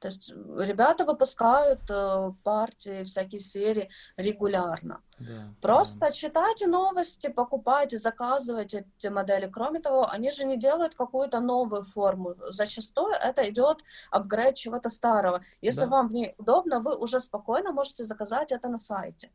То 0.00 0.08
есть 0.08 0.30
ребята 0.30 1.04
выпускают 1.04 1.80
э, 1.90 2.32
партии, 2.44 3.02
всякие 3.04 3.40
серии 3.40 3.88
регулярно. 4.16 5.00
Да, 5.18 5.54
Просто 5.62 5.98
да. 6.00 6.10
читайте 6.10 6.66
новости, 6.66 7.28
покупайте, 7.28 7.96
заказывайте 7.96 8.86
эти 8.98 9.06
модели. 9.06 9.48
Кроме 9.50 9.80
того, 9.80 10.08
они 10.10 10.30
же 10.30 10.44
не 10.44 10.58
делают 10.58 10.94
какую-то 10.94 11.40
новую 11.40 11.82
форму. 11.82 12.34
Зачастую 12.48 13.14
это 13.14 13.48
идет 13.48 13.82
апгрейд 14.10 14.56
чего-то 14.56 14.90
старого. 14.90 15.40
Если 15.62 15.80
да. 15.80 15.86
вам 15.86 16.08
в 16.08 16.12
ней 16.12 16.34
удобно, 16.36 16.80
вы 16.80 16.94
уже 16.94 17.18
спокойно 17.18 17.72
можете 17.72 18.04
заказать 18.04 18.52
это 18.52 18.68
на 18.68 18.78
сайте. 18.78 19.30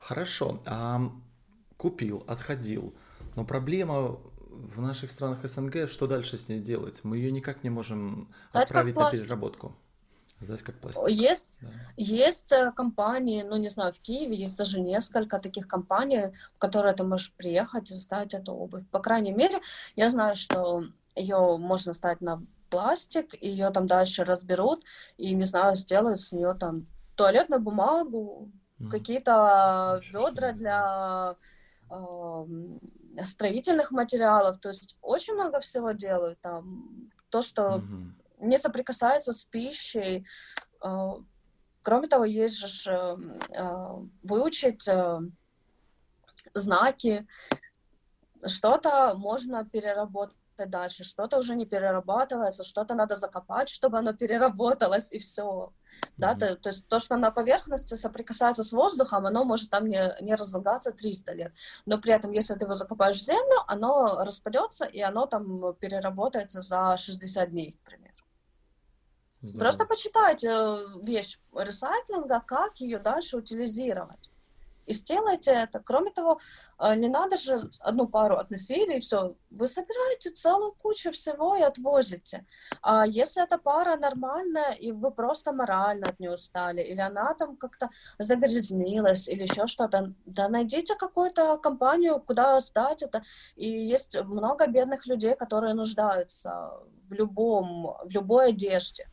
Хорошо. 0.00 0.60
А, 0.66 1.00
купил, 1.76 2.24
отходил. 2.26 2.94
Но 3.36 3.44
проблема 3.44 4.18
в 4.74 4.80
наших 4.80 5.10
странах 5.10 5.46
СНГ, 5.48 5.88
что 5.88 6.06
дальше 6.06 6.38
с 6.38 6.48
ней 6.48 6.60
делать? 6.60 7.00
Мы 7.02 7.16
ее 7.18 7.32
никак 7.32 7.64
не 7.64 7.70
можем 7.70 8.28
Сдать 8.42 8.64
отправить 8.64 8.94
на 8.94 9.10
переработку. 9.10 9.76
Сдать 10.40 10.62
как 10.62 10.74
пластик. 10.80 11.08
Есть, 11.08 11.54
да. 11.60 11.68
есть 11.96 12.52
э, 12.52 12.72
компании, 12.72 13.42
ну 13.42 13.56
не 13.56 13.68
знаю, 13.68 13.92
в 13.92 14.00
Киеве 14.00 14.36
есть 14.36 14.58
даже 14.58 14.80
несколько 14.80 15.38
таких 15.38 15.68
компаний, 15.68 16.32
в 16.56 16.58
которые 16.58 16.94
ты 16.94 17.04
можешь 17.04 17.32
приехать 17.34 17.90
и 17.92 17.94
сдать 17.94 18.34
эту 18.34 18.52
обувь. 18.52 18.84
По 18.90 18.98
крайней 18.98 19.32
мере, 19.32 19.60
я 19.94 20.10
знаю, 20.10 20.34
что 20.34 20.84
ее 21.14 21.56
можно 21.58 21.92
ставить 21.92 22.20
на 22.20 22.42
пластик, 22.70 23.40
ее 23.40 23.70
там 23.70 23.86
дальше 23.86 24.24
разберут 24.24 24.84
и, 25.16 25.32
не 25.34 25.44
знаю, 25.44 25.76
сделают 25.76 26.18
с 26.18 26.32
нее 26.32 26.54
там 26.54 26.86
туалетную 27.14 27.60
бумагу, 27.60 28.50
mm. 28.80 28.88
какие-то 28.88 30.00
ведра 30.12 30.52
для 30.52 31.36
строительных 33.24 33.90
материалов, 33.90 34.58
то 34.58 34.68
есть 34.68 34.96
очень 35.00 35.34
много 35.34 35.60
всего 35.60 35.92
делают 35.92 36.40
там. 36.40 37.10
То, 37.28 37.42
что 37.42 37.62
mm-hmm. 37.62 38.46
не 38.46 38.58
соприкасается 38.58 39.32
с 39.32 39.44
пищей. 39.44 40.26
А, 40.80 41.16
кроме 41.82 42.08
того, 42.08 42.24
есть 42.24 42.58
же 42.58 43.18
а, 43.56 44.02
выучить 44.22 44.88
а, 44.88 45.20
знаки. 46.54 47.26
Что-то 48.44 49.14
можно 49.14 49.64
переработать 49.64 50.36
дальше, 50.56 51.04
что-то 51.04 51.38
уже 51.38 51.54
не 51.54 51.66
перерабатывается, 51.66 52.64
что-то 52.64 52.94
надо 52.94 53.14
закопать, 53.14 53.68
чтобы 53.68 53.98
оно 53.98 54.12
переработалось, 54.20 55.12
и 55.12 55.18
все. 55.18 55.72
Да, 56.16 56.32
mm-hmm. 56.32 56.38
то, 56.38 56.56
то 56.56 56.68
есть 56.68 56.88
то, 56.88 56.98
что 56.98 57.16
на 57.16 57.30
поверхности 57.30 57.94
соприкасается 57.94 58.62
с 58.62 58.72
воздухом, 58.72 59.26
оно 59.26 59.44
может 59.44 59.70
там 59.70 59.86
не, 59.86 60.14
не 60.20 60.34
разлагаться 60.34 60.92
300 60.92 61.32
лет. 61.32 61.52
Но 61.86 61.98
при 61.98 62.12
этом, 62.12 62.32
если 62.32 62.54
ты 62.54 62.64
его 62.64 62.74
закопаешь 62.74 63.20
в 63.20 63.24
землю, 63.24 63.62
оно 63.66 64.24
распадется, 64.24 64.84
и 64.84 65.00
оно 65.00 65.26
там 65.26 65.74
переработается 65.74 66.60
за 66.60 66.96
60 66.96 67.50
дней, 67.50 67.72
к 67.72 67.86
примеру. 67.86 68.14
Здорово. 69.42 69.58
Просто 69.58 69.86
почитайте 69.86 70.48
э, 70.48 70.84
вещь 71.02 71.40
ресайклинга, 71.52 72.40
как 72.46 72.76
ее 72.76 73.00
дальше 73.00 73.36
утилизировать 73.36 74.30
и 74.86 74.92
сделайте 74.92 75.52
это. 75.52 75.80
Кроме 75.80 76.10
того, 76.10 76.38
э, 76.78 76.94
не 76.96 77.08
надо 77.08 77.36
же 77.36 77.56
одну 77.80 78.06
пару 78.06 78.36
относили 78.36 78.96
и 78.96 79.00
все. 79.00 79.34
Вы 79.50 79.68
собираете 79.68 80.30
целую 80.30 80.72
кучу 80.72 81.10
всего 81.10 81.56
и 81.56 81.62
отвозите. 81.62 82.44
А 82.82 83.06
если 83.06 83.42
эта 83.42 83.58
пара 83.58 83.96
нормальная, 83.96 84.72
и 84.72 84.92
вы 84.92 85.10
просто 85.10 85.52
морально 85.52 86.08
от 86.08 86.20
нее 86.20 86.32
устали, 86.32 86.82
или 86.82 87.00
она 87.00 87.34
там 87.34 87.56
как-то 87.56 87.90
загрязнилась, 88.18 89.28
или 89.28 89.42
еще 89.42 89.66
что-то, 89.66 90.12
да 90.26 90.48
найдите 90.48 90.94
какую-то 90.96 91.58
компанию, 91.58 92.20
куда 92.20 92.60
сдать 92.60 93.02
это. 93.02 93.22
И 93.56 93.68
есть 93.68 94.20
много 94.24 94.66
бедных 94.66 95.06
людей, 95.06 95.34
которые 95.34 95.74
нуждаются 95.74 96.72
в 97.08 97.12
любом, 97.14 97.96
в 98.04 98.10
любой 98.10 98.48
одежде. 98.48 99.11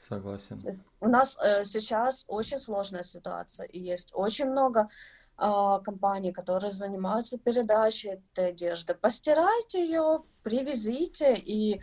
Согласен. 0.00 0.58
У 1.00 1.08
нас 1.08 1.36
э, 1.42 1.62
сейчас 1.64 2.24
очень 2.26 2.58
сложная 2.58 3.02
ситуация, 3.02 3.66
и 3.66 3.78
есть 3.78 4.12
очень 4.14 4.46
много 4.46 4.88
э, 5.36 5.78
компаний, 5.84 6.32
которые 6.32 6.70
занимаются 6.70 7.36
передачей 7.36 8.08
этой 8.08 8.48
одежды. 8.48 8.94
Постирайте 8.94 9.84
ее, 9.84 10.22
привезите, 10.42 11.34
и 11.34 11.74
э, 11.74 11.80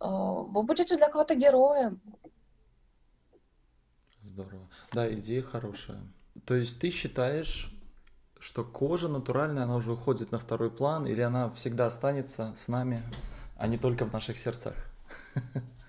вы 0.00 0.62
будете 0.64 0.96
для 0.96 1.08
кого-то 1.08 1.36
героем. 1.36 2.00
Здорово. 4.22 4.68
Да, 4.92 5.12
идея 5.14 5.42
хорошая. 5.42 6.00
То 6.44 6.56
есть 6.56 6.80
ты 6.80 6.90
считаешь, 6.90 7.72
что 8.40 8.64
кожа 8.64 9.06
натуральная, 9.06 9.62
она 9.62 9.76
уже 9.76 9.92
уходит 9.92 10.32
на 10.32 10.40
второй 10.40 10.72
план, 10.72 11.06
или 11.06 11.20
она 11.20 11.48
всегда 11.52 11.86
останется 11.86 12.52
с 12.56 12.66
нами, 12.66 13.04
а 13.56 13.68
не 13.68 13.78
только 13.78 14.04
в 14.04 14.12
наших 14.12 14.36
сердцах? 14.36 14.74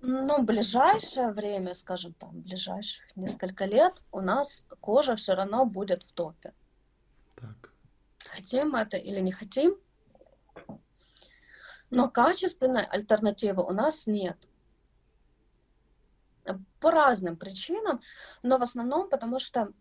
Ну, 0.00 0.42
в 0.42 0.44
ближайшее 0.44 1.32
время, 1.32 1.74
скажем 1.74 2.12
там, 2.14 2.40
ближайших 2.40 3.04
несколько 3.16 3.64
лет 3.64 4.04
у 4.12 4.20
нас 4.20 4.68
кожа 4.80 5.16
все 5.16 5.34
равно 5.34 5.64
будет 5.64 6.04
в 6.04 6.12
топе. 6.12 6.52
Так. 7.34 7.72
Хотим 8.30 8.76
это 8.76 8.96
или 8.96 9.18
не 9.20 9.32
хотим, 9.32 9.76
но 11.90 12.08
качественной 12.08 12.84
альтернативы 12.84 13.64
у 13.64 13.72
нас 13.72 14.06
нет. 14.06 14.36
По 16.80 16.92
разным 16.92 17.36
причинам, 17.36 18.00
но 18.42 18.58
в 18.58 18.62
основном 18.62 19.08
потому 19.08 19.40
что, 19.40 19.72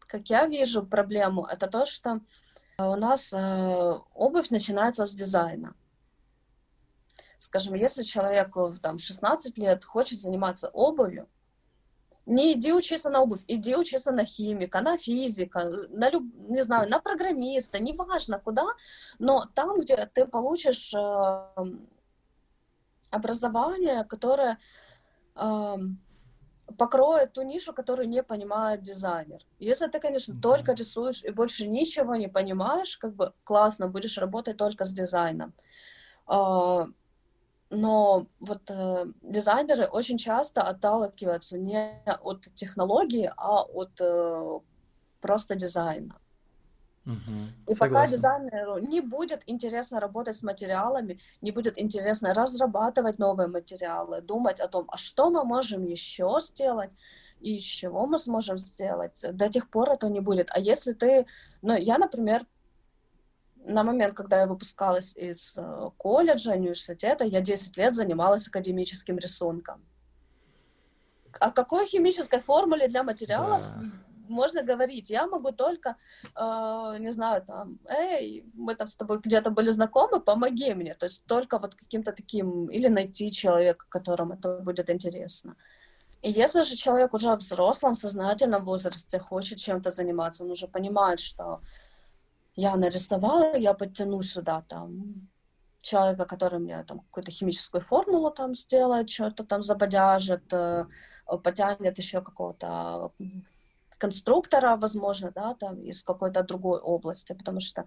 как 0.00 0.30
я 0.30 0.46
вижу 0.46 0.84
проблему, 0.84 1.44
это 1.44 1.66
то, 1.66 1.84
что 1.84 2.20
у 2.78 2.96
нас 2.96 3.32
э, 3.34 3.98
обувь 4.14 4.50
начинается 4.50 5.04
с 5.04 5.14
дизайна 5.14 5.74
скажем, 7.42 7.74
если 7.74 8.04
человеку 8.04 8.72
там 8.80 8.98
16 8.98 9.58
лет 9.58 9.84
хочет 9.84 10.20
заниматься 10.20 10.68
обувью, 10.68 11.28
не 12.24 12.52
иди 12.52 12.72
учиться 12.72 13.10
на 13.10 13.20
обувь, 13.20 13.42
иди 13.48 13.74
учиться 13.74 14.12
на 14.12 14.24
химика, 14.24 14.80
на 14.80 14.96
физика, 14.96 15.64
на, 15.88 16.08
люб... 16.08 16.22
не 16.48 16.62
знаю, 16.62 16.88
на 16.88 17.00
программиста, 17.00 17.80
неважно 17.80 18.38
куда, 18.38 18.66
но 19.18 19.44
там, 19.54 19.80
где 19.80 19.96
ты 20.14 20.24
получишь 20.26 20.94
э, 20.94 21.46
образование, 23.10 24.04
которое 24.04 24.58
э, 25.34 25.76
покроет 26.78 27.32
ту 27.32 27.42
нишу, 27.42 27.72
которую 27.72 28.08
не 28.08 28.22
понимает 28.22 28.82
дизайнер. 28.82 29.44
Если 29.58 29.88
ты, 29.88 29.98
конечно, 29.98 30.32
mm-hmm. 30.32 30.40
только 30.40 30.74
рисуешь 30.74 31.24
и 31.24 31.30
больше 31.30 31.66
ничего 31.66 32.14
не 32.14 32.28
понимаешь, 32.28 32.96
как 32.98 33.16
бы 33.16 33.32
классно, 33.42 33.88
будешь 33.88 34.16
работать 34.16 34.56
только 34.56 34.84
с 34.84 34.92
дизайном. 34.92 35.52
Э, 36.28 36.86
но 37.72 38.26
вот 38.40 38.62
э, 38.68 39.06
дизайнеры 39.22 39.86
очень 39.86 40.18
часто 40.18 40.62
отталкиваются 40.62 41.58
не 41.58 42.02
от 42.22 42.42
технологии, 42.54 43.32
а 43.36 43.62
от 43.62 44.00
э, 44.00 44.58
просто 45.20 45.54
дизайна. 45.54 46.18
Угу, 47.04 47.14
и 47.66 47.74
согласен. 47.74 47.78
пока 47.78 48.06
дизайнеру 48.06 48.78
не 48.78 49.00
будет 49.00 49.42
интересно 49.46 50.00
работать 50.00 50.36
с 50.36 50.42
материалами, 50.42 51.18
не 51.40 51.50
будет 51.50 51.80
интересно 51.80 52.34
разрабатывать 52.34 53.18
новые 53.18 53.48
материалы, 53.48 54.20
думать 54.20 54.60
о 54.60 54.68
том, 54.68 54.84
а 54.88 54.96
что 54.98 55.30
мы 55.30 55.42
можем 55.42 55.84
еще 55.84 56.38
сделать, 56.40 56.90
и 57.40 57.56
из 57.56 57.62
чего 57.62 58.06
мы 58.06 58.18
сможем 58.18 58.58
сделать, 58.58 59.24
до 59.32 59.48
тех 59.48 59.68
пор 59.68 59.90
это 59.90 60.08
не 60.08 60.20
будет. 60.20 60.50
А 60.52 60.60
если 60.60 60.92
ты, 60.92 61.26
ну, 61.62 61.74
я, 61.76 61.98
например, 61.98 62.44
на 63.64 63.84
момент, 63.84 64.14
когда 64.14 64.40
я 64.40 64.46
выпускалась 64.46 65.16
из 65.16 65.56
э, 65.58 65.90
колледжа, 65.96 66.52
университета, 66.52 67.24
я 67.24 67.40
10 67.40 67.76
лет 67.76 67.94
занималась 67.94 68.48
академическим 68.48 69.18
рисунком. 69.18 69.84
О 71.40 71.50
какой 71.50 71.86
химической 71.86 72.40
формуле 72.40 72.88
для 72.88 73.02
материалов 73.02 73.62
да. 73.74 73.82
можно 74.28 74.62
говорить? 74.62 75.10
Я 75.10 75.26
могу 75.26 75.52
только, 75.52 75.96
э, 76.34 76.96
не 76.98 77.10
знаю, 77.10 77.42
там, 77.42 77.78
эй, 77.88 78.44
мы 78.54 78.74
там 78.74 78.88
с 78.88 78.96
тобой 78.96 79.20
где-то 79.20 79.50
были 79.50 79.70
знакомы, 79.70 80.20
помоги 80.20 80.74
мне. 80.74 80.94
То 80.94 81.06
есть 81.06 81.24
только 81.26 81.58
вот 81.58 81.74
каким-то 81.74 82.12
таким, 82.12 82.66
или 82.66 82.88
найти 82.88 83.30
человека, 83.30 83.86
которому 83.88 84.34
это 84.34 84.58
будет 84.58 84.90
интересно. 84.90 85.56
И 86.20 86.30
если 86.30 86.62
же 86.62 86.76
человек 86.76 87.14
уже 87.14 87.34
в 87.34 87.38
взрослом, 87.38 87.96
сознательном 87.96 88.64
возрасте 88.64 89.18
хочет 89.18 89.58
чем-то 89.58 89.90
заниматься, 89.90 90.44
он 90.44 90.50
уже 90.50 90.68
понимает, 90.68 91.18
что 91.18 91.60
я 92.56 92.76
нарисовала, 92.76 93.56
я 93.56 93.74
подтяну 93.74 94.22
сюда 94.22 94.62
там 94.68 95.28
человека, 95.78 96.24
который 96.24 96.58
мне 96.58 96.82
там 96.84 97.00
какую-то 97.00 97.30
химическую 97.30 97.82
формулу 97.82 98.30
там 98.30 98.54
сделает, 98.54 99.10
что-то 99.10 99.44
там 99.44 99.62
забодяжит, 99.62 100.52
э, 100.52 100.86
потянет 101.42 101.98
еще 101.98 102.20
какого-то 102.20 103.12
конструктора, 103.98 104.76
возможно, 104.76 105.30
да, 105.34 105.54
там 105.54 105.80
из 105.82 106.04
какой-то 106.04 106.42
другой 106.42 106.80
области, 106.80 107.34
потому 107.34 107.60
что 107.60 107.84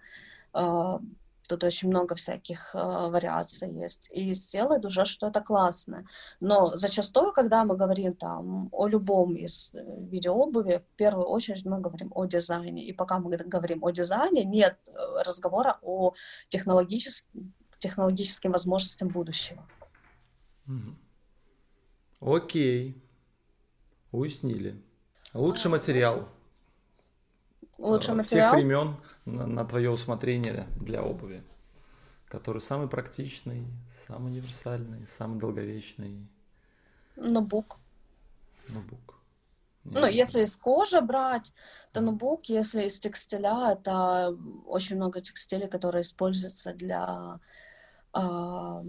э, 0.53 0.99
Тут 1.47 1.63
очень 1.63 1.89
много 1.89 2.15
всяких 2.15 2.75
э, 2.75 2.77
вариаций 2.77 3.71
есть. 3.71 4.09
И 4.11 4.33
сделает 4.33 4.85
уже 4.85 5.05
что-то 5.05 5.41
классное. 5.41 6.05
Но 6.39 6.75
зачастую, 6.75 7.31
когда 7.33 7.63
мы 7.63 7.75
говорим 7.75 8.13
там 8.13 8.69
о 8.71 8.87
любом 8.87 9.35
из 9.35 9.75
э, 9.75 9.83
видеообуви, 10.09 10.77
в 10.79 10.95
первую 10.95 11.27
очередь 11.27 11.65
мы 11.65 11.79
говорим 11.79 12.11
о 12.15 12.25
дизайне. 12.25 12.83
И 12.83 12.93
пока 12.93 13.19
мы 13.19 13.35
говорим 13.37 13.83
о 13.83 13.91
дизайне, 13.91 14.43
нет 14.43 14.77
э, 14.87 15.23
разговора 15.23 15.77
о 15.81 16.13
технологическом, 16.49 17.53
технологическим 17.79 18.51
возможностям 18.51 19.09
будущего. 19.09 19.65
Окей. 22.19 23.01
Уяснили. 24.11 24.81
Лучший 25.33 25.69
материал. 25.69 26.27
Лучший 27.77 28.13
э, 28.13 28.17
материал. 28.17 28.47
Всех 28.47 28.53
времен 28.53 28.95
на, 29.25 29.47
на 29.47 29.65
твое 29.65 29.89
усмотрение 29.89 30.67
для 30.75 31.03
обуви, 31.03 31.43
который 32.27 32.61
самый 32.61 32.87
практичный, 32.87 33.65
самый 33.91 34.31
универсальный, 34.31 35.05
самый 35.07 35.39
долговечный. 35.39 36.27
Ноутбук. 37.15 37.77
Ноутбук. 38.69 39.15
Ну, 39.85 40.07
если 40.07 40.41
из 40.41 40.55
кожи 40.55 40.99
брать, 40.99 41.53
то 41.91 42.01
ноутбук, 42.01 42.45
если 42.45 42.85
из 42.85 42.99
текстиля, 42.99 43.73
это 43.73 44.35
очень 44.65 44.95
много 44.95 45.21
текстилей, 45.21 45.67
которые 45.67 46.01
используются 46.01 46.73
для 46.73 47.39
э, 48.13 48.83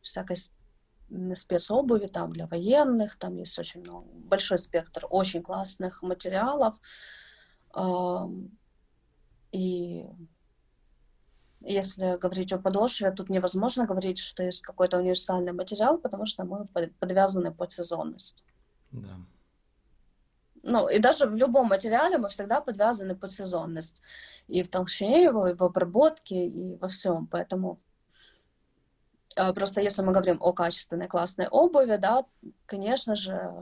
всякой 0.00 0.36
спецобуви, 1.34 2.06
там 2.06 2.32
для 2.32 2.46
военных, 2.46 3.16
там 3.16 3.36
есть 3.36 3.58
очень 3.58 3.80
много, 3.80 4.06
большой 4.12 4.58
спектр 4.58 5.04
очень 5.10 5.42
классных 5.42 6.02
материалов. 6.02 6.76
Э, 7.74 8.28
и 9.54 10.04
если 11.60 12.18
говорить 12.18 12.52
о 12.52 12.58
подошве, 12.58 13.12
тут 13.12 13.30
невозможно 13.30 13.86
говорить, 13.86 14.18
что 14.18 14.42
есть 14.42 14.62
какой-то 14.62 14.98
универсальный 14.98 15.52
материал, 15.52 15.96
потому 15.98 16.26
что 16.26 16.44
мы 16.44 16.66
подвязаны 16.98 17.54
под 17.54 17.70
сезонность. 17.70 18.44
Да. 18.90 19.16
Ну, 20.64 20.88
и 20.88 20.98
даже 20.98 21.26
в 21.26 21.36
любом 21.36 21.68
материале 21.68 22.18
мы 22.18 22.28
всегда 22.28 22.60
подвязаны 22.60 23.14
под 23.14 23.30
сезонность. 23.30 24.02
И 24.48 24.62
в 24.62 24.68
толщине 24.68 25.22
его, 25.22 25.46
и 25.46 25.54
в 25.54 25.62
обработке, 25.62 26.46
и 26.46 26.76
во 26.76 26.88
всем. 26.88 27.28
Поэтому 27.28 27.78
э, 29.36 29.52
просто 29.52 29.80
если 29.80 30.02
мы 30.02 30.12
говорим 30.12 30.38
о 30.40 30.52
качественной 30.52 31.06
классной 31.06 31.46
обуви, 31.46 31.96
да, 31.96 32.24
конечно 32.66 33.14
же, 33.14 33.52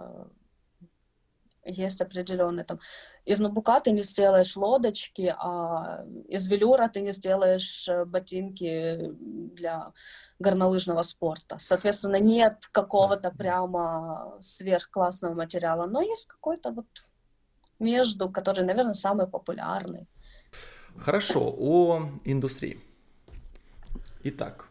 есть 1.65 2.01
определенный 2.01 2.65
там 2.65 2.81
из 3.25 3.41
нубука 3.41 3.81
ты 3.81 3.93
не 3.93 4.03
сделаешь 4.03 4.57
лодочки, 4.57 5.35
а 5.39 6.05
из 6.29 6.49
велюра 6.49 6.89
ты 6.89 7.01
не 7.01 7.13
сделаешь 7.13 7.89
э, 7.89 8.05
ботинки 8.05 9.11
для 9.55 9.93
горнолыжного 10.41 11.03
спорта. 11.03 11.59
Соответственно, 11.61 12.19
нет 12.19 12.69
какого-то 12.73 13.31
прямо 13.31 14.37
сверхклассного 14.41 15.35
материала, 15.35 15.87
но 15.87 16.03
есть 16.03 16.27
какой-то 16.27 16.73
вот 16.73 16.87
между, 17.79 18.29
который, 18.29 18.65
наверное, 18.65 18.95
самый 18.95 19.27
популярный. 19.27 20.09
Хорошо, 20.97 21.55
о 21.59 22.09
индустрии. 22.25 22.81
Итак, 24.25 24.69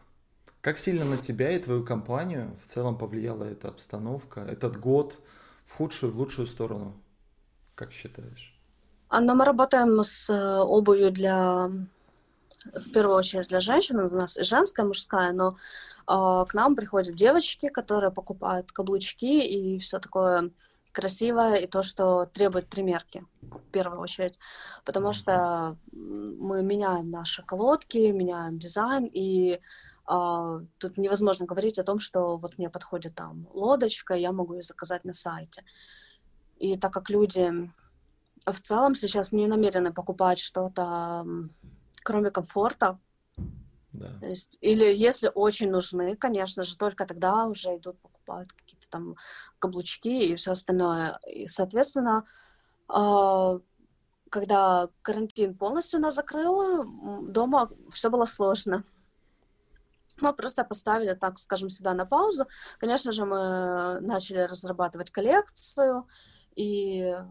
как 0.60 0.78
сильно 0.78 1.04
на 1.04 1.16
тебя 1.16 1.50
и 1.50 1.58
твою 1.58 1.84
компанию 1.84 2.56
в 2.62 2.66
целом 2.66 2.96
повлияла 2.96 3.44
эта 3.44 3.68
обстановка, 3.68 4.40
этот 4.40 4.78
год– 4.78 5.18
в 5.66 5.76
худшую, 5.76 6.12
в 6.12 6.18
лучшую 6.18 6.46
сторону? 6.46 6.94
Как 7.74 7.92
считаешь? 7.92 8.58
А, 9.08 9.20
но 9.20 9.34
мы 9.34 9.44
работаем 9.44 10.02
с 10.02 10.30
э, 10.30 10.58
обувью 10.58 11.10
для, 11.10 11.68
в 12.64 12.92
первую 12.92 13.16
очередь 13.16 13.48
для 13.48 13.60
женщин, 13.60 13.98
у 13.98 14.08
нас 14.08 14.38
и 14.38 14.42
женская, 14.42 14.82
и 14.82 14.88
мужская, 14.88 15.32
но 15.32 15.56
э, 16.08 16.44
к 16.48 16.54
нам 16.54 16.74
приходят 16.74 17.14
девочки, 17.14 17.68
которые 17.68 18.10
покупают 18.10 18.72
каблучки 18.72 19.24
и 19.24 19.78
все 19.78 19.98
такое 19.98 20.50
красивое, 20.92 21.56
и 21.56 21.66
то, 21.66 21.82
что 21.82 22.26
требует 22.26 22.68
примерки, 22.68 23.24
в 23.40 23.70
первую 23.70 24.00
очередь. 24.00 24.38
Потому 24.84 25.12
что 25.12 25.76
мы 25.92 26.62
меняем 26.62 27.10
наши 27.10 27.42
колодки, 27.42 27.98
меняем 27.98 28.58
дизайн, 28.58 29.06
и 29.12 29.54
а, 29.54 29.58
тут 30.04 30.98
невозможно 30.98 31.46
говорить 31.46 31.78
о 31.78 31.84
том, 31.84 31.98
что 31.98 32.36
вот 32.36 32.58
мне 32.58 32.68
подходит 32.68 33.14
там 33.14 33.48
лодочка, 33.52 34.14
я 34.14 34.32
могу 34.32 34.54
ее 34.54 34.62
заказать 34.62 35.04
на 35.04 35.12
сайте. 35.12 35.64
И 36.58 36.76
так 36.76 36.92
как 36.92 37.10
люди 37.10 37.70
в 38.44 38.60
целом 38.60 38.94
сейчас 38.94 39.32
не 39.32 39.46
намерены 39.46 39.92
покупать 39.92 40.38
что-то, 40.38 41.24
кроме 42.02 42.30
комфорта, 42.30 42.98
да. 43.92 44.08
То 44.20 44.26
есть, 44.26 44.56
или 44.62 44.86
если 44.86 45.30
очень 45.34 45.70
нужны, 45.70 46.16
конечно 46.16 46.64
же, 46.64 46.76
только 46.76 47.04
тогда 47.04 47.44
уже 47.44 47.76
идут, 47.76 47.98
покупают 48.00 48.52
какие-то 48.52 48.88
там 48.88 49.16
каблучки 49.58 50.08
и 50.08 50.34
все 50.34 50.52
остальное. 50.52 51.18
И, 51.26 51.46
соответственно, 51.46 52.24
а, 52.88 53.60
когда 54.30 54.88
карантин 55.02 55.54
полностью 55.54 56.00
нас 56.00 56.14
закрыл, 56.14 56.84
дома 57.28 57.68
все 57.90 58.08
было 58.08 58.24
сложно. 58.24 58.84
Мы 60.22 60.32
просто 60.32 60.64
поставили, 60.64 61.14
так 61.14 61.38
скажем, 61.38 61.70
себя 61.70 61.94
на 61.94 62.06
паузу. 62.06 62.46
Конечно 62.78 63.12
же, 63.12 63.24
мы 63.24 64.00
начали 64.00 64.38
разрабатывать 64.38 65.10
коллекцию, 65.10 66.06
и 66.54 67.02
э, 67.02 67.24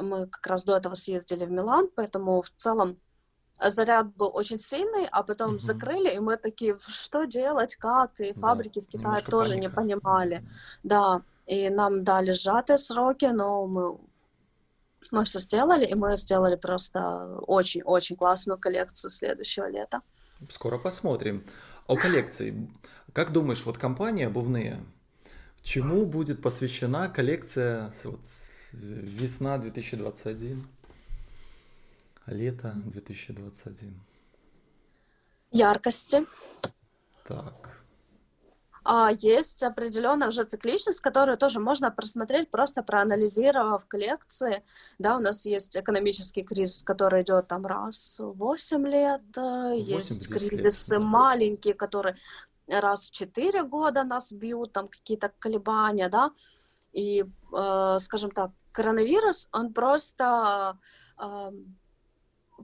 мы 0.00 0.26
как 0.26 0.46
раз 0.46 0.64
до 0.64 0.76
этого 0.76 0.94
съездили 0.94 1.44
в 1.44 1.50
Милан, 1.50 1.88
поэтому 1.94 2.42
в 2.42 2.50
целом 2.56 2.98
заряд 3.60 4.14
был 4.16 4.30
очень 4.34 4.58
сильный, 4.58 5.08
а 5.10 5.22
потом 5.22 5.52
угу. 5.52 5.58
закрыли, 5.58 6.10
и 6.14 6.18
мы 6.18 6.36
такие, 6.36 6.76
что 6.86 7.24
делать, 7.24 7.76
как, 7.76 8.20
и 8.20 8.32
фабрики 8.34 8.80
да, 8.80 8.86
в 8.86 8.88
Китае 8.88 9.22
тоже 9.22 9.50
паника. 9.50 9.68
не 9.68 9.74
понимали. 9.74 10.48
Да, 10.82 11.22
и 11.46 11.70
нам 11.70 12.04
дали 12.04 12.32
сжатые 12.32 12.78
сроки, 12.78 13.26
но 13.26 13.66
мы 13.66 13.98
мы 15.12 15.24
все 15.24 15.38
сделали, 15.38 15.84
и 15.84 15.94
мы 15.94 16.16
сделали 16.16 16.56
просто 16.56 17.38
очень-очень 17.46 18.16
классную 18.16 18.58
коллекцию 18.58 19.10
следующего 19.10 19.68
лета. 19.68 20.00
Скоро 20.48 20.78
посмотрим. 20.78 21.44
О 21.86 21.96
коллекции. 21.96 22.68
Как 23.12 23.32
думаешь, 23.32 23.64
вот 23.64 23.78
компания 23.78 24.26
обувные, 24.26 24.78
чему 25.62 26.04
будет 26.06 26.42
посвящена 26.42 27.08
коллекция 27.08 27.92
вот, 28.04 28.20
весна 28.72 29.58
2021, 29.58 30.66
лето 32.26 32.72
2021? 32.86 34.00
Яркости. 35.52 36.26
Так 37.26 37.54
а 37.54 37.85
есть 39.18 39.62
определенная 39.62 40.28
уже 40.28 40.44
цикличность, 40.44 41.00
которую 41.00 41.36
тоже 41.38 41.60
можно 41.60 41.90
просмотреть, 41.90 42.50
просто 42.50 42.82
проанализировав 42.82 43.86
коллекции. 43.86 44.62
Да, 44.98 45.16
у 45.16 45.20
нас 45.20 45.46
есть 45.46 45.76
экономический 45.76 46.42
кризис, 46.42 46.84
который 46.84 47.22
идет 47.22 47.48
там 47.48 47.66
раз 47.66 48.18
в 48.18 48.32
8 48.32 48.86
лет, 48.86 49.22
8 49.36 49.76
есть 49.80 50.28
кризисы 50.28 50.94
лет, 50.94 51.02
маленькие, 51.02 51.74
которые 51.74 52.16
раз 52.68 53.06
в 53.06 53.10
4 53.10 53.62
года 53.64 54.04
нас 54.04 54.32
бьют, 54.32 54.72
там 54.72 54.88
какие-то 54.88 55.32
колебания, 55.38 56.08
да, 56.08 56.32
и, 56.92 57.24
э, 57.52 57.98
скажем 58.00 58.30
так, 58.30 58.50
коронавирус, 58.72 59.48
он 59.52 59.72
просто 59.72 60.78
э, 61.18 61.52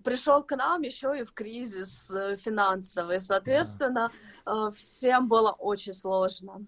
пришел 0.02 0.42
к 0.42 0.56
нам 0.56 0.82
еще 0.82 1.18
и 1.18 1.24
в 1.24 1.32
кризис 1.32 2.10
э, 2.10 2.36
финансовый. 2.36 3.20
Соответственно, 3.20 4.10
да. 4.44 4.70
всем 4.70 5.28
было 5.28 5.52
очень 5.52 5.92
сложно. 5.92 6.66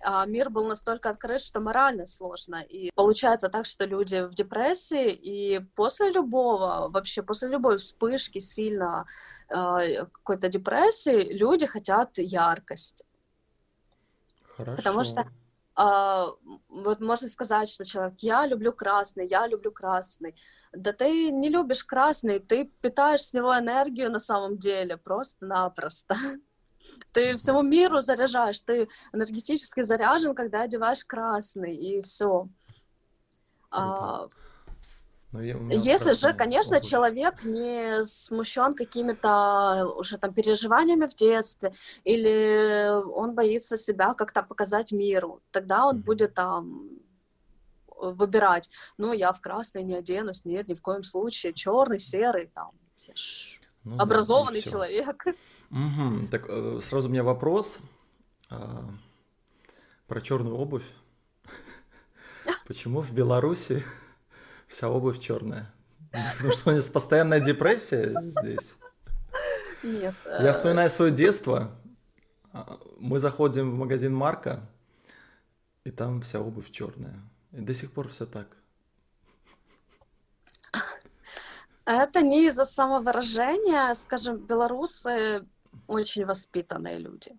А 0.00 0.26
мир 0.26 0.50
был 0.50 0.66
настолько 0.66 1.08
открыт, 1.10 1.40
что 1.40 1.60
морально 1.60 2.06
сложно. 2.06 2.56
И 2.56 2.90
получается 2.94 3.48
так, 3.48 3.64
что 3.66 3.86
люди 3.86 4.26
в 4.26 4.34
депрессии, 4.34 5.10
и 5.10 5.60
после 5.74 6.10
любого, 6.10 6.88
вообще 6.90 7.22
после 7.22 7.48
любой 7.48 7.78
вспышки 7.78 8.38
сильно 8.38 9.06
э, 9.48 10.04
какой-то 10.12 10.48
депрессии, 10.48 11.32
люди 11.32 11.66
хотят 11.66 12.18
яркости. 12.18 13.06
Хорошо. 14.56 14.76
Потому 14.76 15.04
что 15.04 15.20
э, 15.22 15.24
вот 15.76 17.00
можно 17.00 17.28
сказать, 17.28 17.68
что 17.68 17.84
человек, 17.84 18.14
я 18.20 18.46
люблю 18.46 18.72
красный, 18.72 19.28
я 19.28 19.46
люблю 19.46 19.70
красный. 19.70 20.34
Да 20.72 20.92
ты 20.92 21.30
не 21.30 21.50
любишь 21.50 21.84
красный, 21.84 22.38
ты 22.38 22.64
питаешь 22.80 23.26
с 23.26 23.34
него 23.34 23.56
энергию 23.56 24.10
на 24.10 24.18
самом 24.18 24.56
деле, 24.56 24.96
просто-напросто. 24.96 26.16
Ты 27.12 27.36
всему 27.36 27.62
миру 27.62 27.98
заряжаешь, 27.98 28.60
ты 28.60 28.88
энергетически 29.12 29.82
заряжен, 29.82 30.36
когда 30.36 30.62
одеваешь 30.62 31.04
красный, 31.04 31.74
и 31.74 32.00
все. 32.02 32.48
А, 35.36 35.58
ну, 35.58 35.70
Если 35.70 36.12
же, 36.12 36.32
конечно, 36.34 36.76
обувь. 36.76 36.88
человек 36.90 37.44
не 37.44 38.02
смущен 38.02 38.74
какими-то 38.74 39.92
уже 39.96 40.18
там 40.18 40.32
переживаниями 40.32 41.06
в 41.06 41.14
детстве, 41.14 41.72
или 42.04 42.90
он 43.14 43.34
боится 43.34 43.76
себя 43.76 44.14
как-то 44.14 44.42
показать 44.42 44.92
миру, 44.92 45.40
тогда 45.50 45.86
он 45.86 45.96
mm-hmm. 45.96 46.04
будет 46.04 46.34
там 46.34 46.90
выбирать, 47.98 48.70
ну, 48.98 49.12
я 49.12 49.32
в 49.32 49.40
красный 49.40 49.82
не 49.82 49.94
оденусь, 49.94 50.44
нет, 50.44 50.68
ни 50.68 50.74
в 50.74 50.82
коем 50.82 51.02
случае, 51.02 51.52
черный, 51.52 51.98
серый, 51.98 52.46
там, 52.46 52.70
ну, 53.84 53.98
образованный 53.98 54.62
да, 54.62 54.70
человек. 54.70 55.24
Угу. 55.70 56.28
Так 56.30 56.46
э, 56.48 56.78
сразу 56.82 57.08
у 57.08 57.12
меня 57.12 57.24
вопрос 57.24 57.80
а, 58.50 58.84
про 60.06 60.20
черную 60.20 60.56
обувь. 60.56 60.86
Почему 62.66 63.00
в 63.00 63.12
Беларуси 63.12 63.84
вся 64.66 64.88
обувь 64.88 65.18
черная? 65.18 65.72
Потому 66.36 66.52
что 66.52 66.70
у 66.70 66.74
нас 66.74 66.88
постоянная 66.88 67.40
депрессия 67.40 68.14
здесь. 68.22 68.74
Нет. 69.82 70.14
Я 70.24 70.48
э, 70.48 70.52
вспоминаю 70.52 70.90
свое 70.90 71.10
детство. 71.12 71.70
А, 72.52 72.78
мы 72.98 73.18
заходим 73.18 73.70
в 73.70 73.74
магазин 73.74 74.14
Марка, 74.14 74.60
и 75.84 75.90
там 75.90 76.22
вся 76.22 76.40
обувь 76.40 76.70
черная. 76.70 77.20
И 77.52 77.60
до 77.60 77.74
сих 77.74 77.92
пор 77.92 78.08
все 78.08 78.26
так. 78.26 78.56
Это 81.84 82.20
не 82.22 82.46
из-за 82.46 82.64
самовыражения, 82.64 83.94
скажем, 83.94 84.38
белорусы 84.38 85.46
очень 85.86 86.24
воспитанные 86.24 86.98
люди. 86.98 87.32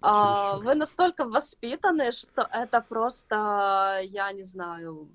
А, 0.00 0.56
вы 0.56 0.74
настолько 0.74 1.24
воспитаны, 1.24 2.12
что 2.12 2.48
это 2.50 2.80
просто, 2.80 4.00
я 4.04 4.32
не 4.32 4.44
знаю, 4.44 5.08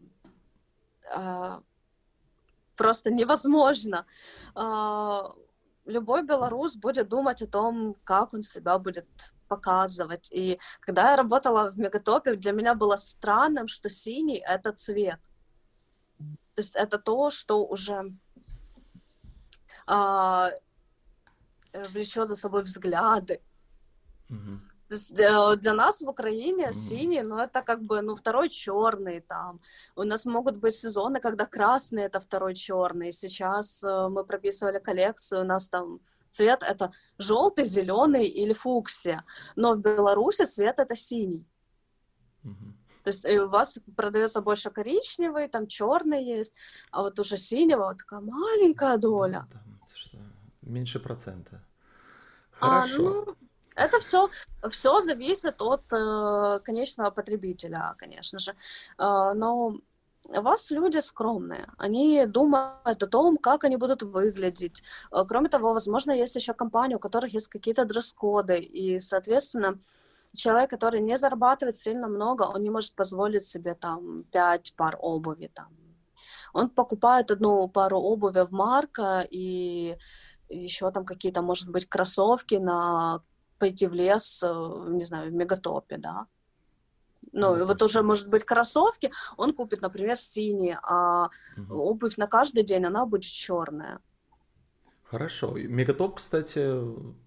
просто 2.76 3.12
невозможно. 3.12 4.06
А, 4.56 5.34
любой 5.86 6.24
белорус 6.24 6.76
будет 6.76 7.10
думать 7.10 7.42
о 7.42 7.48
том, 7.48 7.96
как 8.04 8.34
он 8.34 8.42
себя 8.42 8.78
будет 8.78 9.08
показывать. 9.48 10.30
И 10.32 10.60
когда 10.80 11.12
я 11.12 11.16
работала 11.16 11.72
в 11.72 11.78
Мегатопе, 11.78 12.36
для 12.36 12.52
меня 12.52 12.74
было 12.74 12.96
странным, 12.96 13.68
что 13.68 13.90
синий— 13.90 14.44
это 14.48 14.72
цвет. 14.72 15.20
То 16.18 16.60
есть 16.60 16.76
это 16.76 16.98
то, 16.98 17.30
что 17.30 17.66
уже 17.66 18.14
а, 19.86 20.52
Э, 21.74 21.88
влечет 21.88 22.30
за 22.30 22.36
собой 22.36 22.64
взгляды. 22.64 23.42
Угу. 24.30 24.60
Для, 25.12 25.74
нас 25.74 26.02
в 26.02 26.10
Украине 26.10 26.68
mm. 26.68 26.74
синий, 26.74 27.22
ну 27.24 27.38
это 27.38 27.62
как 27.62 27.82
бы, 27.82 28.02
ну 28.02 28.16
второй 28.16 28.50
черный 28.50 29.22
там. 29.22 29.60
У 29.96 30.04
нас 30.04 30.26
могут 30.26 30.58
быть 30.58 30.76
сезоны, 30.76 31.20
когда 31.20 31.46
красный 31.46 32.04
это 32.04 32.20
второй 32.20 32.56
черный. 32.56 33.12
Сейчас 33.12 33.84
э, 33.84 34.08
мы 34.10 34.24
прописывали 34.24 34.80
коллекцию, 34.80 35.42
у 35.42 35.46
нас 35.46 35.70
там 35.70 36.00
цвет 36.32 36.64
это 36.64 36.92
желтый, 37.18 37.66
зеленый 37.66 38.26
или 38.26 38.54
фуксия, 38.54 39.24
но 39.56 39.74
в 39.74 39.80
Беларуси 39.80 40.46
цвет 40.46 40.80
это 40.80 40.96
синий. 40.96 41.46
Mm-hmm. 42.44 42.74
То 43.04 43.10
есть 43.10 43.26
у 43.26 43.48
вас 43.48 43.80
продается 43.96 44.42
больше 44.42 44.70
коричневый, 44.70 45.48
там 45.48 45.68
черный 45.68 46.24
есть, 46.24 46.56
а 46.92 47.02
вот 47.02 47.20
уже 47.20 47.38
синего 47.38 47.86
вот 47.86 47.98
такая 47.98 48.22
маленькая 48.22 48.98
доля. 48.98 49.46
Да, 49.52 49.60
да 49.66 49.74
меньше 50.66 51.00
процента. 51.00 51.62
Хорошо. 52.52 53.08
А, 53.08 53.26
ну, 53.26 53.36
это 53.76 54.00
все, 54.00 54.30
все 54.70 55.00
зависит 55.00 55.62
от 55.62 55.92
э, 55.92 56.60
конечного 56.64 57.12
потребителя, 57.12 57.96
конечно 57.98 58.40
же. 58.40 58.52
Э, 58.98 59.34
но 59.34 59.78
у 60.30 60.42
вас 60.42 60.72
люди 60.72 61.00
скромные, 61.00 61.68
они 61.78 62.26
думают 62.26 63.04
о 63.04 63.08
том, 63.08 63.38
как 63.38 63.64
они 63.64 63.78
будут 63.78 64.04
выглядеть. 64.04 64.84
Э, 65.12 65.24
кроме 65.28 65.50
того, 65.50 65.74
возможно, 65.74 66.12
есть 66.12 66.36
еще 66.36 66.54
компании, 66.54 66.96
у 66.96 67.00
которых 67.00 67.34
есть 67.34 67.48
какие-то 67.48 67.86
дресс-коды, 67.86 68.60
и, 68.60 69.00
соответственно, 69.00 69.80
человек, 70.36 70.70
который 70.70 71.02
не 71.02 71.18
зарабатывает 71.18 71.76
сильно 71.76 72.08
много, 72.08 72.44
он 72.44 72.62
не 72.62 72.70
может 72.70 72.96
позволить 72.96 73.46
себе 73.46 73.76
там 73.76 74.24
пять 74.32 74.74
пар 74.76 74.98
обуви 75.00 75.52
там. 75.54 75.68
Он 76.54 76.70
покупает 76.70 77.32
одну 77.32 77.68
пару 77.68 78.00
обуви 78.00 78.42
в 78.42 78.52
марка 78.52 79.26
и 79.30 79.98
еще 80.50 80.92
там 80.92 81.06
какие-то, 81.06 81.42
может 81.42 81.70
быть, 81.70 81.90
кроссовки 81.90 82.56
на 82.56 83.22
пойти 83.64 83.88
в 83.88 83.94
лес, 83.94 84.44
э, 84.44 84.86
не 84.90 85.06
знаю, 85.06 85.32
в 85.32 85.34
мегатопе, 85.34 85.98
да. 85.98 86.26
Ну, 87.32 87.56
и 87.58 87.62
вот 87.64 87.82
уже, 87.82 88.04
может 88.04 88.28
быть, 88.28 88.44
кроссовки 88.44 89.10
он 89.38 89.54
купит, 89.54 89.82
например, 89.82 90.18
синие, 90.18 90.80
а 90.84 91.30
угу. 91.58 91.76
обувь 91.76 92.18
на 92.18 92.28
каждый 92.28 92.64
день, 92.64 92.84
она 92.86 93.06
будет 93.06 93.24
черная. 93.24 94.00
Хорошо. 95.04 95.56
Мегатоп, 95.56 96.16
кстати, 96.16 96.60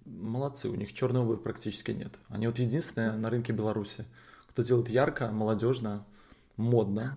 молодцы, 0.05 0.69
у 0.69 0.75
них 0.75 0.93
черной 0.93 1.23
обуви 1.23 1.39
практически 1.39 1.93
нет. 1.93 2.13
Они 2.29 2.47
вот 2.47 2.59
единственные 2.59 3.13
на 3.13 3.31
рынке 3.31 3.55
Беларуси, 3.55 4.05
кто 4.47 4.63
делает 4.63 4.91
ярко, 4.91 5.29
молодежно, 5.29 6.05
модно. 6.59 7.17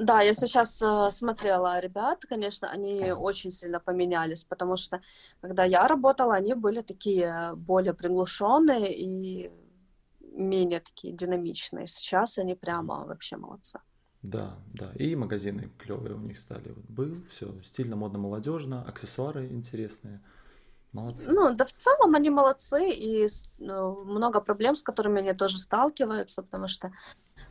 Да, 0.00 0.22
я 0.22 0.32
сейчас 0.32 0.80
э, 0.80 1.10
смотрела 1.10 1.78
ребят, 1.78 2.24
конечно, 2.24 2.70
они 2.70 3.12
очень 3.12 3.50
сильно 3.50 3.80
поменялись, 3.80 4.46
потому 4.46 4.76
что 4.76 5.02
когда 5.42 5.64
я 5.64 5.86
работала, 5.86 6.34
они 6.34 6.54
были 6.54 6.80
такие 6.80 7.52
более 7.54 7.92
приглушенные 7.92 8.94
и 8.94 9.50
менее 10.32 10.80
такие 10.80 11.12
динамичные. 11.12 11.86
Сейчас 11.86 12.38
они 12.38 12.54
прямо 12.54 13.04
вообще 13.04 13.36
молодцы. 13.36 13.78
Да, 14.22 14.56
да. 14.72 14.90
И 14.94 15.14
магазины 15.16 15.70
клевые 15.78 16.14
у 16.14 16.20
них 16.20 16.38
стали. 16.38 16.70
Вот 16.70 16.84
был, 16.88 17.22
все 17.28 17.52
стильно, 17.62 17.96
модно, 17.96 18.18
молодежно, 18.18 18.82
аксессуары 18.88 19.48
интересные. 19.48 20.22
Молодцы. 20.92 21.30
Ну, 21.30 21.54
да 21.54 21.64
в 21.64 21.72
целом 21.72 22.14
они 22.14 22.30
молодцы, 22.30 22.88
и 22.88 23.28
ну, 23.58 24.02
много 24.04 24.40
проблем, 24.40 24.74
с 24.74 24.82
которыми 24.82 25.20
они 25.20 25.34
тоже 25.34 25.58
сталкиваются, 25.58 26.42
потому 26.42 26.66
что 26.68 26.90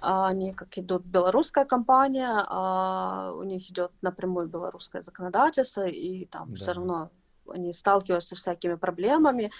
они 0.01 0.53
как 0.53 0.77
идут 0.77 1.03
белорусская 1.03 1.65
компания, 1.65 2.43
а 2.47 3.31
у 3.33 3.43
них 3.43 3.69
идет 3.69 3.91
напрямую 4.01 4.47
белорусское 4.47 5.01
законодательство, 5.01 5.85
и 5.87 6.25
там 6.25 6.49
да. 6.49 6.55
все 6.55 6.73
равно 6.73 7.11
они 7.47 7.73
сталкиваются 7.73 8.35
с 8.35 8.39
всякими 8.39 8.75
проблемами, 8.75 9.51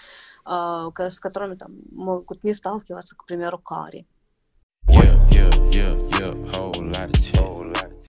а, 0.45 0.91
с 0.97 1.19
которыми 1.19 1.55
там 1.55 1.71
могут 1.91 2.43
не 2.43 2.53
сталкиваться, 2.53 3.15
к 3.15 3.25
примеру, 3.25 3.57
кари. 3.57 4.05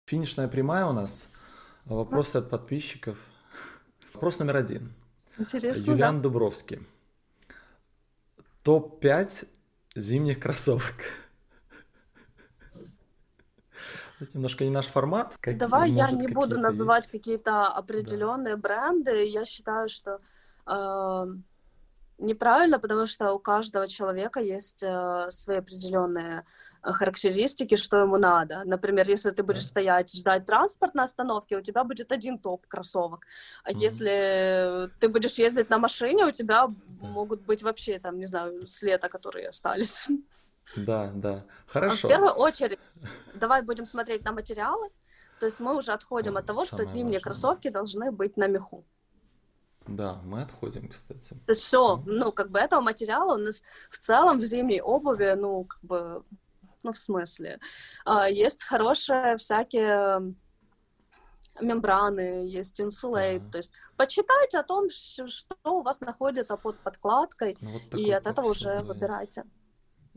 Финишная 0.06 0.48
прямая 0.48 0.86
у 0.86 0.92
нас. 0.92 1.28
Вопросы 1.84 2.36
от 2.36 2.50
подписчиков. 2.50 3.16
Вопрос 4.12 4.38
номер 4.38 4.56
один. 4.56 4.92
Интересно, 5.38 5.92
Юлиан 5.92 6.16
да? 6.16 6.22
Дубровский. 6.24 6.86
Топ-5 8.62 9.46
зимних 9.94 10.40
кроссовок. 10.40 10.94
Это 14.20 14.30
немножко 14.34 14.64
не 14.64 14.70
наш 14.70 14.86
формат. 14.86 15.36
Как, 15.40 15.56
Давай 15.56 15.90
я 15.90 16.10
не 16.10 16.28
буду 16.28 16.58
называть 16.58 17.04
есть. 17.04 17.12
какие-то 17.12 17.66
определенные 17.66 18.56
да. 18.56 18.60
бренды. 18.60 19.26
Я 19.26 19.44
считаю, 19.44 19.88
что 19.88 20.20
э, 20.66 21.26
неправильно, 22.18 22.78
потому 22.78 23.06
что 23.06 23.32
у 23.32 23.38
каждого 23.38 23.88
человека 23.88 24.40
есть 24.40 24.82
э, 24.82 25.26
свои 25.30 25.58
определенные 25.58 26.44
э, 26.82 26.92
характеристики, 26.92 27.76
что 27.76 27.98
ему 27.98 28.18
надо. 28.18 28.62
Например, 28.64 29.08
если 29.08 29.30
ты 29.30 29.42
будешь 29.42 29.62
да. 29.62 29.68
стоять 29.68 30.14
ждать 30.14 30.46
транспорт 30.46 30.94
на 30.94 31.04
остановке, 31.04 31.56
у 31.56 31.62
тебя 31.62 31.84
будет 31.84 32.12
один 32.12 32.38
топ 32.38 32.66
кроссовок. 32.66 33.26
А 33.64 33.72
mm-hmm. 33.72 33.78
если 33.78 34.90
ты 35.00 35.08
будешь 35.08 35.38
ездить 35.38 35.70
на 35.70 35.78
машине, 35.78 36.26
у 36.26 36.30
тебя 36.30 36.66
да. 36.66 36.74
могут 37.08 37.42
быть 37.42 37.62
вообще 37.62 37.98
там, 37.98 38.18
не 38.18 38.26
знаю, 38.26 38.66
слета, 38.66 39.08
которые 39.08 39.48
остались. 39.48 40.08
Да, 40.76 41.10
да. 41.14 41.44
Хорошо. 41.66 42.08
В 42.08 42.10
первую 42.10 42.32
очередь, 42.32 42.90
давай 43.34 43.62
будем 43.62 43.86
смотреть 43.86 44.24
на 44.24 44.32
материалы. 44.32 44.88
То 45.40 45.46
есть 45.46 45.58
мы 45.60 45.76
уже 45.76 45.92
отходим 45.92 46.36
от 46.36 46.46
того, 46.46 46.64
что 46.64 46.84
зимние 46.84 47.04
важное. 47.04 47.20
кроссовки 47.20 47.70
должны 47.70 48.12
быть 48.12 48.36
на 48.36 48.46
меху. 48.46 48.84
Да, 49.86 50.20
мы 50.24 50.42
отходим, 50.42 50.88
кстати. 50.88 51.30
То 51.46 51.52
есть 51.52 51.62
все, 51.62 52.02
ну, 52.06 52.30
как 52.32 52.50
бы 52.50 52.58
этого 52.58 52.80
материала 52.80 53.34
у 53.34 53.38
нас 53.38 53.62
в 53.88 53.98
целом 53.98 54.38
в 54.38 54.42
зимней 54.42 54.80
обуви, 54.80 55.34
ну, 55.36 55.64
как 55.64 55.80
бы, 55.82 56.22
ну, 56.82 56.92
в 56.92 56.98
смысле, 56.98 57.58
а, 58.04 58.28
есть 58.28 58.62
хорошие 58.64 59.36
всякие 59.38 60.34
мембраны, 61.60 62.46
есть 62.46 62.80
инсулейт, 62.80 63.50
то 63.50 63.58
есть 63.58 63.72
почитайте 63.96 64.58
о 64.58 64.62
том, 64.62 64.90
что 64.90 65.56
у 65.64 65.82
вас 65.82 66.00
находится 66.00 66.56
под 66.56 66.78
подкладкой, 66.78 67.56
Ну, 67.60 67.70
вот 67.72 67.94
и 67.94 68.10
от 68.10 68.26
этого 68.26 68.50
уже 68.50 68.80
выбирайте. 68.82 69.44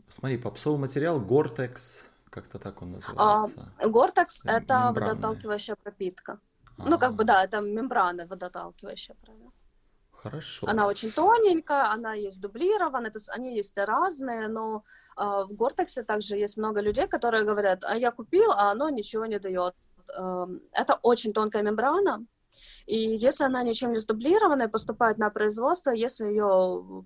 Смотри, 0.08 0.38
попсовый 0.38 0.78
материал 0.78 1.20
Gore-Tex, 1.20 2.06
как-то 2.30 2.58
так 2.58 2.82
он 2.82 2.88
А, 2.88 3.40
называется. 3.40 3.72
Гортекс— 3.84 4.42
М- 4.44 4.50
это 4.50 4.74
мембранная. 4.74 4.92
водоотталкивающая 4.92 5.76
пропитка. 5.76 6.40
Ну, 6.76 6.98
как 6.98 7.14
бы, 7.14 7.22
А, 7.22 7.26
да, 7.26 7.44
это 7.44 7.60
мембрана 7.60 8.26
водоотталкивающая, 8.26 9.14
правильно. 9.22 9.50
Хорошо. 10.10 10.66
Она 10.68 10.86
очень 10.86 11.12
тоненькая, 11.12 11.92
она 11.92 12.14
есть 12.14 12.40
дублированная, 12.40 13.10
то 13.10 13.18
есть 13.18 13.28
они 13.30 13.54
есть 13.56 13.76
разные, 13.78 14.48
но 14.48 14.82
а, 15.16 15.44
в 15.44 15.52
Гортексе 15.52 16.02
также 16.02 16.36
есть 16.36 16.56
много 16.56 16.80
людей, 16.80 17.06
которые 17.06 17.44
говорят, 17.44 17.84
а 17.84 17.94
я 17.96 18.10
купил, 18.10 18.50
а 18.52 18.70
оно 18.72 18.88
ничего 18.88 19.26
не 19.26 19.38
дает. 19.38 19.74
Эм, 20.16 20.60
Это 20.72 20.98
очень 21.02 21.32
тонкая 21.32 21.62
мембрана, 21.62 22.24
и 22.86 22.96
если 22.96 23.44
она 23.44 23.62
ничем 23.62 23.92
не 23.92 23.98
сдублированная, 23.98 24.68
поступает 24.68 25.18
на 25.18 25.30
производство, 25.30 25.90
если 25.92 26.24
ее 26.26 27.04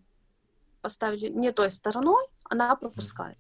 поставили 0.89 1.29
не 1.29 1.53
той 1.53 1.71
стороной, 1.71 2.25
она 2.51 2.77
пропускает. 2.77 3.39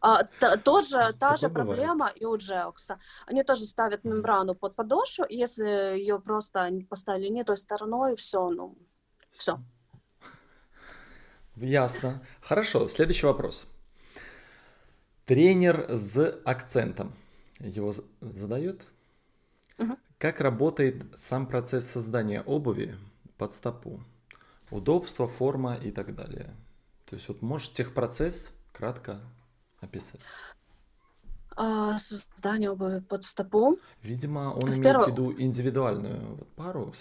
А, 0.00 0.22
та, 0.40 0.56
тоже, 0.56 1.14
та 1.18 1.36
же 1.36 1.48
Такое 1.48 1.64
бывает. 1.64 1.80
проблема 1.80 2.12
и 2.20 2.24
у 2.24 2.36
Джеокса. 2.36 2.98
Они 3.26 3.42
тоже 3.42 3.64
ставят 3.64 4.04
мембрану 4.04 4.54
под 4.54 4.76
подошву, 4.76 5.24
и 5.24 5.36
если 5.36 5.98
ее 5.98 6.18
просто 6.20 6.70
поставили 6.88 7.28
не 7.28 7.44
той 7.44 7.56
стороной, 7.56 8.14
все, 8.14 8.48
ну, 8.50 8.76
все. 9.32 9.58
Ясно. 11.56 12.20
Хорошо, 12.40 12.88
следующий 12.88 13.26
вопрос. 13.26 13.66
Тренер 15.24 15.86
с 15.90 16.40
акцентом. 16.44 17.12
Его 17.58 17.92
задает? 18.20 18.82
Мгм. 19.78 19.98
Как 20.18 20.40
работает 20.40 21.04
сам 21.16 21.46
процесс 21.46 21.86
создания 21.86 22.42
обуви 22.42 22.94
под 23.36 23.52
стопу? 23.52 24.00
Удобство, 24.70 25.26
форма 25.26 25.76
и 25.76 25.90
так 25.90 26.14
далее. 26.14 26.54
То 27.06 27.16
есть 27.16 27.28
вот 27.28 27.42
можешь 27.42 27.72
техпроцесс 27.72 28.52
кратко 28.72 29.18
описать? 29.80 30.20
А, 31.56 31.96
создание 31.98 32.70
обуви 32.70 33.00
под 33.00 33.24
стопу. 33.24 33.78
Видимо, 34.02 34.52
он 34.54 34.60
В 34.60 34.68
имеет 34.76 34.82
первую- 34.82 35.06
в 35.06 35.10
виду 35.10 35.32
индивидуальную 35.40 36.36
вот 36.36 36.48
пару. 36.54 36.92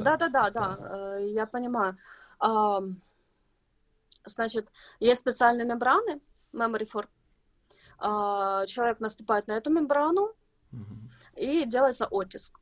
тогда. 0.00 0.16
да-да-да, 0.28 0.50
да, 0.76 1.16
э, 1.18 1.28
я 1.30 1.46
понимаю. 1.46 1.96
Ам, 2.38 3.00
Значит, 4.26 4.68
есть 5.00 5.20
специальные 5.20 5.64
мембраны, 5.66 6.20
memory 6.52 6.86
form. 6.92 7.08
А, 7.98 8.66
Человек 8.66 9.00
наступает 9.00 9.48
на 9.48 9.52
эту 9.52 9.70
мембрану, 9.70 10.34
Мгм. 10.72 11.10
и 11.36 11.64
делается 11.64 12.06
оттиск. 12.06 12.59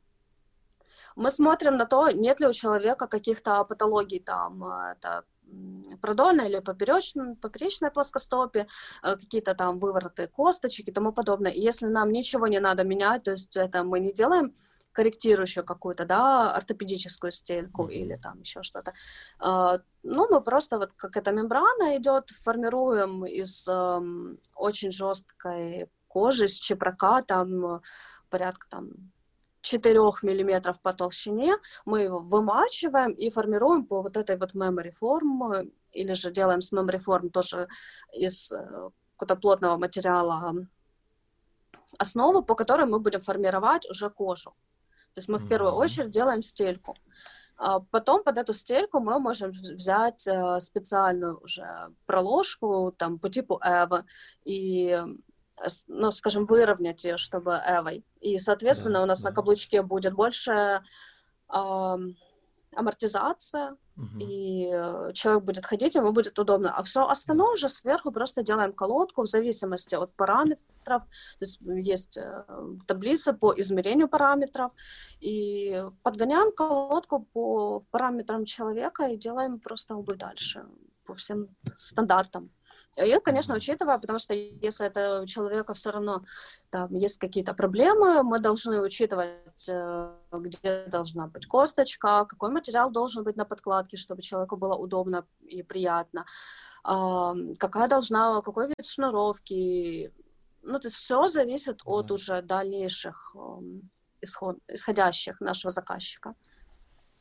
Мы 1.19 1.31
смотрим 1.31 1.77
на 1.77 1.85
то, 1.85 2.09
нет 2.11 2.39
ли 2.39 2.47
у 2.47 2.53
человека 2.53 3.07
каких-то 3.07 3.63
патологий, 3.65 4.19
там, 4.19 4.63
э, 4.63 4.91
это 4.93 5.23
м, 5.51 5.83
продольная 6.01 6.47
или 6.47 6.59
поперечная, 6.61 7.35
поперечная 7.41 7.91
плоскостопие, 7.91 8.67
э, 9.03 9.15
какие-то 9.15 9.53
там 9.55 9.79
вывороты 9.79 10.27
косточек 10.27 10.87
и 10.87 10.91
тому 10.91 11.11
подобное. 11.11 11.51
И 11.51 11.59
если 11.59 11.87
нам 11.87 12.11
ничего 12.11 12.47
не 12.47 12.59
надо 12.59 12.83
менять, 12.83 13.23
то 13.23 13.31
есть 13.31 13.57
это 13.57 13.83
мы 13.83 13.99
не 13.99 14.13
делаем 14.13 14.53
корректирующую 14.93 15.65
какую-то, 15.65 16.05
да, 16.05 16.55
ортопедическую 16.55 17.31
стельку 17.31 17.87
или 17.89 18.15
там 18.15 18.39
еще 18.41 18.63
что-то. 18.63 18.93
Э, 19.41 19.79
Ну, 20.03 20.27
мы 20.31 20.41
просто 20.41 20.77
вот 20.77 20.91
как 20.95 21.17
эта 21.17 21.31
мембрана 21.31 21.97
идет, 21.97 22.29
формируем 22.29 23.25
из 23.25 23.67
эм, 23.67 24.37
очень 24.55 24.91
жесткой 24.91 25.89
кожи, 26.07 26.45
из 26.45 26.53
чепрака, 26.59 27.21
там 27.21 27.65
э, 27.65 27.79
порядка 28.29 28.67
там 28.69 28.89
4 29.61 29.99
миллиметров 30.23 30.79
по 30.81 30.93
толщине, 30.93 31.55
мы 31.85 32.01
его 32.01 32.19
вымачиваем 32.19 33.11
и 33.11 33.29
формируем 33.29 33.85
по 33.85 34.01
вот 34.01 34.17
этой 34.17 34.37
вот 34.37 34.55
memory 34.55 34.93
form, 35.01 35.71
или 35.91 36.13
же 36.13 36.31
делаем 36.31 36.61
с 36.61 36.71
memory 36.73 37.01
form 37.05 37.29
тоже 37.29 37.67
из 38.13 38.51
э, 38.51 38.89
какого-то 39.17 39.35
плотного 39.35 39.77
материала 39.77 40.53
основу, 41.97 42.43
по 42.43 42.55
которой 42.55 42.85
мы 42.85 42.99
будем 42.99 43.19
формировать 43.19 43.89
уже 43.89 44.09
кожу. 44.09 44.51
То 45.13 45.19
есть 45.19 45.27
мы 45.29 45.39
в 45.39 45.47
первую 45.49 45.73
очередь 45.73 46.11
делаем 46.11 46.41
стельку. 46.41 46.95
А 47.57 47.79
Потом 47.91 48.23
под 48.23 48.37
эту 48.37 48.53
стельку 48.53 48.99
мы 48.99 49.19
можем 49.19 49.51
вз- 49.51 49.73
взять 49.73 50.27
э, 50.27 50.59
специальную 50.59 51.39
уже 51.43 51.93
проложку 52.05 52.93
там 52.97 53.19
по 53.19 53.27
типу 53.27 53.59
Эвы 53.61 54.05
и, 54.45 54.97
ну, 55.87 56.11
скажем, 56.11 56.45
выровнять 56.45 57.03
ее, 57.03 57.17
чтобы 57.17 57.51
Эвой. 57.65 58.05
И, 58.21 58.37
соответственно, 58.37 58.99
Да, 58.99 59.03
у 59.03 59.05
нас 59.05 59.23
на 59.23 59.29
да. 59.29 59.35
каблучке 59.35 59.81
будет 59.81 60.13
больше 60.13 60.81
ам, 61.47 62.15
амортизация, 62.75 63.75
Мгм. 63.95 64.19
и 64.21 64.69
э, 64.71 65.11
человек 65.13 65.43
будет 65.43 65.65
ходить, 65.65 65.95
ему 65.95 66.13
будет 66.13 66.39
удобно. 66.39 66.73
А 66.77 66.83
все 66.83 67.05
остальное 67.05 67.53
уже 67.53 67.67
сверху 67.67 68.11
просто 68.11 68.43
делаем 68.43 68.71
колодку 68.71 69.23
в 69.23 69.27
зависимости 69.27 69.95
от 69.95 70.13
параметров. 70.15 70.61
То 70.85 71.41
есть 71.41 71.59
есть 71.61 72.17
э, 72.17 72.43
таблица 72.87 73.33
по 73.33 73.53
измерению 73.59 74.07
параметров, 74.07 74.71
и 75.19 75.83
подгоняем 76.03 76.53
колодку 76.53 77.27
по 77.33 77.81
параметрам 77.91 78.45
человека 78.45 79.07
и 79.07 79.17
делаем 79.17 79.59
просто 79.59 79.95
обувь 79.95 80.17
дальше 80.17 80.65
по 81.05 81.13
всем 81.13 81.49
стандартам. 81.75 82.49
И, 82.97 83.19
конечно, 83.23 83.53
Мгм. 83.53 83.57
учитывая, 83.57 83.97
потому 83.99 84.19
что 84.19 84.33
если 84.33 84.87
это 84.87 85.21
у 85.21 85.25
человека 85.25 85.73
все 85.73 85.91
равно 85.91 86.23
там 86.69 86.95
есть 86.95 87.17
какие-то 87.17 87.53
проблемы, 87.53 88.23
мы 88.23 88.39
должны 88.39 88.81
учитывать, 88.81 89.69
э, 89.69 90.13
где 90.31 90.85
должна 90.87 91.27
быть 91.27 91.45
косточка, 91.47 92.25
какой 92.25 92.49
материал 92.49 92.91
должен 92.91 93.23
быть 93.23 93.37
на 93.37 93.45
подкладке, 93.45 93.97
чтобы 93.97 94.21
человеку 94.21 94.57
было 94.57 94.75
удобно 94.75 95.25
и 95.41 95.63
приятно, 95.63 96.25
а, 96.83 97.35
какая 97.57 97.87
должна, 97.87 98.41
какой 98.41 98.67
вид 98.67 98.85
шнуровки. 98.85 100.11
Ну, 100.63 100.79
то 100.79 100.87
есть 100.87 100.97
все 100.97 101.27
зависит 101.27 101.81
от 101.85 102.11
уже 102.11 102.41
дальнейших 102.41 103.35
эм, 103.35 103.89
исход, 104.21 104.57
исходящих 104.67 105.39
нашего 105.41 105.71
заказчика. 105.71 106.35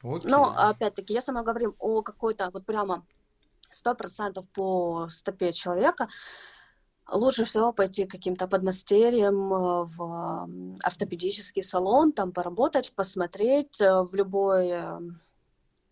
Окей. 0.03 0.31
Но, 0.31 0.55
опять-таки, 0.57 1.15
если 1.15 1.33
мы 1.33 1.43
говорим 1.43 1.75
о 1.79 2.03
какой-то 2.03 2.51
вот 2.53 2.65
прямо 2.65 3.05
100% 3.73 4.45
по 4.53 5.09
стопе 5.09 5.53
человека, 5.53 6.09
лучше 7.11 7.45
всего 7.45 7.73
пойти 7.73 8.05
к 8.07 8.11
каким-то 8.11 8.47
подмастерьям 8.47 9.53
э, 9.53 9.85
в 9.85 10.49
ортопедический 10.83 11.63
салон, 11.63 12.13
там 12.13 12.33
поработать, 12.33 12.93
посмотреть 12.95 13.81
э, 13.81 14.03
в 14.03 14.15
любой... 14.15 14.69
э, 14.69 15.01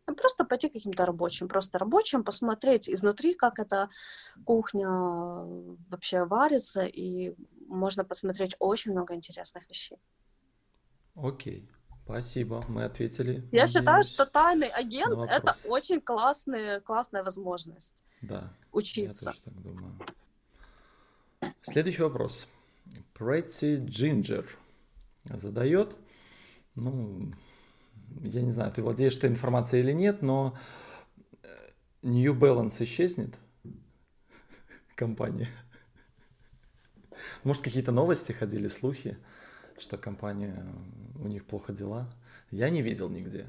ну, 0.09 0.14
Просто 0.14 0.45
пойти 0.45 0.68
к 0.68 0.74
каким-то 0.74 1.05
рабочим, 1.05 1.49
просто 1.49 1.79
рабочим, 1.79 2.22
посмотреть 2.22 2.89
изнутри, 2.89 3.35
как 3.35 3.59
эта 3.59 3.89
кухня 4.45 4.89
э, 4.89 5.77
вообще 5.91 6.24
варится, 6.24 6.85
и 6.85 7.35
можно 7.66 8.05
посмотреть 8.05 8.55
очень 8.59 8.93
много 8.93 9.14
интересных 9.14 9.68
вещей. 9.68 9.99
Окей. 11.14 11.68
Спасибо, 12.07 12.64
мы 12.68 12.84
ответили. 12.84 13.44
Я 13.50 13.66
считаю, 13.66 13.84
надеюсь. 13.98 14.14
что 14.14 14.26
тайный 14.26 14.68
агент 14.68 15.24
это 15.28 15.57
очень 15.66 16.00
классная, 16.00 16.78
классная 16.78 17.24
возможность 17.24 18.04
Да, 18.22 18.34
я 18.34 18.50
учиться. 18.70 19.24
тоже 19.26 19.40
так 19.42 19.61
думаю. 19.61 19.98
Следующий 21.62 22.02
вопрос. 22.02 22.46
Pretty 23.12 23.84
Ginger 23.84 24.46
задает. 25.24 25.96
Ну, 26.76 27.32
я 28.20 28.42
не 28.42 28.52
знаю, 28.52 28.70
ты 28.70 28.82
владеешь 28.82 29.16
этой 29.16 29.28
информацией 29.30 29.82
или 29.82 29.90
нет, 29.92 30.22
но 30.22 30.57
э, 31.42 31.48
New 32.02 32.34
Balance 32.38 32.84
исчезнет? 32.84 33.34
Компания. 34.94 35.48
Может, 37.42 37.64
какие-то 37.64 37.90
новости 37.90 38.30
ходили, 38.30 38.68
слухи, 38.68 39.18
что 39.79 39.97
компания, 39.99 40.64
у 41.22 41.27
них 41.29 41.45
плохо 41.47 41.72
дела? 41.72 42.07
Я 42.51 42.70
не 42.70 42.83
видел 42.83 43.09
нигде. 43.09 43.49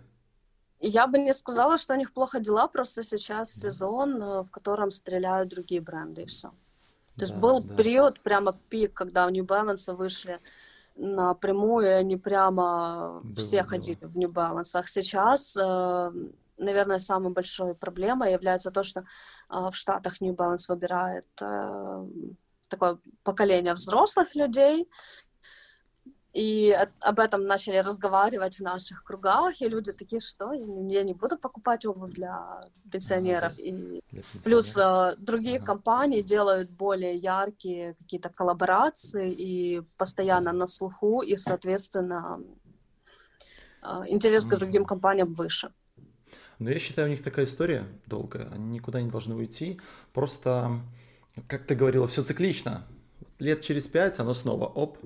Я 0.80 1.08
бы 1.08 1.18
не 1.18 1.34
сказала, 1.34 1.78
что 1.78 1.94
у 1.94 1.98
них 1.98 2.14
плохо 2.14 2.40
дела, 2.40 2.68
просто 2.68 3.02
сейчас 3.04 3.52
сезон, 3.52 4.22
э, 4.22 4.42
в 4.44 4.50
котором 4.50 4.92
стреляют 4.92 5.50
другие 5.50 5.82
бренды, 5.82 6.24
и 6.24 6.26
все. 6.26 6.50
То 7.16 7.22
есть 7.22 7.34
Да, 7.34 7.40
был 7.40 7.62
да. 7.62 7.76
период, 7.76 8.20
прямо 8.22 8.54
пик, 8.70 8.94
когда 8.94 9.26
у 9.26 9.30
New 9.30 9.44
Balance 9.44 9.92
вышли 9.96 10.40
напрямую, 10.96 11.88
и 11.88 11.90
они 11.90 12.16
прямо 12.18 13.22
Было 13.24 13.34
все 13.36 13.58
дело. 13.58 13.68
ходили 13.68 14.00
в 14.06 14.18
New 14.18 14.30
Balance. 14.30 14.84
Сейчас, 14.86 15.58
э, 15.58 16.12
наверное, 16.60 17.00
самой 17.00 17.34
большой 17.34 17.74
проблемой 17.74 18.34
является 18.34 18.70
то, 18.70 18.84
что 18.84 19.00
э, 19.02 19.04
в 19.50 19.74
Штатах 19.74 20.22
New 20.22 20.34
Balance 20.34 20.66
выбирает 20.68 21.28
такое 22.70 22.98
поколение 23.24 23.74
взрослых 23.74 24.36
людей, 24.36 24.88
и 26.38 26.72
об 27.02 27.20
этом 27.20 27.46
начали 27.46 27.78
разговаривать 27.78 28.58
в 28.58 28.62
наших 28.62 29.04
кругах, 29.04 29.60
и 29.60 29.68
люди 29.68 29.92
такие, 29.92 30.20
что 30.20 30.54
я 30.54 31.04
не 31.04 31.14
буду 31.14 31.36
покупать 31.36 31.84
обувь 31.86 32.12
для 32.12 32.70
пенсионеров. 32.92 33.54
А, 33.58 33.62
и 33.62 33.72
для 33.72 34.02
пенсионеров. 34.12 34.44
плюс 34.44 34.78
э, 34.78 35.16
другие 35.18 35.58
ага. 35.58 35.66
компании 35.66 36.22
делают 36.22 36.70
более 36.70 37.16
яркие 37.16 37.96
какие-то 37.96 38.30
коллаборации 38.30 39.32
и 39.32 39.82
постоянно 39.98 40.54
на 40.54 40.68
слуху, 40.68 41.24
и, 41.24 41.38
соответственно, 41.38 42.40
э, 43.82 43.88
интерес 44.10 44.46
к 44.46 44.56
другим 44.56 44.86
компаниям 44.86 45.34
выше. 45.34 45.74
Но 46.60 46.70
я 46.70 46.78
считаю, 46.78 47.08
у 47.08 47.12
них 47.12 47.24
такая 47.24 47.46
история 47.46 47.84
долгая, 48.06 48.48
они 48.54 48.70
никуда 48.70 49.02
не 49.02 49.10
должны 49.10 49.34
уйти. 49.34 49.80
Просто, 50.14 50.82
как 51.48 51.66
ты 51.66 51.74
говорила, 51.74 52.06
все 52.06 52.22
циклично. 52.22 52.86
Лет 53.40 53.62
через 53.62 53.88
пять 53.88 54.20
оно 54.20 54.36
снова 54.36 54.66
оп, 54.66 55.00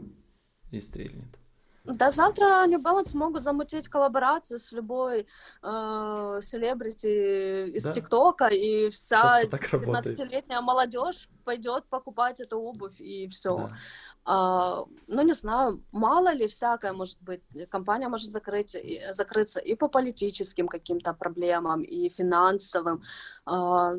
и 0.71 0.79
стрельнет. 0.79 1.37
Да, 1.83 2.11
завтра 2.11 2.67
New 2.67 2.79
Balance 2.79 3.15
могут 3.17 3.43
замутить 3.43 3.87
коллаборацию 3.87 4.59
с 4.59 4.71
любой 4.71 5.25
э, 5.63 6.39
селебрити 6.41 7.69
из 7.75 7.83
да. 7.83 7.91
ТикТока, 7.91 8.47
и 8.47 8.89
вся 8.89 9.43
15-летняя 9.45 10.61
молодежь 10.61 11.27
пойдет 11.43 11.85
покупать 11.89 12.39
эту 12.39 12.59
обувь, 12.59 13.01
и 13.01 13.27
все. 13.27 13.57
Да. 13.57 13.77
А, 14.25 14.85
ну, 15.07 15.21
не 15.23 15.33
знаю, 15.33 15.83
мало 15.91 16.31
ли 16.33 16.45
всякое 16.45 16.93
может 16.93 17.19
быть. 17.21 17.41
Компания 17.69 18.09
может 18.09 18.29
закрыть, 18.29 18.77
закрыться 19.09 19.59
и 19.59 19.73
по 19.73 19.87
политическим 19.87 20.67
каким-то 20.67 21.13
проблемам, 21.13 21.81
и 21.81 22.09
финансовым. 22.09 23.01
А, 23.45 23.95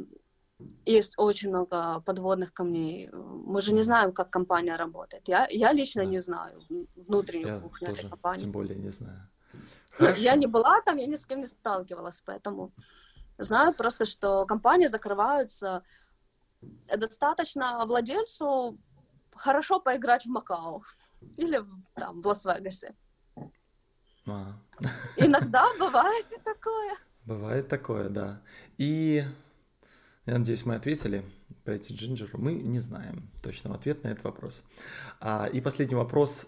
есть 0.84 1.14
очень 1.16 1.48
много 1.48 2.00
подводных 2.00 2.52
камней. 2.52 3.10
Мы 3.12 3.60
же 3.60 3.72
не 3.72 3.82
знаем, 3.82 4.12
как 4.12 4.30
компания 4.30 4.76
работает. 4.76 5.28
Я, 5.28 5.46
я 5.50 5.72
лично 5.72 6.02
да. 6.02 6.10
не 6.10 6.18
знаю 6.18 6.60
внутреннюю 6.96 7.54
я 7.54 7.60
кухню 7.60 7.86
тоже, 7.88 8.00
этой 8.00 8.10
компании. 8.10 8.42
Тем 8.42 8.52
более 8.52 8.76
не 8.76 8.90
знаю. 8.90 9.28
Ну, 9.98 10.14
я 10.16 10.36
не 10.36 10.46
была 10.46 10.80
там, 10.80 10.96
я 10.96 11.06
ни 11.06 11.16
с 11.16 11.26
кем 11.26 11.40
не 11.40 11.46
сталкивалась, 11.46 12.22
поэтому 12.24 12.72
знаю 13.38 13.74
просто, 13.74 14.04
что 14.04 14.46
компании 14.46 14.86
закрываются. 14.86 15.82
Достаточно 16.96 17.84
владельцу 17.86 18.78
хорошо 19.34 19.80
поиграть 19.80 20.24
в 20.24 20.28
Макао 20.28 20.82
или 21.36 21.64
там 21.94 22.22
в 22.22 22.26
Лас-Вегасе. 22.26 22.94
А. 24.26 24.52
Иногда 25.16 25.66
бывает 25.78 26.26
и 26.32 26.40
такое. 26.40 26.96
Бывает 27.24 27.68
такое, 27.68 28.08
да. 28.08 28.40
И 28.78 29.24
я 30.26 30.38
надеюсь, 30.38 30.64
мы 30.64 30.76
ответили 30.76 31.24
про 31.64 31.74
эти 31.74 31.92
джинджеры. 31.92 32.38
Мы 32.38 32.54
не 32.54 32.78
знаем 32.78 33.28
точного 33.42 33.76
ответа 33.76 34.06
на 34.06 34.12
этот 34.12 34.24
вопрос. 34.24 34.62
А, 35.20 35.48
и 35.52 35.60
последний 35.60 35.96
вопрос 35.96 36.46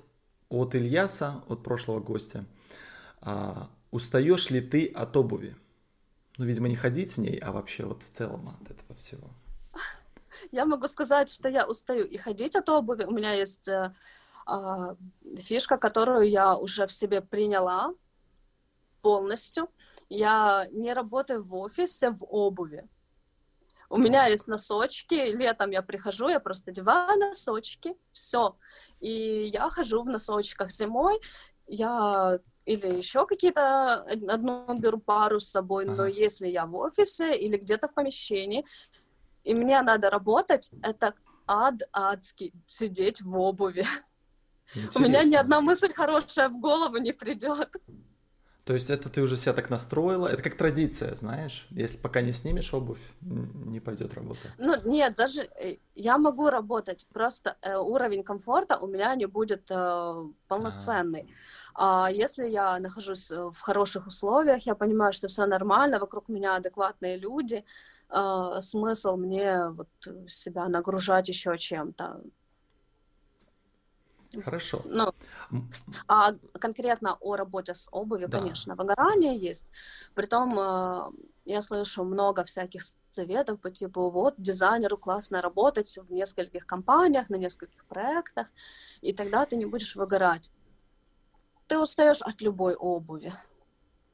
от 0.49 0.75
Ильяса, 0.75 1.43
от 1.49 1.63
прошлого 1.63 2.01
гостя. 2.01 2.45
А, 3.21 3.69
устаешь 3.91 4.51
ли 4.51 4.61
ты 4.61 4.87
от 4.87 5.17
обуви? 5.17 5.57
Ну, 6.37 6.45
видимо, 6.45 6.69
не 6.69 6.77
ходить 6.77 7.17
в 7.17 7.19
ней, 7.19 7.39
а 7.39 7.53
вообще 7.53 7.85
вот 7.85 8.03
в 8.03 8.11
целом 8.11 8.57
от 8.61 8.71
этого 8.71 8.95
всего. 8.95 9.29
Я 10.53 10.67
могу 10.67 10.87
сказать, 10.87 11.33
что 11.33 11.49
я 11.49 11.67
устаю 11.67 12.07
и 12.07 12.17
ходить 12.17 12.57
от 12.57 12.69
обуви. 12.69 13.05
У 13.05 13.13
меня 13.13 13.33
есть 13.33 13.69
э, 13.69 13.95
э, 14.47 14.95
фишка, 15.39 15.79
которую 15.79 16.29
я 16.29 16.57
уже 16.57 16.87
в 16.87 16.93
себе 16.93 17.21
приняла 17.21 17.95
полностью. 19.01 19.69
Я 20.09 20.67
не 20.73 20.93
работаю 20.93 21.43
в 21.43 21.55
офисе 21.55 22.11
в 22.11 22.25
обуви. 22.25 22.89
У 23.95 23.97
меня 23.97 24.27
есть 24.27 24.49
носочки, 24.49 25.15
летом 25.15 25.71
я 25.71 25.81
прихожу, 25.81 26.29
я 26.29 26.41
просто 26.41 26.73
одеваю 26.73 27.17
носочки, 27.17 27.95
все. 28.11 28.57
И 28.99 29.47
я 29.53 29.71
хожу 29.71 30.03
в 30.03 30.07
носочках 30.07 30.73
зимой, 30.73 31.21
я 31.69 32.41
или 32.65 32.89
еще 32.89 33.25
какие-то 33.25 34.03
одну 34.03 34.67
беру 34.77 34.99
пару 34.99 35.39
с 35.39 35.49
собой, 35.49 35.85
но 35.85 36.07
если 36.07 36.49
я 36.49 36.67
в 36.67 36.75
офисе 36.75 37.37
или 37.37 37.57
где-то 37.57 37.87
в 37.87 37.95
помещении, 37.95 38.67
и 39.45 39.55
мне 39.55 39.81
надо 39.81 40.11
работать, 40.11 40.73
это 40.83 41.15
ад 41.47 41.83
адский, 41.93 42.53
сидеть 42.67 43.23
в 43.23 43.39
обуви. 43.39 43.87
Интересно. 44.75 45.01
У 45.01 45.05
меня 45.05 45.23
ни 45.23 45.37
одна 45.37 45.61
мысль 45.61 45.93
хорошая 45.93 46.49
в 46.49 46.59
голову 46.59 46.97
не 46.97 47.13
придет. 47.13 47.77
То 48.65 48.73
есть 48.73 48.89
это 48.89 49.11
ты 49.11 49.21
уже 49.21 49.37
себя 49.37 49.53
так 49.53 49.69
настроила, 49.69 50.27
это 50.27 50.43
как 50.43 50.57
традиция, 50.57 51.15
знаешь, 51.15 51.67
если 51.71 51.99
пока 51.99 52.23
не 52.23 52.33
снимешь 52.33 52.73
обувь, 52.73 53.01
не 53.21 53.79
пойдет 53.79 54.15
работа. 54.15 54.41
Ну 54.57 54.75
нет, 54.85 55.17
даже 55.17 55.43
э, 55.43 55.77
я 55.95 56.17
могу 56.17 56.49
работать, 56.49 57.07
просто 57.13 57.57
э, 57.61 57.77
уровень 57.77 58.25
комфорта 58.25 58.79
у 58.79 58.87
меня 58.87 59.15
не 59.17 59.27
будет 59.27 59.71
э, 59.71 60.25
полноценный. 60.49 61.29
А. 61.75 62.07
а 62.07 62.11
если 62.11 62.49
я 62.49 62.79
нахожусь 62.79 63.31
в 63.31 63.61
хороших 63.61 64.07
условиях, 64.07 64.67
я 64.67 64.75
понимаю, 64.75 65.13
что 65.13 65.29
все 65.29 65.45
нормально, 65.45 65.99
вокруг 65.99 66.31
меня 66.31 66.57
адекватные 66.57 67.19
люди, 67.19 67.65
э, 68.09 68.61
смысл 68.61 69.17
мне 69.17 69.69
вот 69.69 69.89
себя 70.27 70.69
нагружать 70.69 71.29
еще 71.29 71.59
чем-то. 71.59 72.23
Хорошо. 74.43 74.83
Ну, 74.85 75.13
а 76.09 76.33
конкретно 76.59 77.17
о 77.21 77.37
работе 77.37 77.75
с 77.75 77.89
обувью, 77.93 78.29
да. 78.29 78.39
конечно, 78.39 78.75
выгорание 78.75 79.37
есть. 79.37 79.67
Притом 80.15 80.59
э, 80.59 81.11
я 81.45 81.61
слышу 81.61 82.05
много 82.05 82.45
всяких 82.45 82.83
советов 83.11 83.61
по 83.61 83.71
типу, 83.71 84.11
вот, 84.11 84.35
дизайнеру 84.39 84.97
классно 84.97 85.43
работать 85.43 85.99
в 85.99 86.13
нескольких 86.13 86.67
компаниях, 86.67 87.29
на 87.31 87.37
нескольких 87.37 87.85
проектах, 87.85 88.49
и 89.01 89.13
тогда 89.13 89.47
ты 89.47 89.57
не 89.57 89.67
будешь 89.67 89.97
выгорать. 89.97 90.51
Ты 91.67 91.79
устаешь 91.79 92.23
от 92.23 92.41
любой 92.41 92.75
обуви. 92.75 93.33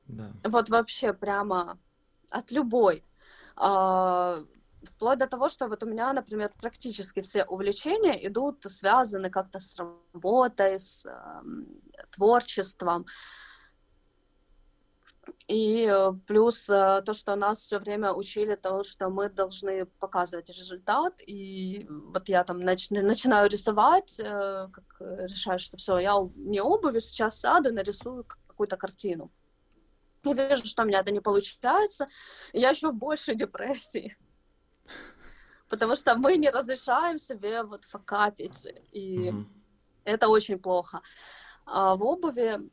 Да. 0.06 0.32
Вот 0.44 0.68
вообще 0.68 1.12
прямо 1.12 1.78
от 2.30 2.50
любой. 2.50 3.04
Вплоть 4.82 5.18
до 5.18 5.26
того, 5.26 5.48
что 5.48 5.68
вот 5.68 5.82
у 5.82 5.86
меня, 5.86 6.12
например, 6.12 6.50
практически 6.60 7.20
все 7.20 7.44
увлечения 7.44 8.26
идут 8.26 8.64
связаны 8.66 9.28
как-то 9.30 9.58
с 9.58 9.76
работой, 9.76 10.78
с 10.78 11.04
э, 11.04 11.42
творчеством. 12.10 13.04
И 15.48 15.84
э, 15.84 16.12
плюс 16.26 16.70
э, 16.70 17.02
то, 17.04 17.12
что 17.12 17.36
нас 17.36 17.58
все 17.58 17.78
время 17.78 18.12
учили, 18.12 18.54
то, 18.54 18.82
что 18.82 19.10
мы 19.10 19.28
должны 19.28 19.84
показывать 19.84 20.48
результат. 20.48 21.20
И 21.26 21.86
вот 21.88 22.30
я 22.30 22.42
там 22.44 22.58
нач- 22.58 22.90
начинаю 22.90 23.50
рисовать, 23.50 24.18
э, 24.18 24.68
как 24.72 24.84
решаю, 25.00 25.58
что 25.58 25.76
все, 25.76 25.98
я 25.98 26.14
не 26.36 26.62
обувью, 26.62 27.02
сейчас 27.02 27.40
сяду, 27.40 27.70
нарисую 27.70 28.24
какую-то 28.24 28.78
картину. 28.78 29.30
Я 30.24 30.32
вижу, 30.32 30.66
что 30.66 30.82
у 30.82 30.86
меня 30.86 31.00
это 31.00 31.12
не 31.12 31.20
получается, 31.20 32.06
я 32.52 32.70
еще 32.70 32.90
в 32.90 32.94
большей 32.94 33.34
депрессии 33.34 34.16
потому 35.70 35.94
что 35.94 36.14
мы 36.16 36.36
не 36.36 36.50
разрешаем 36.50 37.18
себе 37.18 37.62
вот 37.62 37.84
факапить, 37.84 38.68
и 38.92 39.30
mm-hmm. 39.30 39.44
это 40.04 40.28
очень 40.28 40.58
плохо. 40.58 41.00
А 41.64 41.94
в 41.94 42.04
обуви 42.04 42.70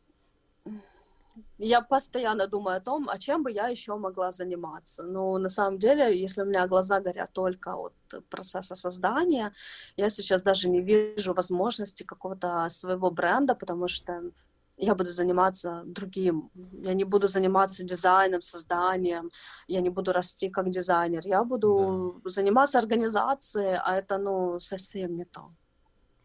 я 1.59 1.81
постоянно 1.81 2.47
думаю 2.47 2.77
о 2.77 2.81
том, 2.81 3.07
а 3.09 3.17
чем 3.19 3.43
бы 3.43 3.51
я 3.51 3.67
еще 3.67 3.95
могла 3.95 4.31
заниматься. 4.31 5.03
Но 5.03 5.37
на 5.37 5.49
самом 5.49 5.77
деле, 5.77 6.19
если 6.19 6.41
у 6.41 6.45
меня 6.45 6.67
глаза 6.67 6.99
горят 6.99 7.31
только 7.31 7.75
от 7.75 7.93
процесса 8.29 8.75
создания, 8.75 9.53
я 9.97 10.09
сейчас 10.09 10.41
даже 10.41 10.67
не 10.67 10.81
вижу 10.81 11.33
возможности 11.33 12.03
какого-то 12.03 12.67
своего 12.69 13.11
бренда, 13.11 13.53
потому 13.55 13.87
что 13.87 14.31
я 14.77 14.95
буду 14.95 15.09
заниматься 15.09 15.83
другим. 15.85 16.51
Я 16.83 16.93
не 16.93 17.03
буду 17.03 17.27
заниматься 17.27 17.83
дизайном, 17.83 18.41
созданием, 18.41 19.29
я 19.67 19.81
не 19.81 19.89
буду 19.89 20.11
расти 20.11 20.49
как 20.49 20.69
дизайнер. 20.69 21.21
Я 21.25 21.43
буду 21.43 22.21
да. 22.23 22.29
заниматься 22.29 22.79
организацией, 22.79 23.79
а 23.83 23.95
это, 23.95 24.17
ну, 24.17 24.59
совсем 24.59 25.17
не 25.17 25.25
то. 25.25 25.51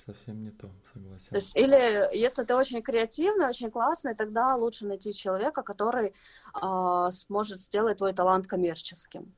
Совсем 0.04 0.42
не 0.42 0.50
то, 0.50 0.68
согласен. 0.92 1.28
То 1.30 1.36
есть, 1.36 1.56
или 1.56 2.16
если 2.16 2.44
ты 2.44 2.54
очень 2.56 2.82
креативный, 2.82 3.46
очень 3.46 3.70
классный, 3.70 4.14
тогда 4.14 4.56
лучше 4.56 4.86
найти 4.86 5.12
человека, 5.12 5.62
который 5.62 6.12
э, 6.60 7.10
сможет 7.10 7.60
сделать 7.60 7.98
твой 7.98 8.12
талант 8.12 8.46
коммерческим. 8.46 9.32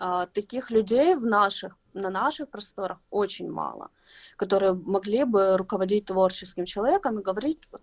Э, 0.00 0.26
таких 0.32 0.70
людей 0.70 1.14
в 1.14 1.24
наших 1.24 1.76
на 1.92 2.10
наших 2.10 2.48
просторах 2.48 2.98
очень 3.10 3.50
мало, 3.50 3.90
которые 4.36 4.72
могли 4.72 5.24
бы 5.24 5.56
руководить 5.56 6.04
творческим 6.04 6.64
человеком 6.64 7.18
и 7.18 7.22
говорить, 7.22 7.58
вот, 7.72 7.82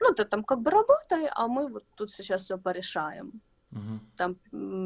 ну, 0.00 0.14
ты 0.14 0.24
там 0.24 0.42
как 0.44 0.60
бы 0.62 0.70
работай, 0.70 1.28
а 1.34 1.46
мы 1.46 1.68
вот 1.68 1.84
тут 1.94 2.10
сейчас 2.10 2.42
все 2.42 2.58
порешаем. 2.58 3.42
Угу. 3.70 4.00
Там, 4.16 4.32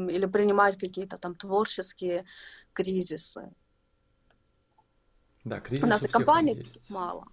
или 0.09 0.25
принимать 0.25 0.77
какие-то 0.77 1.17
там 1.17 1.35
творческие 1.35 2.25
кризисы. 2.73 3.49
Да, 5.45 5.61
кризисы 5.61 5.87
у 5.87 5.89
нас 5.89 6.03
и 6.03 6.07
компаний 6.07 6.55
есть. 6.55 6.91
мало. 6.91 7.25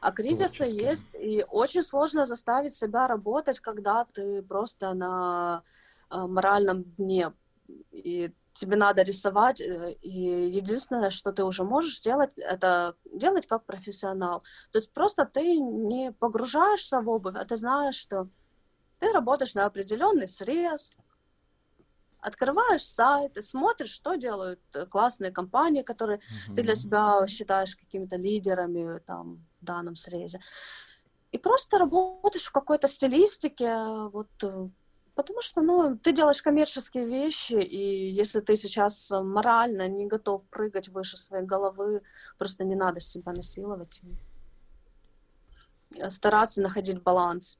А 0.00 0.12
кризисы 0.12 0.64
есть, 0.64 1.16
и 1.16 1.44
очень 1.48 1.82
сложно 1.82 2.24
заставить 2.24 2.72
себя 2.72 3.08
работать, 3.08 3.58
когда 3.60 4.04
ты 4.04 4.42
просто 4.42 4.94
на 4.94 5.62
э, 6.10 6.26
моральном 6.26 6.84
дне, 6.84 7.32
и 7.90 8.30
тебе 8.52 8.76
надо 8.76 9.02
рисовать, 9.02 9.60
э, 9.60 9.92
и 10.02 10.48
единственное, 10.50 11.10
что 11.10 11.32
ты 11.32 11.44
уже 11.44 11.64
можешь 11.64 12.00
делать, 12.00 12.36
это 12.36 12.94
делать 13.12 13.46
как 13.46 13.64
профессионал. 13.64 14.40
То 14.70 14.78
есть 14.78 14.92
просто 14.92 15.24
ты 15.24 15.58
не 15.58 16.12
погружаешься 16.12 17.00
в 17.00 17.08
обувь, 17.08 17.36
а 17.36 17.44
ты 17.44 17.56
знаешь, 17.56 17.96
что 17.96 18.28
ты 18.98 19.12
работаешь 19.12 19.54
на 19.54 19.66
определенный 19.66 20.28
срез, 20.28 20.96
открываешь 22.20 22.84
сайт 22.84 23.36
и 23.36 23.42
смотришь, 23.42 23.90
что 23.90 24.14
делают 24.14 24.60
э, 24.74 24.86
классные 24.86 25.32
компании, 25.32 25.82
которые 25.82 26.18
mm-hmm. 26.18 26.54
ты 26.54 26.62
для 26.62 26.74
себя 26.76 27.26
считаешь 27.26 27.76
какими-то 27.76 28.16
лидерами 28.16 29.00
там 29.00 29.44
в 29.60 29.64
данном 29.64 29.96
срезе. 29.96 30.40
И 31.32 31.38
просто 31.38 31.78
работаешь 31.78 32.44
в 32.44 32.52
какой-то 32.52 32.86
стилистике, 32.86 33.74
вот 34.12 34.28
э, 34.42 34.68
Потому 35.14 35.42
что, 35.42 35.60
ну, 35.60 35.96
ты 35.96 36.12
делаешь 36.12 36.42
коммерческие 36.42 37.06
вещи, 37.06 37.54
и 37.54 38.10
если 38.10 38.40
ты 38.40 38.56
сейчас 38.56 39.10
морально 39.10 39.86
не 39.88 40.06
готов 40.06 40.42
прыгать 40.44 40.88
выше 40.88 41.16
своей 41.16 41.44
головы, 41.44 42.02
просто 42.38 42.64
не 42.64 42.74
надо 42.74 43.00
себя 43.00 43.32
насиловать. 43.32 44.02
И 45.96 46.08
стараться 46.08 46.62
находить 46.62 47.02
баланс. 47.02 47.58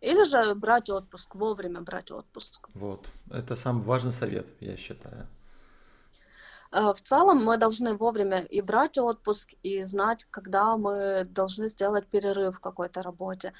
Или 0.00 0.24
же 0.24 0.54
брать 0.54 0.90
отпуск, 0.90 1.34
вовремя 1.34 1.80
брать 1.80 2.10
отпуск. 2.10 2.68
Вот, 2.74 3.10
это 3.30 3.56
самый 3.56 3.82
важный 3.82 4.12
совет, 4.12 4.46
я 4.60 4.76
считаю. 4.76 5.26
Э, 6.70 6.92
в 6.92 7.00
целом 7.00 7.44
мы 7.44 7.56
должны 7.56 7.94
вовремя 7.94 8.40
и 8.40 8.60
брать 8.60 8.98
отпуск, 8.98 9.54
и 9.62 9.82
знать, 9.82 10.26
когда 10.30 10.76
мы 10.76 11.24
должны 11.24 11.68
сделать 11.68 12.06
перерыв 12.06 12.56
в 12.56 12.60
какой-то 12.60 13.02
работе. 13.02 13.52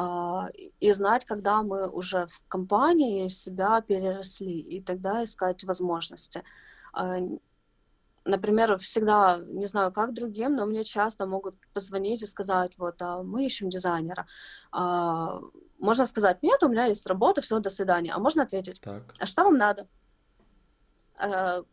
А, 0.00 0.48
и 0.78 0.92
знать, 0.92 1.24
когда 1.24 1.62
мы 1.64 1.88
уже 1.88 2.26
в 2.28 2.40
компании 2.46 3.26
себя 3.26 3.80
переросли, 3.80 4.60
и 4.60 4.80
тогда 4.80 5.24
искать 5.24 5.64
возможности. 5.64 6.44
А, 6.92 7.16
например, 8.24 8.78
всегда, 8.78 9.40
не 9.44 9.66
знаю, 9.66 9.90
как 9.92 10.14
другим, 10.14 10.54
но 10.54 10.66
мне 10.66 10.84
часто 10.84 11.26
могут 11.26 11.56
позвонить 11.72 12.22
и 12.22 12.26
сказать, 12.26 12.78
вот, 12.78 13.02
а 13.02 13.24
мы 13.24 13.44
ищем 13.44 13.70
дизайнера. 13.70 14.28
А, 14.70 15.40
можно 15.80 16.06
сказать, 16.06 16.44
нет, 16.44 16.62
у 16.62 16.68
меня 16.68 16.84
есть 16.84 17.04
работа, 17.08 17.40
все, 17.40 17.58
до 17.58 17.70
свидания. 17.70 18.12
А 18.12 18.20
можно 18.20 18.44
ответить, 18.44 18.80
так. 18.80 19.02
а 19.18 19.26
что 19.26 19.42
вам 19.42 19.58
надо? 19.58 19.88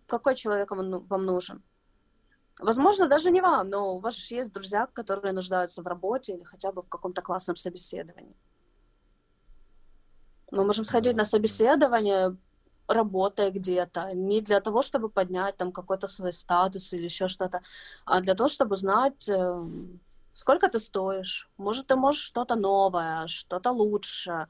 Какой 0.07 0.33
человек 0.33 0.71
вам 0.71 0.89
ну, 0.89 1.17
нужен? 1.19 1.61
Возможно, 2.59 3.07
даже 3.07 3.31
не 3.31 3.41
вам, 3.41 3.69
но 3.69 3.95
у 3.95 3.99
вас 3.99 4.15
же 4.15 4.35
есть 4.35 4.53
друзья, 4.53 4.87
которые 4.87 5.33
нуждаются 5.33 5.81
в 5.81 5.87
работе 5.87 6.33
или 6.33 6.43
хотя 6.43 6.71
бы 6.71 6.81
в 6.81 6.87
каком-то 6.87 7.21
классном 7.21 7.57
собеседовании. 7.57 8.35
Мы 10.51 10.63
можем 10.63 10.85
сходить 10.85 11.15
на 11.15 11.25
собеседование, 11.25 12.37
работая 12.87 13.51
где-то, 13.51 14.09
не 14.13 14.41
для 14.41 14.61
того, 14.61 14.81
чтобы 14.81 15.09
поднять 15.09 15.57
там 15.57 15.71
какой-то 15.71 16.07
свой 16.07 16.31
статус 16.31 16.93
или 16.93 17.05
еще 17.05 17.27
что-то, 17.27 17.61
а 18.05 18.21
для 18.21 18.35
того, 18.35 18.47
чтобы 18.47 18.75
знать, 18.75 19.27
э, 19.27 19.65
сколько 20.33 20.69
ты 20.69 20.79
стоишь. 20.79 21.49
Может, 21.57 21.87
ты 21.87 21.95
можешь 21.95 22.21
что-то 22.21 22.55
новое, 22.55 23.27
что-то 23.27 23.71
лучше. 23.71 24.47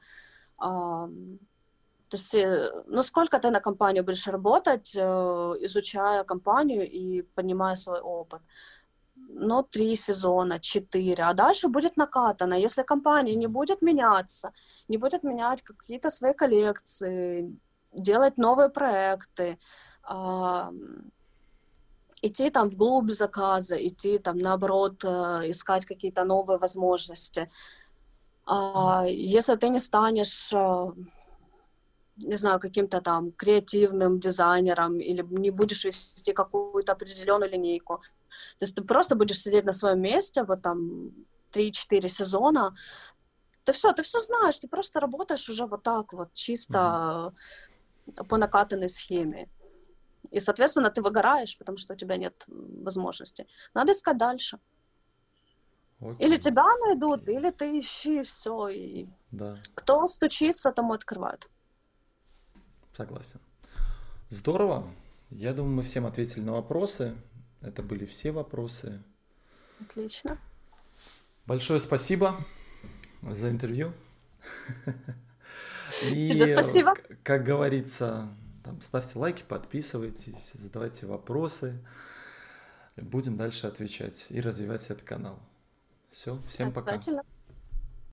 То 2.08 2.16
есть, 2.16 2.34
э, 2.34 2.70
ну, 2.86 3.02
сколько 3.02 3.38
ты 3.38 3.50
на 3.50 3.60
компанию 3.60 4.04
будешь 4.04 4.28
работать, 4.28 4.94
э, 4.96 5.00
изучая 5.64 6.24
компанию 6.24 6.88
и 6.88 7.22
понимая 7.22 7.76
свой 7.76 8.00
опыт? 8.00 8.40
Ну, 9.28 9.62
три 9.62 9.96
сезона, 9.96 10.60
четыре, 10.60 11.24
а 11.24 11.32
дальше 11.32 11.68
будет 11.68 11.96
накатано. 11.96 12.54
Если 12.54 12.84
компания 12.84 13.34
не 13.34 13.48
будет 13.48 13.82
меняться, 13.82 14.52
не 14.88 14.98
будет 14.98 15.24
менять 15.24 15.62
какие-то 15.62 16.10
свои 16.10 16.32
коллекции, 16.32 17.50
делать 17.92 18.38
новые 18.38 18.68
проекты, 18.68 19.58
идти 22.22 22.50
там 22.50 22.68
вглубь 22.68 23.10
заказа, 23.10 23.76
идти 23.76 24.18
там 24.18 24.38
наоборот, 24.38 25.04
э, 25.04 25.50
искать 25.50 25.84
какие-то 25.86 26.24
новые 26.24 26.58
возможности. 26.58 27.48
А 28.46 29.04
если 29.08 29.56
ты 29.56 29.68
не 29.70 29.80
станешь 29.80 30.52
не 32.16 32.36
знаю, 32.36 32.60
каким-то 32.60 33.00
там 33.00 33.32
креативным 33.32 34.18
дизайнером 34.18 34.98
или 34.98 35.22
не 35.30 35.50
будешь 35.50 35.84
вести 35.84 36.32
какую-то 36.32 36.92
определенную 36.92 37.50
линейку. 37.50 38.02
То 38.58 38.64
есть 38.64 38.74
ты 38.74 38.82
просто 38.82 39.14
будешь 39.14 39.40
сидеть 39.40 39.64
на 39.64 39.72
своем 39.72 40.00
месте, 40.00 40.44
вот 40.44 40.62
там 40.62 41.10
3-4 41.52 42.08
сезона, 42.08 42.74
ты 43.64 43.72
все, 43.72 43.92
ты 43.92 44.02
все 44.02 44.20
знаешь, 44.20 44.58
ты 44.58 44.68
просто 44.68 45.00
работаешь 45.00 45.48
уже 45.48 45.66
вот 45.66 45.82
так 45.82 46.12
вот, 46.12 46.32
чисто 46.34 47.32
mm-hmm. 48.06 48.26
по 48.28 48.36
накатанной 48.36 48.88
схеме. 48.88 49.48
И, 50.30 50.40
соответственно, 50.40 50.90
ты 50.90 51.02
выгораешь, 51.02 51.58
потому 51.58 51.78
что 51.78 51.94
у 51.94 51.96
тебя 51.96 52.16
нет 52.16 52.44
возможности. 52.48 53.46
Надо 53.74 53.92
искать 53.92 54.18
дальше. 54.18 54.58
Okay. 56.00 56.16
Или 56.18 56.36
тебя 56.36 56.66
найдут, 56.86 57.28
или 57.28 57.50
ты 57.50 57.78
ищи 57.78 58.22
все. 58.22 58.68
И 58.68 59.08
да. 59.30 59.54
кто 59.74 60.06
стучится, 60.06 60.72
тому 60.72 60.92
открывают. 60.92 61.48
Согласен. 62.96 63.40
Здорово. 64.30 64.90
Я 65.28 65.52
думаю, 65.52 65.76
мы 65.76 65.82
всем 65.82 66.06
ответили 66.06 66.40
на 66.40 66.52
вопросы. 66.52 67.14
Это 67.60 67.82
были 67.82 68.06
все 68.06 68.30
вопросы. 68.30 69.02
Отлично. 69.80 70.38
Большое 71.44 71.78
спасибо 71.78 72.42
за 73.20 73.50
интервью. 73.50 73.92
И, 76.04 76.30
Тебе 76.30 76.46
спасибо. 76.46 76.94
Как 77.22 77.44
говорится, 77.44 78.30
там, 78.64 78.80
ставьте 78.80 79.18
лайки, 79.18 79.44
подписывайтесь, 79.46 80.52
задавайте 80.54 81.04
вопросы. 81.04 81.78
Будем 82.96 83.36
дальше 83.36 83.66
отвечать 83.66 84.26
и 84.30 84.40
развивать 84.40 84.86
этот 84.86 85.02
канал. 85.02 85.38
Все, 86.08 86.40
всем 86.48 86.72
пока. 86.72 86.98